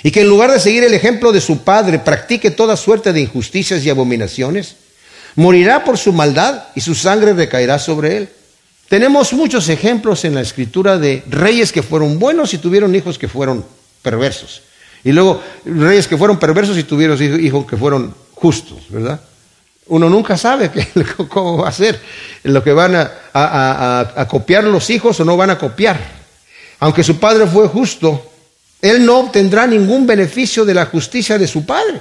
y 0.03 0.11
que 0.11 0.21
en 0.21 0.29
lugar 0.29 0.51
de 0.51 0.59
seguir 0.59 0.83
el 0.83 0.93
ejemplo 0.93 1.31
de 1.31 1.41
su 1.41 1.63
padre 1.63 1.97
practique 1.97 2.51
toda 2.51 2.77
suerte 2.77 3.11
de 3.11 3.21
injusticias 3.21 3.83
y 3.83 3.89
abominaciones, 3.89 4.75
morirá 5.35 5.83
por 5.83 5.97
su 5.97 6.13
maldad 6.13 6.65
y 6.75 6.81
su 6.81 6.93
sangre 6.93 7.33
recaerá 7.33 7.79
sobre 7.79 8.17
él. 8.17 8.29
Tenemos 8.89 9.33
muchos 9.33 9.67
ejemplos 9.69 10.23
en 10.23 10.35
la 10.35 10.41
escritura 10.41 10.97
de 10.97 11.23
reyes 11.29 11.71
que 11.71 11.83
fueron 11.83 12.19
buenos 12.19 12.53
y 12.53 12.57
tuvieron 12.57 12.95
hijos 12.95 13.19
que 13.19 13.27
fueron 13.27 13.65
perversos. 14.01 14.61
Y 15.03 15.11
luego 15.11 15.41
reyes 15.65 16.07
que 16.07 16.17
fueron 16.17 16.39
perversos 16.39 16.77
y 16.77 16.83
tuvieron 16.83 17.21
hijos 17.43 17.65
que 17.65 17.75
fueron 17.75 18.13
justos, 18.33 18.79
¿verdad? 18.89 19.19
Uno 19.87 20.09
nunca 20.09 20.37
sabe 20.37 20.71
qué, 20.73 20.87
cómo 21.27 21.57
va 21.57 21.69
a 21.69 21.73
ser, 21.73 21.99
lo 22.43 22.63
que 22.63 22.71
van 22.71 22.95
a, 23.33 24.27
copiar 24.29 24.63
los 24.63 24.89
hijos 24.89 25.19
o 25.19 25.25
no 25.25 25.35
van 25.35 25.49
a 25.49 25.57
copiar. 25.57 25.99
Aunque 26.79 27.03
su 27.03 27.17
padre 27.19 27.47
fue 27.47 27.67
justo, 27.67 28.31
él 28.81 29.05
no 29.05 29.19
obtendrá 29.19 29.67
ningún 29.67 30.05
beneficio 30.05 30.63
de 30.63 30.73
la 30.73 30.85
justicia 30.85 31.37
de 31.37 31.47
su 31.47 31.65
padre. 31.65 31.99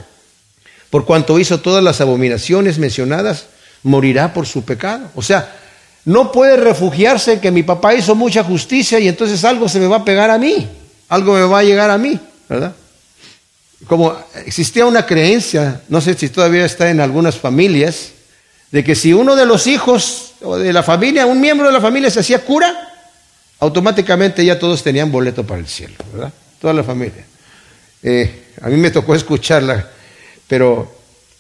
Por 0.91 1.05
cuanto 1.05 1.39
hizo 1.39 1.61
todas 1.61 1.83
las 1.83 2.01
abominaciones 2.01 2.79
mencionadas, 2.79 3.47
morirá 3.83 4.33
por 4.33 4.47
su 4.47 4.65
pecado. 4.65 5.11
O 5.15 5.23
sea, 5.23 5.66
no 6.07 6.31
puede 6.31 6.57
refugiarse 6.57 7.41
que 7.41 7.51
mi 7.51 7.65
papá 7.65 7.93
hizo 7.95 8.15
mucha 8.15 8.45
justicia 8.45 8.99
y 9.01 9.09
entonces 9.09 9.45
algo 9.45 9.69
se 9.69 9.81
me 9.81 9.89
va 9.89 9.97
a 9.97 10.05
pegar 10.05 10.31
a 10.31 10.39
mí, 10.39 10.69
algo 11.09 11.35
me 11.35 11.43
va 11.43 11.59
a 11.59 11.65
llegar 11.65 11.91
a 11.91 11.99
mí, 11.99 12.19
¿verdad? 12.49 12.75
Como 13.89 14.17
existía 14.47 14.87
una 14.87 15.05
creencia, 15.05 15.83
no 15.89 16.01
sé 16.01 16.15
si 16.15 16.29
todavía 16.29 16.65
está 16.65 16.91
en 16.91 17.01
algunas 17.01 17.37
familias, 17.37 18.13
de 18.71 18.85
que 18.85 18.95
si 18.95 19.13
uno 19.13 19.35
de 19.35 19.47
los 19.47 19.67
hijos 19.67 20.35
o 20.43 20.57
de 20.57 20.73
la 20.73 20.85
familia, 20.85 21.27
un 21.27 21.41
miembro 21.41 21.67
de 21.67 21.73
la 21.73 21.81
familia 21.81 22.09
se 22.09 22.21
hacía 22.21 22.45
cura, 22.45 22.73
automáticamente 23.59 24.45
ya 24.45 24.61
todos 24.61 24.85
tenían 24.85 25.11
boleto 25.11 25.45
para 25.45 25.59
el 25.59 25.67
cielo, 25.67 25.97
¿verdad? 26.13 26.33
Toda 26.61 26.73
la 26.73 26.85
familia. 26.85 27.27
Eh, 28.05 28.53
a 28.63 28.69
mí 28.69 28.77
me 28.77 28.93
tocó 28.93 29.17
escucharla, 29.17 29.91
pero 30.47 30.89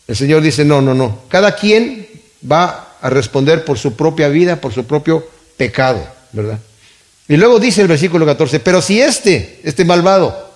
el 0.09 0.16
Señor 0.16 0.42
dice, 0.42 0.64
no, 0.64 0.83
no, 0.83 0.92
no, 0.92 1.20
cada 1.29 1.55
quien 1.55 2.09
va 2.50 2.86
a 3.07 3.11
responder 3.11 3.64
por 3.64 3.79
su 3.79 3.95
propia 3.95 4.29
vida, 4.29 4.61
por 4.61 4.73
su 4.73 4.85
propio 4.85 5.27
pecado, 5.57 6.05
¿verdad? 6.33 6.59
Y 7.29 7.37
luego 7.37 7.59
dice 7.59 7.83
el 7.83 7.88
versículo 7.88 8.27
14, 8.27 8.61
pero 8.61 8.83
si 8.83 9.01
este, 9.01 9.61
este 9.62 9.85
malvado, 9.85 10.51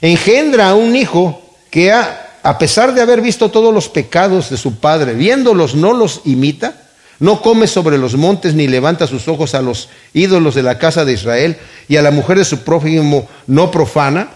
engendra 0.00 0.70
a 0.70 0.74
un 0.74 0.96
hijo 0.96 1.42
que 1.70 1.92
a, 1.92 2.38
a 2.42 2.58
pesar 2.58 2.94
de 2.94 3.02
haber 3.02 3.20
visto 3.20 3.50
todos 3.50 3.72
los 3.72 3.88
pecados 3.88 4.50
de 4.50 4.56
su 4.56 4.76
padre, 4.76 5.14
viéndolos 5.14 5.74
no 5.74 5.92
los 5.92 6.22
imita, 6.24 6.74
no 7.18 7.42
come 7.42 7.66
sobre 7.66 7.98
los 7.98 8.16
montes 8.16 8.54
ni 8.54 8.66
levanta 8.66 9.06
sus 9.06 9.28
ojos 9.28 9.54
a 9.54 9.60
los 9.60 9.90
ídolos 10.14 10.54
de 10.54 10.62
la 10.62 10.78
casa 10.78 11.04
de 11.04 11.12
Israel 11.12 11.58
y 11.86 11.96
a 11.96 12.02
la 12.02 12.10
mujer 12.10 12.38
de 12.38 12.46
su 12.46 12.60
prójimo 12.60 13.28
no 13.46 13.70
profana 13.70 14.30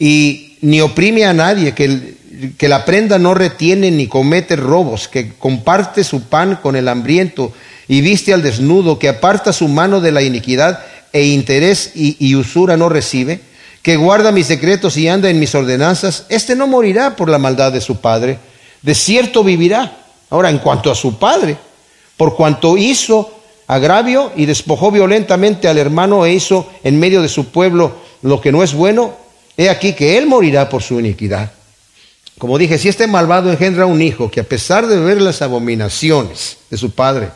y 0.00 0.58
ni 0.60 0.80
oprime 0.80 1.24
a 1.24 1.32
nadie, 1.32 1.74
que 1.74 2.17
que 2.56 2.68
la 2.68 2.84
prenda 2.84 3.18
no 3.18 3.34
retiene 3.34 3.90
ni 3.90 4.06
comete 4.06 4.56
robos, 4.56 5.08
que 5.08 5.32
comparte 5.34 6.04
su 6.04 6.22
pan 6.22 6.58
con 6.62 6.76
el 6.76 6.88
hambriento 6.88 7.52
y 7.88 8.00
viste 8.00 8.32
al 8.32 8.42
desnudo, 8.42 8.98
que 8.98 9.08
aparta 9.08 9.52
su 9.52 9.68
mano 9.68 10.00
de 10.00 10.12
la 10.12 10.22
iniquidad 10.22 10.80
e 11.12 11.24
interés 11.24 11.92
y, 11.94 12.34
usura 12.34 12.76
no 12.76 12.88
recibe, 12.88 13.40
que 13.82 13.96
guarda 13.96 14.30
mis 14.30 14.48
decretos 14.48 14.96
y 14.96 15.08
anda 15.08 15.30
en 15.30 15.40
mis 15.40 15.54
ordenanzas, 15.54 16.26
este 16.28 16.54
no 16.54 16.66
morirá 16.66 17.16
por 17.16 17.28
la 17.30 17.38
maldad 17.38 17.72
de 17.72 17.80
su 17.80 18.00
padre, 18.00 18.38
de 18.82 18.94
cierto 18.94 19.42
vivirá. 19.42 19.96
Ahora, 20.30 20.50
en 20.50 20.58
cuanto 20.58 20.90
a 20.90 20.94
su 20.94 21.18
padre, 21.18 21.56
por 22.16 22.36
cuanto 22.36 22.76
hizo 22.76 23.32
agravio 23.66 24.32
y 24.36 24.46
despojó 24.46 24.90
violentamente 24.90 25.68
al 25.68 25.78
hermano 25.78 26.26
e 26.26 26.34
hizo 26.34 26.70
en 26.84 27.00
medio 27.00 27.22
de 27.22 27.28
su 27.28 27.46
pueblo 27.46 27.96
lo 28.22 28.40
que 28.40 28.52
no 28.52 28.62
es 28.62 28.74
bueno, 28.74 29.16
he 29.56 29.70
aquí 29.70 29.94
que 29.94 30.18
él 30.18 30.26
morirá 30.26 30.68
por 30.68 30.82
su 30.82 31.00
iniquidad 31.00 31.57
Como 32.38 32.56
dije, 32.56 32.78
si 32.78 32.88
este 32.88 33.06
malvado 33.06 33.50
engendra 33.50 33.86
un 33.86 34.00
hijo 34.00 34.30
que 34.30 34.40
a 34.40 34.44
pesar 34.44 34.86
de 34.86 34.98
ver 34.98 35.20
las 35.20 35.42
abominaciones 35.42 36.58
de 36.70 36.76
su 36.76 36.92
padre, 36.92 37.30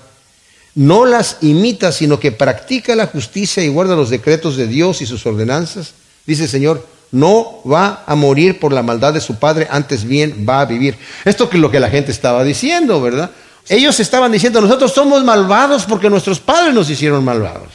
no 0.74 1.04
las 1.04 1.38
imita, 1.42 1.92
sino 1.92 2.18
que 2.18 2.32
practica 2.32 2.94
la 2.94 3.06
justicia 3.06 3.62
y 3.62 3.68
guarda 3.68 3.96
los 3.96 4.10
decretos 4.10 4.56
de 4.56 4.68
Dios 4.68 5.02
y 5.02 5.06
sus 5.06 5.26
ordenanzas, 5.26 5.94
dice 6.24 6.44
el 6.44 6.48
Señor, 6.48 6.86
no 7.10 7.60
va 7.70 8.04
a 8.06 8.14
morir 8.14 8.58
por 8.58 8.72
la 8.72 8.82
maldad 8.82 9.12
de 9.12 9.20
su 9.20 9.38
padre, 9.38 9.68
antes 9.70 10.04
bien 10.04 10.46
va 10.48 10.60
a 10.60 10.64
vivir. 10.64 10.96
Esto 11.24 11.48
es 11.52 11.58
lo 11.58 11.70
que 11.70 11.80
la 11.80 11.90
gente 11.90 12.10
estaba 12.10 12.42
diciendo, 12.42 13.02
¿verdad? 13.02 13.30
Ellos 13.68 14.00
estaban 14.00 14.32
diciendo, 14.32 14.60
nosotros 14.60 14.92
somos 14.92 15.22
malvados 15.24 15.84
porque 15.84 16.08
nuestros 16.08 16.40
padres 16.40 16.74
nos 16.74 16.88
hicieron 16.88 17.24
malvados. 17.24 17.68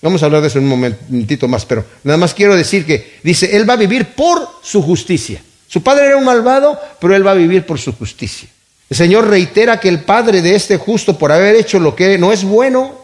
Vamos 0.00 0.22
a 0.22 0.26
hablar 0.26 0.42
de 0.42 0.48
eso 0.48 0.58
en 0.58 0.64
un 0.64 0.70
momentito 0.70 1.48
más, 1.48 1.66
pero 1.66 1.84
nada 2.04 2.16
más 2.16 2.32
quiero 2.32 2.56
decir 2.56 2.86
que 2.86 3.18
dice, 3.22 3.56
Él 3.56 3.68
va 3.68 3.74
a 3.74 3.76
vivir 3.76 4.14
por 4.14 4.48
su 4.62 4.80
justicia. 4.80 5.42
Su 5.68 5.82
padre 5.82 6.06
era 6.06 6.16
un 6.16 6.24
malvado, 6.24 6.80
pero 7.00 7.14
Él 7.14 7.26
va 7.26 7.32
a 7.32 7.34
vivir 7.34 7.64
por 7.64 7.78
su 7.78 7.92
justicia. 7.92 8.48
El 8.90 8.96
Señor 8.96 9.28
reitera 9.28 9.78
que 9.78 9.88
el 9.88 10.04
padre 10.04 10.42
de 10.42 10.54
este 10.54 10.78
justo, 10.78 11.18
por 11.18 11.30
haber 11.30 11.54
hecho 11.54 11.78
lo 11.78 11.94
que 11.94 12.18
no 12.18 12.32
es 12.32 12.42
bueno 12.42 12.98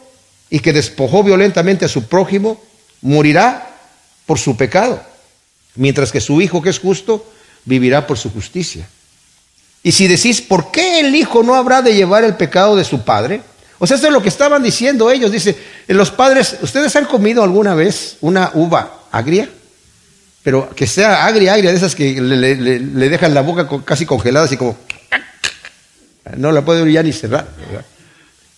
y 0.51 0.61
que 0.61 0.73
despojó 0.73 1.23
violentamente 1.23 1.85
a 1.85 1.89
su 1.89 2.05
prójimo, 2.09 2.61
morirá 3.03 3.69
por 4.27 4.39
su 4.39 4.57
pecado 4.57 5.01
mientras 5.77 6.12
que 6.12 6.21
su 6.21 6.41
hijo 6.41 6.62
que 6.62 6.71
es 6.71 6.79
justo 6.79 7.25
vivirá 7.65 8.07
por 8.07 8.19
su 8.19 8.31
justicia. 8.31 8.87
Y 9.83 9.93
si 9.93 10.07
decís, 10.07 10.41
¿por 10.41 10.71
qué 10.71 11.01
el 11.01 11.15
hijo 11.15 11.43
no 11.43 11.55
habrá 11.55 11.83
de 11.83 11.95
llevar 11.95 12.25
el 12.25 12.37
pecado 12.37 12.77
de 12.77 12.85
su 12.85 13.05
padre? 13.05 13.43
O 13.79 13.87
sea, 13.87 13.97
esto 13.97 14.07
es 14.07 14.12
lo 14.12 14.23
que 14.23 14.29
estaban 14.29 14.62
diciendo 14.62 15.11
ellos. 15.11 15.31
Dice, 15.31 15.57
los 15.89 16.11
padres, 16.11 16.57
¿ustedes 16.62 16.95
han 16.97 17.05
comido 17.05 17.43
alguna 17.43 17.75
vez 17.75 18.17
una 18.21 18.51
uva 18.55 19.05
agria? 19.11 19.49
Pero 20.45 20.68
que 20.76 20.86
sea 20.86 21.24
agria, 21.24 21.55
agria, 21.55 21.70
de 21.70 21.76
esas 21.76 21.95
que 21.95 22.20
le, 22.20 23.09
dejan 23.09 23.32
la 23.32 23.40
boca 23.40 23.66
casi 23.84 24.07
congelada, 24.07 24.45
así 24.45 24.57
como... 24.57 24.76
No 26.36 26.53
la 26.53 26.64
puede 26.64 26.90
ya 26.92 27.03
ni 27.03 27.12
cerrar. 27.12 27.49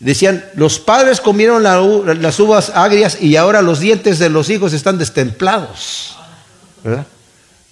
Decían, 0.01 0.45
los 0.55 0.80
padres 0.80 1.20
comieron 1.20 1.62
las 1.62 2.41
uvas 2.41 2.70
agrias 2.74 3.18
y 3.22 3.37
ahora 3.37 3.62
los 3.62 3.78
dientes 3.78 4.18
de 4.18 4.28
los 4.28 4.51
hijos 4.51 4.72
están 4.72 4.99
destemplados. 4.99 6.16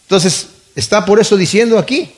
Entonces, 0.04 0.46
está 0.76 1.04
por 1.04 1.20
eso 1.20 1.36
diciendo 1.36 1.76
aquí. 1.76 2.12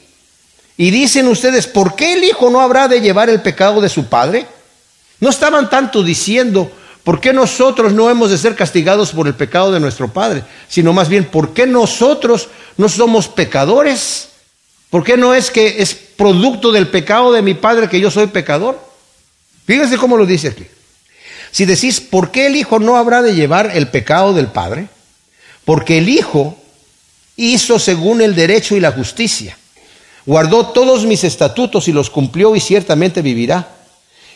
Y 0.76 0.90
dicen 0.90 1.26
ustedes, 1.28 1.66
¿por 1.66 1.97
qué 1.97 2.12
el 2.12 2.24
hijo 2.24 2.51
no 2.51 2.61
habrá 2.61 2.88
de 2.88 3.01
llevar 3.01 3.30
el 3.30 3.40
pecado 3.40 3.80
de 3.80 3.88
su 3.88 4.07
padre? 4.07 4.47
No 5.18 5.30
estaban 5.30 5.70
tanto 5.70 6.03
diciendo, 6.03 6.70
¿por 7.07 7.20
qué 7.20 7.32
nosotros 7.32 7.92
no 7.92 8.11
hemos 8.11 8.32
de 8.32 8.36
ser 8.36 8.57
castigados 8.57 9.12
por 9.12 9.28
el 9.28 9.34
pecado 9.36 9.70
de 9.70 9.78
nuestro 9.78 10.09
padre? 10.09 10.42
Sino 10.68 10.92
más 10.92 11.09
bien, 11.09 11.26
¿por 11.26 11.54
qué 11.54 11.64
nosotros 11.64 12.48
no 12.76 12.88
somos 12.88 13.28
pecadores? 13.28 14.30
¿Por 14.90 15.04
qué 15.04 15.16
no 15.16 15.32
es 15.32 15.52
que 15.52 15.80
es 15.80 15.94
producto 15.94 16.72
del 16.72 16.88
pecado 16.88 17.30
de 17.32 17.42
mi 17.42 17.54
padre 17.54 17.88
que 17.88 18.00
yo 18.00 18.11
soy 18.11 18.26
pecador? 18.26 18.80
Fíjense 19.66 19.98
cómo 19.98 20.16
lo 20.16 20.26
dice 20.26 20.48
aquí. 20.48 20.66
Si 21.52 21.64
decís, 21.64 22.00
¿por 22.00 22.32
qué 22.32 22.46
el 22.46 22.57
hijo 22.57 22.80
no 22.80 22.96
habrá 22.96 23.22
de 23.22 23.36
llevar 23.36 23.70
el 23.72 23.86
pecado 23.86 24.34
del 24.34 24.48
padre? 24.48 24.88
Porque 25.64 25.98
el 25.98 26.09
hijo 26.09 26.59
hizo 27.36 27.78
según 27.78 28.20
el 28.20 28.34
derecho 28.34 28.74
y 28.74 28.80
la 28.80 28.90
justicia. 28.90 29.57
Guardó 30.24 30.70
todos 30.70 31.07
mis 31.07 31.22
estatutos 31.22 31.86
y 31.86 31.92
los 31.92 32.11
cumplió 32.11 32.57
y 32.57 32.61
ciertamente 32.61 33.22
vivirá. 33.22 33.76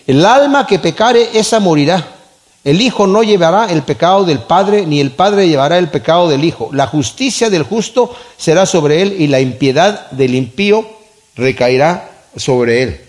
El 0.06 0.24
alma 0.24 0.68
que 0.68 0.78
pecare, 0.78 1.30
esa 1.34 1.58
morirá. 1.58 2.19
El 2.62 2.82
Hijo 2.82 3.06
no 3.06 3.22
llevará 3.22 3.72
el 3.72 3.82
pecado 3.82 4.24
del 4.24 4.40
Padre, 4.40 4.86
ni 4.86 5.00
el 5.00 5.12
Padre 5.12 5.48
llevará 5.48 5.78
el 5.78 5.88
pecado 5.88 6.28
del 6.28 6.44
Hijo. 6.44 6.70
La 6.72 6.86
justicia 6.86 7.48
del 7.48 7.62
justo 7.62 8.14
será 8.36 8.66
sobre 8.66 9.00
él 9.02 9.16
y 9.18 9.28
la 9.28 9.40
impiedad 9.40 10.10
del 10.10 10.34
impío 10.34 10.86
recaerá 11.36 12.10
sobre 12.36 12.82
él. 12.82 13.00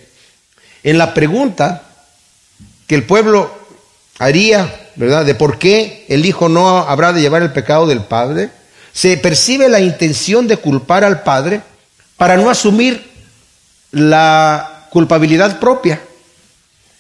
En 0.84 0.97
la 0.97 1.14
pregunta 1.14 1.84
que 2.88 2.95
el 2.95 3.04
pueblo 3.04 3.52
haría, 4.20 4.89
¿verdad? 4.95 5.26
De 5.26 5.36
por 5.36 5.60
qué 5.60 6.06
el 6.08 6.26
Hijo 6.26 6.47
no 6.47 6.80
habrá 6.80 7.12
de 7.12 7.22
llevar 7.22 7.41
el 7.41 7.52
pecado 7.52 7.88
del 7.88 8.04
Padre, 8.04 8.49
se 8.93 9.18
percibe 9.18 9.70
la 9.70 9.80
intención 9.80 10.47
de 10.47 10.58
culpar 10.58 11.04
al 11.04 11.24
padre 11.24 11.62
para 12.18 12.38
no 12.38 12.49
asumir 12.49 13.10
la 13.91 14.88
culpabilidad 14.89 15.60
propia. 15.60 16.02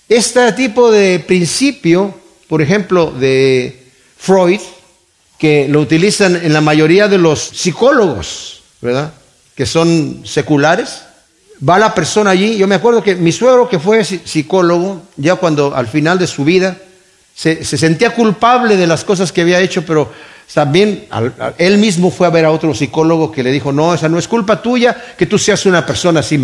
Este 0.07 0.51
tipo 0.53 0.91
de 0.91 1.19
principio, 1.19 2.20
por 2.51 2.61
ejemplo, 2.61 3.13
de 3.17 3.81
Freud, 4.17 4.59
que 5.39 5.69
lo 5.69 5.79
utilizan 5.79 6.35
en 6.35 6.51
la 6.51 6.59
mayoría 6.59 7.07
de 7.07 7.17
los 7.17 7.39
psicólogos, 7.41 8.61
¿verdad? 8.81 9.13
Que 9.55 9.65
son 9.65 10.23
seculares. 10.25 11.01
Va 11.65 11.79
la 11.79 11.95
persona 11.95 12.31
allí. 12.31 12.57
Yo 12.57 12.67
me 12.67 12.75
acuerdo 12.75 13.01
que 13.01 13.15
mi 13.15 13.31
suegro, 13.31 13.69
que 13.69 13.79
fue 13.79 14.03
psicólogo, 14.03 15.01
ya 15.15 15.35
cuando 15.35 15.73
al 15.73 15.87
final 15.87 16.19
de 16.19 16.27
su 16.27 16.43
vida 16.43 16.77
se, 17.33 17.63
se 17.63 17.77
sentía 17.77 18.13
culpable 18.13 18.75
de 18.75 18.85
las 18.85 19.05
cosas 19.05 19.31
que 19.31 19.43
había 19.43 19.61
hecho, 19.61 19.85
pero 19.85 20.11
también 20.53 21.07
él 21.57 21.77
mismo 21.77 22.11
fue 22.11 22.27
a 22.27 22.31
ver 22.31 22.43
a 22.43 22.51
otro 22.51 22.75
psicólogo 22.75 23.31
que 23.31 23.43
le 23.43 23.51
dijo, 23.53 23.71
no, 23.71 23.93
esa 23.93 24.09
no 24.09 24.19
es 24.19 24.27
culpa 24.27 24.61
tuya 24.61 25.01
que 25.17 25.25
tú 25.25 25.37
seas 25.37 25.65
una 25.65 25.85
persona 25.85 26.19
así, 26.19 26.37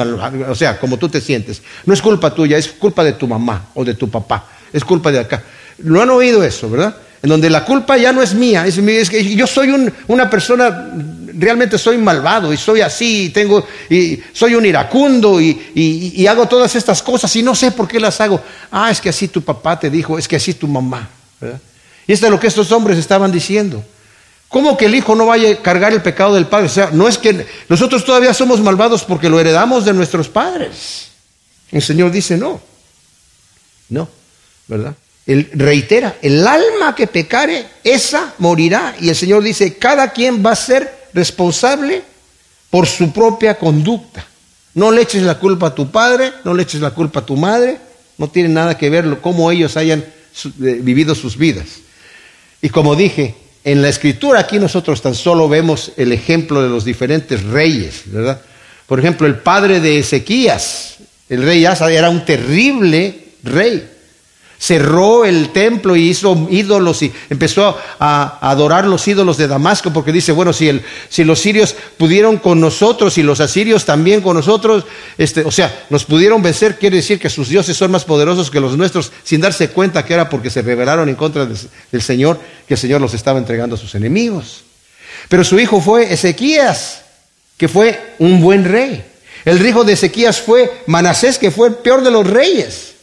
o 0.48 0.56
sea, 0.56 0.80
como 0.80 0.96
tú 0.96 1.10
te 1.10 1.20
sientes. 1.20 1.62
No 1.86 1.94
es 1.94 2.02
culpa 2.02 2.34
tuya, 2.34 2.58
es 2.58 2.70
culpa 2.70 3.04
de 3.04 3.12
tu 3.12 3.28
mamá 3.28 3.72
o 3.74 3.84
de 3.84 3.96
tu 3.96 4.10
papá, 4.10 4.46
es 4.72 4.86
culpa 4.86 5.12
de 5.12 5.20
acá. 5.20 5.44
¿Lo 5.80 6.02
han 6.02 6.10
oído 6.10 6.44
eso, 6.44 6.70
verdad? 6.70 6.96
En 7.22 7.30
donde 7.30 7.50
la 7.50 7.66
culpa 7.66 7.98
ya 7.98 8.14
no 8.14 8.22
es 8.22 8.34
mía, 8.34 8.66
es, 8.66 9.10
que 9.10 9.36
yo 9.36 9.48
soy 9.48 9.92
una 10.08 10.30
persona, 10.30 10.92
realmente 11.34 11.78
soy 11.78 11.98
malvado 11.98 12.54
y 12.54 12.58
soy 12.58 12.82
así, 12.82 13.26
y 13.26 13.30
tengo, 13.30 13.66
y 13.90 14.22
soy 14.34 14.56
un 14.56 14.66
iracundo 14.66 15.42
y, 15.42 15.72
y 15.74 16.28
hago 16.28 16.48
todas 16.48 16.76
estas 16.76 17.02
cosas 17.02 17.36
y 17.36 17.44
no 17.44 17.56
sé 17.56 17.72
por 17.72 17.88
qué 17.88 18.00
las 18.00 18.22
hago. 18.22 18.42
Ah, 18.72 18.92
es 18.92 19.02
que 19.02 19.10
así 19.10 19.28
tu 19.28 19.42
papá 19.42 19.80
te 19.80 19.90
dijo, 19.90 20.18
es 20.18 20.28
que 20.28 20.36
así 20.36 20.54
tu 20.54 20.68
mamá, 20.68 21.10
¿verdad? 21.42 21.60
Y 22.08 22.14
esto 22.14 22.28
es 22.28 22.32
lo 22.32 22.40
que 22.40 22.48
estos 22.48 22.72
hombres 22.72 22.98
estaban 22.98 23.32
diciendo. 23.32 23.84
¿Cómo 24.48 24.78
que 24.78 24.86
el 24.86 24.96
hijo 24.96 25.14
no 25.14 25.26
vaya 25.26 25.52
a 25.52 25.62
cargar 25.62 25.92
el 25.92 26.02
pecado 26.02 26.34
del 26.34 26.48
padre? 26.48 26.68
O 26.68 26.70
sea, 26.70 26.90
no 26.92 27.08
es 27.08 27.18
que 27.18 27.46
nosotros 27.68 28.06
todavía 28.06 28.34
somos 28.34 28.62
malvados 28.62 29.04
porque 29.04 29.30
lo 29.30 29.40
heredamos 29.40 29.84
de 29.84 29.94
nuestros 29.94 30.30
padres. 30.30 31.10
El 31.70 31.82
Señor 31.82 32.12
dice 32.12 32.38
no. 32.38 32.62
No, 33.90 34.08
¿verdad? 34.68 34.96
Él 35.28 35.50
reitera, 35.54 36.16
el 36.22 36.48
alma 36.48 36.96
que 36.96 37.06
pecare, 37.06 37.68
esa 37.84 38.34
morirá. 38.38 38.96
Y 39.00 39.10
el 39.10 39.16
Señor 39.16 39.44
dice, 39.44 39.76
cada 39.76 40.14
quien 40.14 40.44
va 40.44 40.52
a 40.52 40.56
ser 40.56 41.10
responsable 41.14 42.02
por 42.70 42.88
su 42.88 43.12
propia 43.12 43.56
conducta. 43.56 44.26
No 44.74 44.90
le 44.90 45.02
eches 45.02 45.24
la 45.24 45.38
culpa 45.38 45.68
a 45.68 45.76
tu 45.76 45.92
padre, 45.92 46.32
no 46.46 46.54
le 46.54 46.64
eches 46.64 46.80
la 46.80 46.92
culpa 46.92 47.20
a 47.20 47.26
tu 47.26 47.36
madre, 47.36 47.78
no 48.18 48.30
tiene 48.30 48.50
nada 48.50 48.78
que 48.78 48.90
ver 48.90 49.20
cómo 49.22 49.52
ellos 49.52 49.76
hayan 49.76 50.00
eh, 50.00 50.80
vivido 50.82 51.14
sus 51.14 51.38
vidas. 51.38 51.68
Y 52.62 52.70
como 52.70 52.96
dije, 52.96 53.36
en 53.66 53.82
la 53.82 53.90
escritura 53.90 54.40
aquí 54.40 54.60
nosotros 54.60 55.02
tan 55.02 55.14
solo 55.14 55.50
vemos 55.50 55.92
el 55.98 56.14
ejemplo 56.14 56.64
de 56.64 56.70
los 56.70 56.86
diferentes 56.86 57.44
reyes, 57.44 58.04
¿verdad? 58.06 58.40
Por 58.86 59.00
ejemplo, 59.00 59.28
el 59.28 59.36
padre 59.36 59.82
de 59.82 60.00
Ezequías, 60.00 60.98
el 61.28 61.44
rey 61.44 61.66
Asa, 61.66 61.92
era 61.92 62.10
un 62.10 62.24
terrible 62.24 63.26
rey 63.44 63.97
cerró 64.60 65.26
el 65.26 65.50
templo 65.50 65.96
y 65.96 66.10
hizo 66.10 66.48
ídolos 66.50 67.04
y 67.04 67.14
empezó 67.30 67.78
a, 68.00 68.40
adorar 68.42 68.86
los 68.86 69.08
ídolos 69.08 69.38
de 69.38 69.48
Damasco 69.48 69.94
porque 69.94 70.12
dice, 70.12 70.32
bueno, 70.32 70.52
si, 70.54 70.72
los 71.24 71.40
sirios 71.40 71.76
pudieron 71.98 72.38
con 72.38 72.60
nosotros 72.60 73.18
y 73.18 73.24
los 73.24 73.40
asirios 73.40 73.86
también 73.86 74.22
con 74.22 74.36
nosotros, 74.36 74.86
este, 75.18 75.42
o 75.42 75.52
sea, 75.52 75.86
nos 75.90 76.06
pudieron 76.06 76.42
vencer, 76.42 76.78
quiere 76.80 76.98
decir 76.98 77.20
que 77.20 77.30
sus 77.30 77.50
dioses 77.50 77.78
son 77.78 77.92
más 77.92 78.06
poderosos 78.06 78.50
que 78.50 78.60
los 78.60 78.78
nuestros 78.78 79.12
sin 79.24 79.42
darse 79.42 79.70
cuenta 79.70 80.06
que 80.06 80.14
era 80.14 80.30
porque 80.30 80.50
se 80.50 80.62
rebelaron 80.62 81.10
en 81.10 81.16
contra 81.16 81.46
del 81.46 82.02
Señor, 82.02 82.40
que 82.68 82.74
el 82.74 82.80
Señor 82.80 83.02
los 83.02 83.14
estaba 83.14 83.40
entregando 83.40 83.76
a 83.76 83.80
sus 83.80 83.94
enemigos. 83.96 84.64
Pero 85.30 85.44
su 85.44 85.60
hijo 85.60 85.82
fue 85.82 86.12
Ezequías, 86.12 87.02
que 87.58 87.68
fue 87.68 88.16
un 88.20 88.42
buen 88.42 88.64
rey. 88.66 89.04
El 89.46 89.66
hijo 89.66 89.84
de 89.84 89.94
Ezequías 89.94 90.42
fue 90.42 90.84
Manasés, 90.88 91.38
que 91.38 91.52
fue 91.52 91.70
el 91.70 91.76
peor 91.76 92.04
de 92.04 92.12
los 92.12 92.28
reyes. 92.28 92.97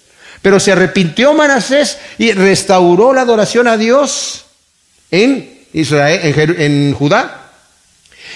Pero 0.45 0.61
se 0.61 0.73
arrepintió 0.73 1.33
Manasés 1.33 1.97
y 2.19 2.33
restauró 2.33 3.15
la 3.15 3.23
adoración 3.23 3.67
a 3.67 3.79
Dios 3.79 4.45
en 5.11 6.93
Judá. 6.93 7.51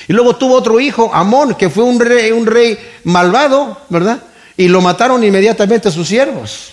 Y 0.08 0.14
luego 0.14 0.34
tuvo 0.36 0.54
otro 0.54 0.80
hijo, 0.80 1.10
Amón, 1.12 1.54
que 1.54 1.68
fue 1.68 1.84
un 1.84 2.00
rey, 2.00 2.32
un 2.32 2.46
rey 2.46 2.78
malvado, 3.04 3.82
¿verdad? 3.90 4.22
Y 4.56 4.68
lo 4.68 4.80
mataron 4.80 5.22
inmediatamente 5.22 5.88
a 5.88 5.92
sus 5.92 6.08
siervos. 6.08 6.70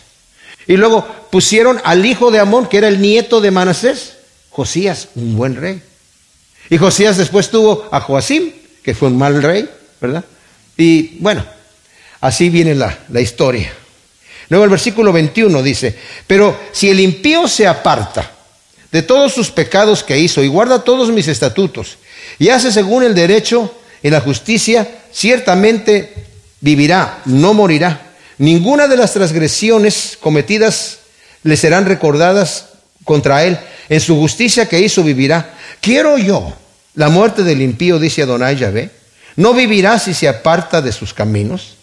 Y 0.67 0.77
luego 0.77 1.05
pusieron 1.29 1.81
al 1.83 2.05
hijo 2.05 2.31
de 2.31 2.39
Amón, 2.39 2.67
que 2.67 2.77
era 2.77 2.87
el 2.87 3.01
nieto 3.01 3.41
de 3.41 3.51
Manasés, 3.51 4.13
Josías, 4.51 5.09
un 5.15 5.35
buen 5.35 5.57
rey. 5.57 5.81
Y 6.69 6.77
Josías 6.77 7.17
después 7.17 7.49
tuvo 7.49 7.89
a 7.91 7.99
Joacim, 7.99 8.53
que 8.81 8.95
fue 8.95 9.09
un 9.09 9.17
mal 9.17 9.43
rey, 9.43 9.69
¿verdad? 9.99 10.23
Y 10.77 11.17
bueno, 11.19 11.45
así 12.21 12.49
viene 12.49 12.73
la 12.73 13.19
historia. 13.19 13.73
Luego 14.49 14.65
el 14.65 14.69
versículo 14.69 15.11
21 15.11 15.63
dice, 15.63 15.97
pero 16.27 16.59
si 16.71 16.89
el 16.89 16.99
impío 16.99 17.47
se 17.47 17.67
aparta 17.67 18.31
de 18.91 19.01
todos 19.01 19.33
sus 19.33 19.51
pecados 19.51 20.03
que 20.03 20.19
hizo 20.19 20.43
y 20.43 20.47
guarda 20.47 20.83
todos 20.83 21.09
mis 21.09 21.27
estatutos 21.27 21.97
y 22.39 22.49
hace 22.49 22.71
según 22.71 23.03
el 23.03 23.15
derecho 23.15 23.73
y 24.03 24.09
la 24.09 24.21
justicia, 24.21 24.87
ciertamente 25.11 26.13
vivirá, 26.61 27.21
no 27.25 27.53
morirá. 27.53 28.13
Ninguna 28.37 28.87
de 28.87 28.97
las 28.97 29.13
transgresiones 29.13 30.17
cometidas 30.19 30.99
le 31.43 31.57
serán 31.57 31.85
recordadas 31.85 32.67
contra 33.03 33.45
él. 33.45 33.57
En 33.87 34.01
su 34.01 34.15
justicia 34.17 34.67
que 34.67 34.79
hizo 34.79 35.03
vivirá. 35.03 35.53
Quiero 35.79 36.17
yo 36.17 36.53
la 36.95 37.09
muerte 37.09 37.43
del 37.43 37.61
impío, 37.61 37.99
dice 37.99 38.23
Adonai 38.23 38.57
Yahvé. 38.57 38.89
No 39.35 39.53
vivirá 39.53 39.99
si 39.99 40.13
se 40.13 40.27
aparta 40.27 40.81
de 40.81 40.91
sus 40.91 41.13
caminos. 41.13 41.75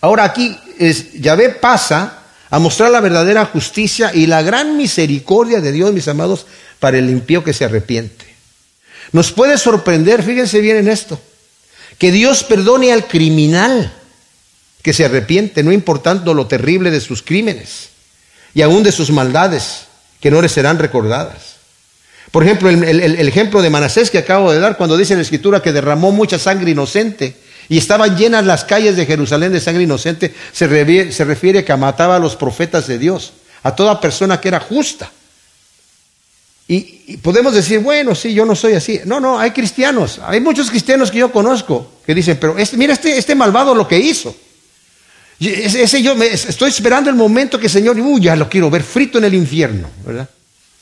Ahora 0.00 0.24
aquí 0.24 0.58
es, 0.88 1.12
Yahvé 1.14 1.50
pasa 1.50 2.18
a 2.50 2.58
mostrar 2.58 2.90
la 2.90 3.00
verdadera 3.00 3.46
justicia 3.46 4.12
y 4.14 4.26
la 4.26 4.42
gran 4.42 4.76
misericordia 4.76 5.60
de 5.60 5.72
Dios, 5.72 5.92
mis 5.92 6.08
amados, 6.08 6.46
para 6.78 6.98
el 6.98 7.08
impío 7.08 7.42
que 7.42 7.52
se 7.52 7.64
arrepiente. 7.64 8.26
Nos 9.12 9.32
puede 9.32 9.58
sorprender, 9.58 10.22
fíjense 10.22 10.60
bien 10.60 10.76
en 10.76 10.88
esto, 10.88 11.20
que 11.98 12.10
Dios 12.10 12.44
perdone 12.44 12.92
al 12.92 13.06
criminal 13.06 13.92
que 14.82 14.92
se 14.92 15.04
arrepiente, 15.04 15.62
no 15.62 15.72
importando 15.72 16.34
lo 16.34 16.46
terrible 16.46 16.90
de 16.90 17.00
sus 17.00 17.22
crímenes 17.22 17.90
y 18.52 18.62
aún 18.62 18.82
de 18.82 18.92
sus 18.92 19.10
maldades, 19.10 19.86
que 20.20 20.30
no 20.30 20.42
le 20.42 20.48
serán 20.48 20.78
recordadas. 20.78 21.56
Por 22.30 22.42
ejemplo, 22.42 22.68
el, 22.68 23.28
ejemplo 23.28 23.62
de 23.62 23.70
Manasés 23.70 24.10
que 24.10 24.18
acabo 24.18 24.52
de 24.52 24.60
dar, 24.60 24.76
cuando 24.76 24.96
dice 24.96 25.12
en 25.12 25.18
la 25.18 25.22
Escritura 25.22 25.62
que 25.62 25.72
derramó 25.72 26.12
mucha 26.12 26.38
sangre 26.38 26.70
inocente 26.70 27.36
y 27.68 27.78
estaban 27.78 28.16
llenas 28.16 28.44
las 28.44 28.64
calles 28.64 28.96
de 28.96 29.06
Jerusalén 29.06 29.52
de 29.52 29.60
sangre 29.60 29.82
inocente, 29.82 30.34
se 30.52 30.66
refiere, 30.66 31.12
se 31.12 31.64
que 31.64 31.76
mataba 31.76 32.16
a 32.16 32.18
los 32.18 32.36
profetas 32.36 32.86
de 32.86 32.98
Dios, 32.98 33.32
a 33.62 33.74
toda 33.74 34.00
persona 34.00 34.40
que 34.40 34.48
era 34.48 34.60
justa. 34.60 35.10
Y, 36.68 37.16
podemos 37.18 37.54
decir, 37.54 37.80
bueno, 37.80 38.14
sí, 38.14 38.32
yo 38.32 38.46
no 38.46 38.54
soy 38.54 38.74
así. 38.74 39.00
No, 39.04 39.20
no, 39.20 39.38
hay 39.38 39.50
cristianos, 39.50 40.20
hay 40.24 40.40
muchos 40.40 40.70
cristianos 40.70 41.10
que 41.10 41.18
yo 41.18 41.30
conozco 41.30 41.92
que 42.06 42.14
dicen, 42.14 42.38
pero 42.40 42.56
este, 42.56 42.76
mira 42.76 42.94
este, 42.94 43.18
este 43.18 43.34
malvado 43.34 43.74
lo 43.74 43.86
que 43.86 43.98
hizo. 43.98 44.34
Ese, 45.38 46.02
yo 46.02 46.14
me, 46.14 46.26
estoy 46.26 46.70
esperando 46.70 47.10
el 47.10 47.16
momento 47.16 47.58
que 47.58 47.66
el 47.66 47.72
Señor, 47.72 47.98
uy, 47.98 48.22
ya 48.22 48.36
lo 48.36 48.48
quiero 48.48 48.70
ver 48.70 48.82
frito 48.82 49.18
en 49.18 49.24
el 49.24 49.34
infierno, 49.34 49.90
¿verdad? 50.06 50.28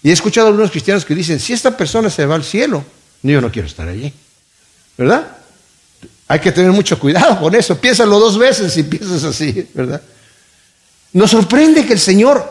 Y 0.03 0.11
he 0.11 0.13
escuchado 0.13 0.47
a 0.47 0.51
algunos 0.51 0.71
cristianos 0.71 1.05
que 1.05 1.15
dicen, 1.15 1.41
si 1.41 1.55
esta 1.55 1.77
persona 1.77 2.11
se 2.11 2.27
va 2.27 2.35
al 2.35 2.45
cielo, 2.45 2.85
yo 3.23 3.41
no 3.41 3.51
quiero 3.51 3.67
estar 3.67 3.89
allí, 3.89 4.13
¿verdad? 4.97 5.39
Hay 6.31 6.39
que 6.39 6.53
tener 6.53 6.71
mucho 6.71 6.97
cuidado 6.97 7.41
con 7.41 7.53
eso. 7.57 7.77
Piénsalo 7.77 8.21
dos 8.21 8.39
veces 8.39 8.73
si 8.73 8.85
piensas 8.85 9.25
así, 9.25 9.67
¿verdad? 9.75 10.01
Nos 11.13 11.33
sorprende 11.33 11.85
que 11.85 11.95
el 11.95 11.99
Señor 11.99 12.49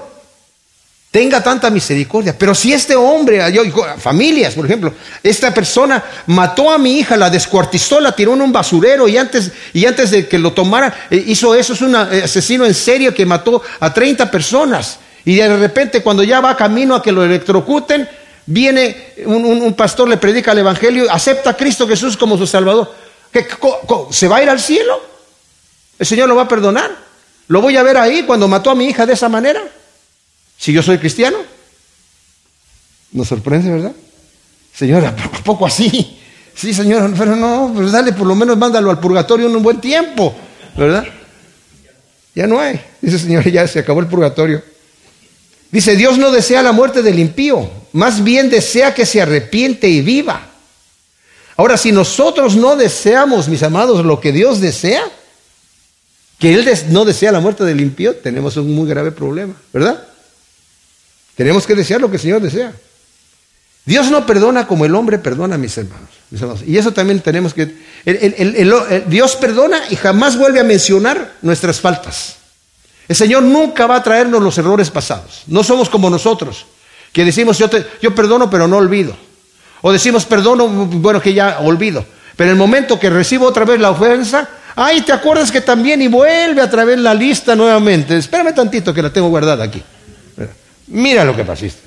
tenga 1.09 1.41
tanta 1.41 1.69
misericordia. 1.69 2.37
Pero 2.37 2.53
si 2.53 2.73
este 2.73 2.93
hombre, 2.97 3.41
yo, 3.53 3.63
familias, 3.97 4.53
por 4.53 4.65
ejemplo, 4.65 4.93
esta 5.23 5.53
persona 5.53 6.03
mató 6.25 6.69
a 6.69 6.77
mi 6.77 6.99
hija, 6.99 7.15
la 7.15 7.29
descuartizó, 7.29 8.01
la 8.01 8.11
tiró 8.11 8.33
en 8.33 8.41
un 8.41 8.51
basurero 8.51 9.07
y 9.07 9.17
antes, 9.17 9.49
y 9.71 9.85
antes 9.85 10.11
de 10.11 10.27
que 10.27 10.37
lo 10.37 10.51
tomara, 10.51 11.07
eh, 11.09 11.23
hizo 11.27 11.55
eso, 11.55 11.71
es 11.71 11.81
un 11.81 11.95
asesino 11.95 12.65
en 12.65 12.73
serio 12.73 13.13
que 13.13 13.25
mató 13.25 13.61
a 13.79 13.93
30 13.93 14.29
personas. 14.29 14.99
Y 15.23 15.35
de 15.35 15.55
repente 15.55 16.03
cuando 16.03 16.23
ya 16.23 16.41
va 16.41 16.57
camino 16.57 16.95
a 16.95 17.01
que 17.01 17.13
lo 17.13 17.23
electrocuten, 17.23 18.09
viene 18.45 19.13
un, 19.25 19.73
pastor, 19.73 20.09
le 20.09 20.17
predica 20.17 20.51
el 20.51 20.57
Evangelio, 20.57 21.09
acepta 21.09 21.51
a 21.51 21.55
Cristo 21.55 21.87
Jesús 21.87 22.17
como 22.17 22.37
su 22.37 22.45
Salvador. 22.45 23.07
¿Se 24.11 24.27
va 24.27 24.37
a 24.37 24.43
ir 24.43 24.49
al 24.49 24.59
cielo? 24.59 24.99
¿El 25.97 26.05
Señor 26.05 26.29
lo 26.29 26.35
va 26.35 26.43
a 26.43 26.47
perdonar? 26.47 26.95
¿Lo 27.47 27.61
voy 27.61 27.77
a 27.77 27.83
ver 27.83 27.97
ahí 27.97 28.23
cuando 28.23 28.47
mató 28.47 28.69
a 28.69 28.75
mi 28.75 28.85
hija 28.85 29.05
de 29.05 29.13
esa 29.13 29.29
manera? 29.29 29.61
Si 30.57 30.71
yo 30.71 30.83
soy 30.83 30.97
cristiano, 30.97 31.37
nos 33.11 33.27
sorprende, 33.27 33.71
¿verdad? 33.71 33.93
Señora, 34.73 35.09
¿a 35.09 35.43
poco 35.43 35.65
así? 35.65 36.17
Sí, 36.55 36.73
señora, 36.73 37.09
pero 37.17 37.35
no, 37.35 37.71
pues 37.73 37.91
dale, 37.91 38.11
por 38.13 38.27
lo 38.27 38.35
menos 38.35 38.57
mándalo 38.57 38.91
al 38.91 38.99
purgatorio 38.99 39.47
en 39.47 39.55
un 39.55 39.63
buen 39.63 39.79
tiempo, 39.79 40.35
¿verdad? 40.75 41.05
Ya 42.35 42.47
no 42.47 42.59
hay. 42.59 42.79
Dice, 43.01 43.17
señora, 43.17 43.49
ya 43.49 43.67
se 43.67 43.79
acabó 43.79 44.01
el 44.01 44.07
purgatorio. 44.07 44.61
Dice, 45.71 45.95
Dios 45.95 46.17
no 46.17 46.31
desea 46.31 46.61
la 46.61 46.71
muerte 46.71 47.01
del 47.01 47.19
impío, 47.19 47.69
más 47.93 48.23
bien 48.23 48.49
desea 48.49 48.93
que 48.93 49.05
se 49.05 49.21
arrepiente 49.21 49.87
y 49.87 50.01
viva. 50.01 50.48
Ahora, 51.59 51.75
si 51.75 51.91
nosotros 51.91 52.55
no 52.55 52.77
deseamos, 52.77 53.49
mis 53.49 53.63
amados, 53.63 54.05
lo 54.05 54.21
que 54.21 54.31
Dios 54.31 54.61
desea, 54.61 55.03
que 56.37 56.53
Él 56.53 56.65
no 56.87 57.03
desea 57.03 57.33
la 57.33 57.41
muerte 57.41 57.65
del 57.65 57.81
impío, 57.81 58.15
tenemos 58.15 58.55
un 58.55 58.73
muy 58.73 58.87
grave 58.87 59.11
problema, 59.11 59.55
¿verdad? 59.73 60.01
Tenemos 61.35 61.67
que 61.67 61.75
desear 61.75 61.99
lo 61.99 62.09
que 62.09 62.15
el 62.15 62.21
Señor 62.21 62.41
desea. 62.41 62.73
Dios 63.83 64.09
no 64.09 64.25
perdona 64.25 64.67
como 64.67 64.85
el 64.85 64.95
hombre 64.95 65.19
perdona, 65.19 65.57
mis 65.57 65.77
hermanos. 65.77 66.07
Mis 66.29 66.41
hermanos. 66.41 66.63
Y 66.65 66.77
eso 66.77 66.93
también 66.93 67.19
tenemos 67.19 67.53
que... 67.53 67.75
Dios 69.07 69.35
perdona 69.35 69.81
y 69.89 69.97
jamás 69.97 70.37
vuelve 70.37 70.61
a 70.61 70.63
mencionar 70.63 71.33
nuestras 71.41 71.81
faltas. 71.81 72.37
El 73.05 73.17
Señor 73.17 73.43
nunca 73.43 73.85
va 73.85 73.97
a 73.97 74.03
traernos 74.03 74.41
los 74.41 74.57
errores 74.57 74.89
pasados. 74.89 75.41
No 75.47 75.65
somos 75.65 75.89
como 75.89 76.09
nosotros, 76.09 76.67
que 77.11 77.25
decimos 77.25 77.57
yo, 77.57 77.69
yo 78.01 78.15
perdono 78.15 78.49
pero 78.49 78.65
no 78.65 78.77
olvido. 78.77 79.27
O 79.81 79.91
decimos 79.91 80.25
perdono, 80.25 80.67
bueno, 80.67 81.21
que 81.21 81.33
ya 81.33 81.59
olvido. 81.59 82.05
Pero 82.35 82.49
en 82.49 82.55
el 82.55 82.57
momento 82.57 82.99
que 82.99 83.09
recibo 83.09 83.47
otra 83.47 83.65
vez 83.65 83.79
la 83.79 83.91
ofensa, 83.91 84.47
ay, 84.75 85.01
¿te 85.01 85.11
acuerdas 85.11 85.51
que 85.51 85.61
también? 85.61 86.01
Y 86.01 86.07
vuelve 86.07 86.61
a 86.61 86.69
traer 86.69 86.99
la 86.99 87.13
lista 87.13 87.55
nuevamente. 87.55 88.17
Espérame 88.17 88.53
tantito 88.53 88.93
que 88.93 89.01
la 89.01 89.11
tengo 89.11 89.29
guardada 89.29 89.63
aquí. 89.63 89.83
Mira 90.87 91.23
lo 91.23 91.35
que 91.35 91.43
pasiste. 91.43 91.81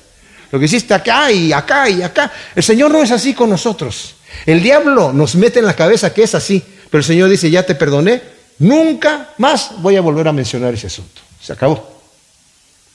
Lo 0.50 0.58
que 0.58 0.66
hiciste 0.66 0.92
acá 0.92 1.32
y 1.32 1.52
acá 1.52 1.88
y 1.88 2.02
acá. 2.02 2.30
El 2.54 2.62
Señor 2.62 2.90
no 2.90 3.02
es 3.02 3.10
así 3.10 3.32
con 3.32 3.48
nosotros. 3.48 4.16
El 4.44 4.62
diablo 4.62 5.12
nos 5.12 5.34
mete 5.34 5.58
en 5.58 5.66
la 5.66 5.74
cabeza 5.74 6.12
que 6.12 6.24
es 6.24 6.34
así. 6.34 6.62
Pero 6.90 7.00
el 7.00 7.04
Señor 7.04 7.30
dice, 7.30 7.50
ya 7.50 7.62
te 7.62 7.74
perdoné. 7.74 8.22
Nunca 8.58 9.30
más 9.38 9.80
voy 9.80 9.96
a 9.96 10.02
volver 10.02 10.28
a 10.28 10.32
mencionar 10.32 10.74
ese 10.74 10.88
asunto. 10.88 11.22
Se 11.40 11.54
acabó. 11.54 12.00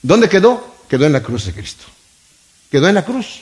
¿Dónde 0.00 0.28
quedó? 0.28 0.76
Quedó 0.88 1.06
en 1.06 1.12
la 1.12 1.20
cruz 1.20 1.46
de 1.46 1.52
Cristo. 1.52 1.84
Quedó 2.70 2.88
en 2.88 2.94
la 2.94 3.04
cruz. 3.04 3.40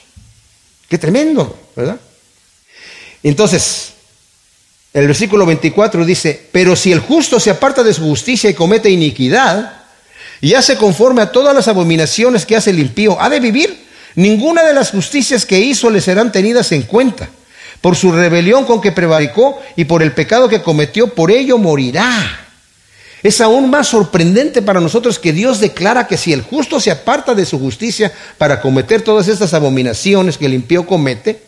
Qué 0.88 0.98
tremendo, 0.98 1.58
¿verdad? 1.74 1.98
Entonces, 3.22 3.92
el 4.92 5.06
versículo 5.06 5.44
24 5.46 6.04
dice, 6.04 6.48
pero 6.52 6.76
si 6.76 6.92
el 6.92 7.00
justo 7.00 7.40
se 7.40 7.50
aparta 7.50 7.82
de 7.82 7.92
su 7.92 8.02
justicia 8.02 8.48
y 8.48 8.54
comete 8.54 8.88
iniquidad, 8.88 9.86
y 10.40 10.54
hace 10.54 10.76
conforme 10.76 11.22
a 11.22 11.32
todas 11.32 11.54
las 11.54 11.68
abominaciones 11.68 12.44
que 12.44 12.56
hace 12.56 12.70
el 12.70 12.78
impío, 12.78 13.20
ha 13.20 13.28
de 13.28 13.40
vivir. 13.40 13.86
Ninguna 14.14 14.64
de 14.64 14.72
las 14.72 14.90
justicias 14.90 15.44
que 15.44 15.58
hizo 15.58 15.90
le 15.90 16.00
serán 16.00 16.32
tenidas 16.32 16.72
en 16.72 16.82
cuenta. 16.82 17.28
Por 17.80 17.96
su 17.96 18.12
rebelión 18.12 18.64
con 18.64 18.80
que 18.80 18.92
prevaricó 18.92 19.60
y 19.76 19.84
por 19.84 20.02
el 20.02 20.12
pecado 20.12 20.48
que 20.48 20.62
cometió, 20.62 21.14
por 21.14 21.30
ello 21.30 21.58
morirá. 21.58 22.45
Es 23.22 23.40
aún 23.40 23.70
más 23.70 23.88
sorprendente 23.88 24.62
para 24.62 24.80
nosotros 24.80 25.18
que 25.18 25.32
Dios 25.32 25.58
declara 25.60 26.06
que 26.06 26.16
si 26.16 26.32
el 26.32 26.42
justo 26.42 26.80
se 26.80 26.90
aparta 26.90 27.34
de 27.34 27.46
su 27.46 27.58
justicia 27.58 28.12
para 28.38 28.60
cometer 28.60 29.02
todas 29.02 29.28
estas 29.28 29.54
abominaciones 29.54 30.38
que 30.38 30.46
el 30.46 30.54
impío 30.54 30.86
comete, 30.86 31.42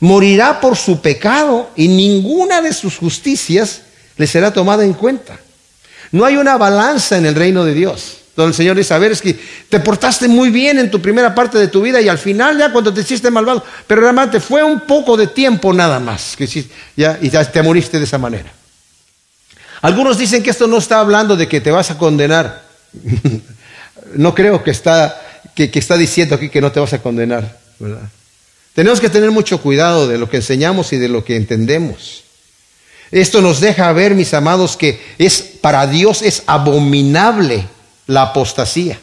morirá 0.00 0.60
por 0.60 0.76
su 0.76 1.00
pecado 1.00 1.70
y 1.76 1.88
ninguna 1.88 2.60
de 2.60 2.72
sus 2.72 2.96
justicias 2.96 3.82
le 4.16 4.26
será 4.26 4.52
tomada 4.52 4.84
en 4.84 4.94
cuenta. 4.94 5.38
No 6.12 6.24
hay 6.24 6.36
una 6.36 6.56
balanza 6.56 7.16
en 7.16 7.26
el 7.26 7.34
reino 7.34 7.64
de 7.64 7.74
Dios. 7.74 8.18
Donde 8.36 8.50
el 8.50 8.54
Señor 8.54 8.76
dice, 8.76 8.92
a 8.92 8.98
ver, 8.98 9.12
es 9.12 9.22
que 9.22 9.38
te 9.70 9.80
portaste 9.80 10.28
muy 10.28 10.50
bien 10.50 10.78
en 10.78 10.90
tu 10.90 11.00
primera 11.00 11.34
parte 11.34 11.56
de 11.56 11.68
tu 11.68 11.80
vida 11.80 12.02
y 12.02 12.08
al 12.08 12.18
final 12.18 12.58
ya 12.58 12.70
cuando 12.70 12.92
te 12.92 13.00
hiciste 13.00 13.30
malvado, 13.30 13.64
pero 13.86 14.02
realmente 14.02 14.40
fue 14.40 14.62
un 14.62 14.80
poco 14.80 15.16
de 15.16 15.28
tiempo 15.28 15.72
nada 15.72 15.98
más 15.98 16.36
que 16.36 16.46
ya, 16.94 17.18
y 17.22 17.30
ya 17.30 17.50
te 17.50 17.62
moriste 17.62 17.98
de 17.98 18.04
esa 18.04 18.18
manera. 18.18 18.52
Algunos 19.82 20.18
dicen 20.18 20.42
que 20.42 20.50
esto 20.50 20.66
no 20.66 20.78
está 20.78 21.00
hablando 21.00 21.36
de 21.36 21.48
que 21.48 21.60
te 21.60 21.70
vas 21.70 21.90
a 21.90 21.98
condenar. 21.98 22.62
no 24.14 24.34
creo 24.34 24.62
que 24.62 24.70
está, 24.70 25.20
que, 25.54 25.70
está 25.74 25.96
diciendo 25.96 26.34
aquí 26.34 26.48
que 26.48 26.60
no 26.60 26.72
te 26.72 26.80
vas 26.80 26.92
a 26.92 27.02
condenar. 27.02 27.58
¿verdad? 27.78 28.08
Tenemos 28.74 29.00
que 29.00 29.08
tener 29.08 29.30
mucho 29.30 29.60
cuidado 29.60 30.06
de 30.06 30.18
lo 30.18 30.28
que 30.28 30.36
enseñamos 30.36 30.92
y 30.92 30.98
de 30.98 31.08
lo 31.08 31.24
que 31.24 31.36
entendemos. 31.36 32.24
Esto 33.10 33.40
nos 33.40 33.60
deja 33.60 33.92
ver, 33.92 34.14
mis 34.14 34.34
amados, 34.34 34.76
que 34.76 35.00
es 35.18 35.40
para 35.40 35.86
Dios 35.86 36.22
es 36.22 36.42
abominable 36.46 37.66
la 38.06 38.22
apostasía. 38.22 38.98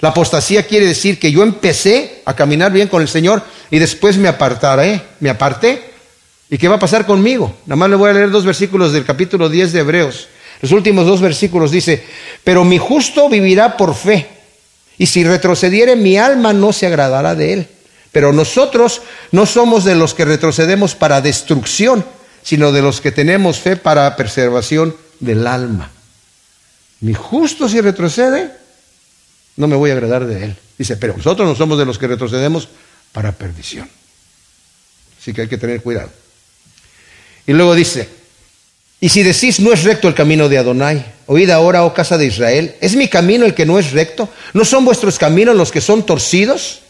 La 0.00 0.10
apostasía 0.10 0.66
quiere 0.66 0.86
decir 0.86 1.18
que 1.18 1.32
yo 1.32 1.42
empecé 1.42 2.22
a 2.24 2.34
caminar 2.34 2.72
bien 2.72 2.88
con 2.88 3.00
el 3.00 3.08
Señor 3.08 3.42
y 3.70 3.78
después 3.78 4.18
me 4.18 4.28
apartaré, 4.28 5.00
me 5.20 5.30
aparté. 5.30 5.93
¿Y 6.54 6.58
qué 6.58 6.68
va 6.68 6.76
a 6.76 6.78
pasar 6.78 7.04
conmigo? 7.04 7.52
Nada 7.66 7.74
más 7.74 7.90
le 7.90 7.96
voy 7.96 8.10
a 8.10 8.12
leer 8.12 8.30
dos 8.30 8.44
versículos 8.44 8.92
del 8.92 9.04
capítulo 9.04 9.48
10 9.48 9.72
de 9.72 9.80
Hebreos. 9.80 10.28
Los 10.62 10.70
últimos 10.70 11.04
dos 11.04 11.20
versículos 11.20 11.72
dice, 11.72 12.04
pero 12.44 12.62
mi 12.62 12.78
justo 12.78 13.28
vivirá 13.28 13.76
por 13.76 13.92
fe, 13.96 14.28
y 14.96 15.06
si 15.06 15.24
retrocediere 15.24 15.96
mi 15.96 16.16
alma 16.16 16.52
no 16.52 16.72
se 16.72 16.86
agradará 16.86 17.34
de 17.34 17.54
él. 17.54 17.68
Pero 18.12 18.32
nosotros 18.32 19.02
no 19.32 19.46
somos 19.46 19.82
de 19.82 19.96
los 19.96 20.14
que 20.14 20.24
retrocedemos 20.24 20.94
para 20.94 21.20
destrucción, 21.20 22.04
sino 22.44 22.70
de 22.70 22.82
los 22.82 23.00
que 23.00 23.10
tenemos 23.10 23.58
fe 23.58 23.74
para 23.74 24.14
preservación 24.14 24.94
del 25.18 25.48
alma. 25.48 25.90
Mi 27.00 27.14
justo 27.14 27.68
si 27.68 27.80
retrocede, 27.80 28.52
no 29.56 29.66
me 29.66 29.74
voy 29.74 29.90
a 29.90 29.94
agradar 29.94 30.24
de 30.24 30.44
él. 30.44 30.56
Dice, 30.78 30.96
pero 30.98 31.16
nosotros 31.16 31.48
no 31.48 31.56
somos 31.56 31.78
de 31.78 31.84
los 31.84 31.98
que 31.98 32.06
retrocedemos 32.06 32.68
para 33.10 33.32
perdición. 33.32 33.90
Así 35.20 35.34
que 35.34 35.40
hay 35.40 35.48
que 35.48 35.58
tener 35.58 35.82
cuidado. 35.82 36.10
Y 37.46 37.52
luego 37.52 37.74
dice, 37.74 38.08
Y 39.00 39.08
si 39.10 39.22
decís, 39.22 39.60
no 39.60 39.72
es 39.72 39.84
recto 39.84 40.08
el 40.08 40.14
camino 40.14 40.48
de 40.48 40.58
Adonai, 40.58 41.04
oíd 41.26 41.50
ahora, 41.50 41.84
oh 41.84 41.92
casa 41.92 42.16
de 42.16 42.26
Israel, 42.26 42.74
¿es 42.80 42.96
mi 42.96 43.08
camino 43.08 43.44
el 43.44 43.54
que 43.54 43.66
no 43.66 43.78
es 43.78 43.92
recto? 43.92 44.28
¿No 44.54 44.64
son 44.64 44.84
vuestros 44.84 45.18
caminos 45.18 45.56
los 45.56 45.70
que 45.70 45.80
son 45.80 46.06
torcidos? 46.06 46.80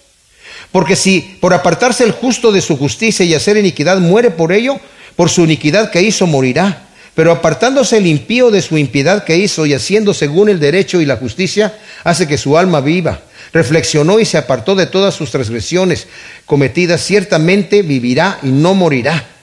Porque 0.71 0.97
si 0.97 1.37
por 1.41 1.55
apartarse 1.55 2.05
el 2.05 2.13
justo 2.13 2.53
de 2.53 2.61
su 2.61 2.77
justicia 2.77 3.25
y 3.25 3.35
hacer 3.35 3.57
iniquidad 3.57 3.99
muere 3.99 4.31
por 4.31 4.53
ello, 4.53 4.79
por 5.17 5.31
su 5.31 5.43
iniquidad 5.43 5.91
que 5.91 6.03
hizo 6.03 6.27
morirá. 6.27 6.89
Pero 7.15 7.31
apartándose 7.31 7.99
el 7.99 8.07
impío 8.07 8.51
de 8.51 8.61
su 8.61 8.77
impiedad 8.77 9.25
que 9.25 9.37
hizo 9.37 9.67
y 9.67 9.75
haciendo 9.75 10.13
según 10.15 10.49
el 10.49 10.59
derecho 10.59 11.01
y 11.01 11.07
la 11.07 11.17
justicia, 11.17 11.79
hace 12.03 12.27
que 12.27 12.39
su 12.39 12.59
alma 12.59 12.81
viva. 12.81 13.21
Reflexionó 13.53 14.19
y 14.19 14.25
se 14.25 14.37
apartó 14.37 14.75
de 14.75 14.87
todas 14.87 15.15
sus 15.15 15.31
transgresiones 15.31 16.09
cometidas, 16.45 17.05
ciertamente 17.05 17.83
vivirá 17.83 18.41
y 18.43 18.49
no 18.49 18.75
morirá. 18.75 19.34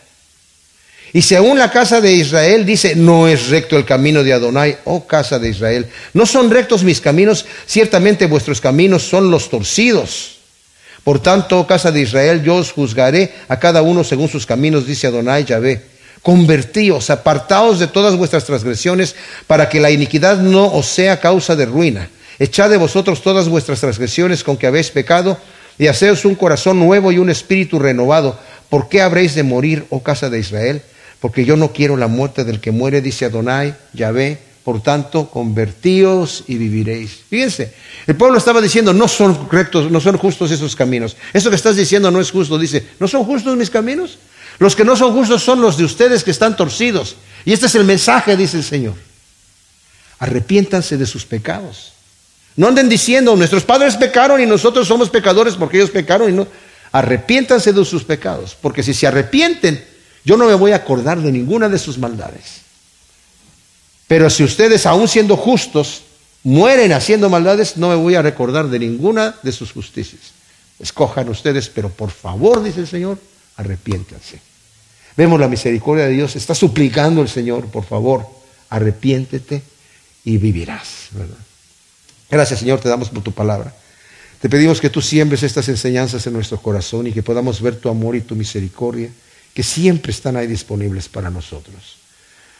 Y 1.13 1.21
si 1.21 1.35
aún 1.35 1.59
la 1.59 1.71
casa 1.71 1.99
de 1.99 2.13
Israel 2.13 2.65
dice, 2.65 2.95
no 2.95 3.27
es 3.27 3.49
recto 3.49 3.77
el 3.77 3.83
camino 3.83 4.23
de 4.23 4.31
Adonai, 4.31 4.77
oh 4.85 5.05
casa 5.05 5.39
de 5.39 5.49
Israel, 5.49 5.87
no 6.13 6.25
son 6.25 6.49
rectos 6.49 6.83
mis 6.83 7.01
caminos, 7.01 7.45
ciertamente 7.65 8.27
vuestros 8.27 8.61
caminos 8.61 9.03
son 9.03 9.29
los 9.29 9.49
torcidos. 9.49 10.37
Por 11.03 11.21
tanto, 11.21 11.59
oh 11.59 11.67
casa 11.67 11.91
de 11.91 12.01
Israel, 12.01 12.43
yo 12.43 12.55
os 12.55 12.71
juzgaré 12.71 13.33
a 13.49 13.59
cada 13.59 13.81
uno 13.81 14.03
según 14.03 14.29
sus 14.29 14.45
caminos, 14.45 14.85
dice 14.85 15.07
Adonai 15.07 15.43
Yahvé. 15.43 15.81
Convertíos, 16.21 17.09
apartaos 17.09 17.79
de 17.79 17.87
todas 17.87 18.15
vuestras 18.15 18.45
transgresiones, 18.45 19.15
para 19.47 19.67
que 19.67 19.81
la 19.81 19.91
iniquidad 19.91 20.37
no 20.37 20.67
os 20.67 20.85
sea 20.85 21.19
causa 21.19 21.55
de 21.55 21.65
ruina. 21.65 22.09
Echad 22.39 22.69
de 22.69 22.77
vosotros 22.77 23.21
todas 23.21 23.49
vuestras 23.49 23.81
transgresiones 23.81 24.43
con 24.43 24.55
que 24.55 24.67
habéis 24.67 24.91
pecado, 24.91 25.37
y 25.77 25.87
haceos 25.87 26.23
un 26.23 26.35
corazón 26.35 26.79
nuevo 26.79 27.11
y 27.11 27.17
un 27.17 27.29
espíritu 27.29 27.79
renovado. 27.79 28.39
¿Por 28.69 28.87
qué 28.87 29.01
habréis 29.01 29.35
de 29.35 29.43
morir, 29.43 29.85
oh 29.89 30.03
casa 30.03 30.29
de 30.29 30.39
Israel? 30.39 30.83
Porque 31.21 31.45
yo 31.45 31.55
no 31.55 31.71
quiero 31.71 31.95
la 31.95 32.07
muerte 32.07 32.43
del 32.43 32.59
que 32.59 32.71
muere, 32.71 32.99
dice 32.99 33.25
Adonai, 33.25 33.75
Yahvé, 33.93 34.39
por 34.63 34.81
tanto, 34.81 35.29
convertíos 35.29 36.43
y 36.47 36.55
viviréis. 36.55 37.19
Fíjense, 37.29 37.73
el 38.07 38.15
pueblo 38.15 38.37
estaba 38.37 38.59
diciendo, 38.59 38.91
no 38.91 39.07
son 39.07 39.47
rectos, 39.49 39.89
no 39.89 40.01
son 40.01 40.17
justos 40.17 40.51
esos 40.51 40.75
caminos. 40.75 41.15
Eso 41.31 41.49
que 41.49 41.55
estás 41.55 41.75
diciendo 41.75 42.11
no 42.11 42.19
es 42.19 42.31
justo. 42.31 42.59
Dice, 42.59 42.85
¿no 42.99 43.07
son 43.07 43.23
justos 43.23 43.55
mis 43.55 43.69
caminos? 43.69 44.17
Los 44.59 44.75
que 44.75 44.83
no 44.83 44.95
son 44.95 45.13
justos 45.13 45.43
son 45.43 45.61
los 45.61 45.77
de 45.77 45.83
ustedes 45.83 46.23
que 46.23 46.31
están 46.31 46.55
torcidos. 46.55 47.15
Y 47.45 47.53
este 47.53 47.67
es 47.67 47.75
el 47.75 47.85
mensaje, 47.85 48.35
dice 48.35 48.57
el 48.57 48.63
Señor. 48.63 48.95
Arrepiéntanse 50.19 50.97
de 50.97 51.05
sus 51.05 51.25
pecados. 51.25 51.93
No 52.55 52.67
anden 52.67 52.89
diciendo, 52.89 53.35
nuestros 53.35 53.63
padres 53.63 53.95
pecaron 53.95 54.41
y 54.41 54.45
nosotros 54.45 54.87
somos 54.87 55.09
pecadores 55.09 55.55
porque 55.55 55.77
ellos 55.77 55.89
pecaron 55.89 56.29
y 56.29 56.33
no. 56.33 56.47
Arrepiéntanse 56.91 57.73
de 57.73 57.85
sus 57.85 58.03
pecados, 58.03 58.55
porque 58.59 58.83
si 58.83 58.93
se 58.93 59.07
arrepienten, 59.07 59.90
yo 60.23 60.37
no 60.37 60.45
me 60.45 60.53
voy 60.53 60.71
a 60.71 60.77
acordar 60.77 61.19
de 61.19 61.31
ninguna 61.31 61.69
de 61.69 61.79
sus 61.79 61.97
maldades. 61.97 62.61
Pero 64.07 64.29
si 64.29 64.43
ustedes, 64.43 64.85
aún 64.85 65.07
siendo 65.07 65.37
justos, 65.37 66.03
mueren 66.43 66.91
haciendo 66.91 67.29
maldades, 67.29 67.77
no 67.77 67.89
me 67.89 67.95
voy 67.95 68.15
a 68.15 68.21
recordar 68.21 68.67
de 68.67 68.79
ninguna 68.79 69.35
de 69.41 69.51
sus 69.51 69.71
justicias. 69.71 70.21
Escojan 70.79 71.29
ustedes, 71.29 71.69
pero 71.69 71.89
por 71.89 72.11
favor, 72.11 72.63
dice 72.63 72.81
el 72.81 72.87
Señor, 72.87 73.17
arrepiéntanse. 73.55 74.41
Vemos 75.15 75.39
la 75.39 75.47
misericordia 75.47 76.05
de 76.05 76.13
Dios, 76.13 76.35
está 76.35 76.55
suplicando 76.55 77.21
el 77.21 77.29
Señor, 77.29 77.67
por 77.67 77.85
favor, 77.85 78.25
arrepiéntete 78.69 79.61
y 80.25 80.37
vivirás. 80.37 81.09
Gracias 82.29 82.59
Señor, 82.59 82.79
te 82.79 82.89
damos 82.89 83.09
por 83.09 83.23
tu 83.23 83.31
palabra. 83.31 83.73
Te 84.39 84.49
pedimos 84.49 84.81
que 84.81 84.89
tú 84.89 85.01
siembres 85.01 85.43
estas 85.43 85.69
enseñanzas 85.69 86.25
en 86.25 86.33
nuestro 86.33 86.59
corazón 86.61 87.07
y 87.07 87.11
que 87.11 87.21
podamos 87.21 87.61
ver 87.61 87.75
tu 87.75 87.89
amor 87.89 88.15
y 88.15 88.21
tu 88.21 88.35
misericordia 88.35 89.09
que 89.53 89.63
siempre 89.63 90.11
están 90.11 90.37
ahí 90.37 90.47
disponibles 90.47 91.09
para 91.09 91.29
nosotros, 91.29 91.97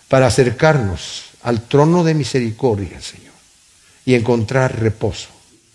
para 0.08 0.28
acercarnos 0.28 1.24
al 1.44 1.62
trono 1.68 2.04
de 2.04 2.14
misericordia, 2.14 3.02
Señor, 3.02 3.34
y 4.06 4.16
encontrar 4.16 4.80
reposo 4.80 5.30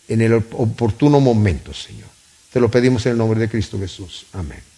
en 0.08 0.20
el 0.20 0.34
oportuno 0.34 1.20
momento, 1.20 1.72
Señor. 1.72 2.08
Te 2.52 2.60
lo 2.60 2.70
pedimos 2.70 3.04
en 3.06 3.12
el 3.12 3.18
nombre 3.18 3.40
de 3.40 3.48
Cristo 3.48 3.78
Jesús. 3.78 4.26
Amén. 4.32 4.75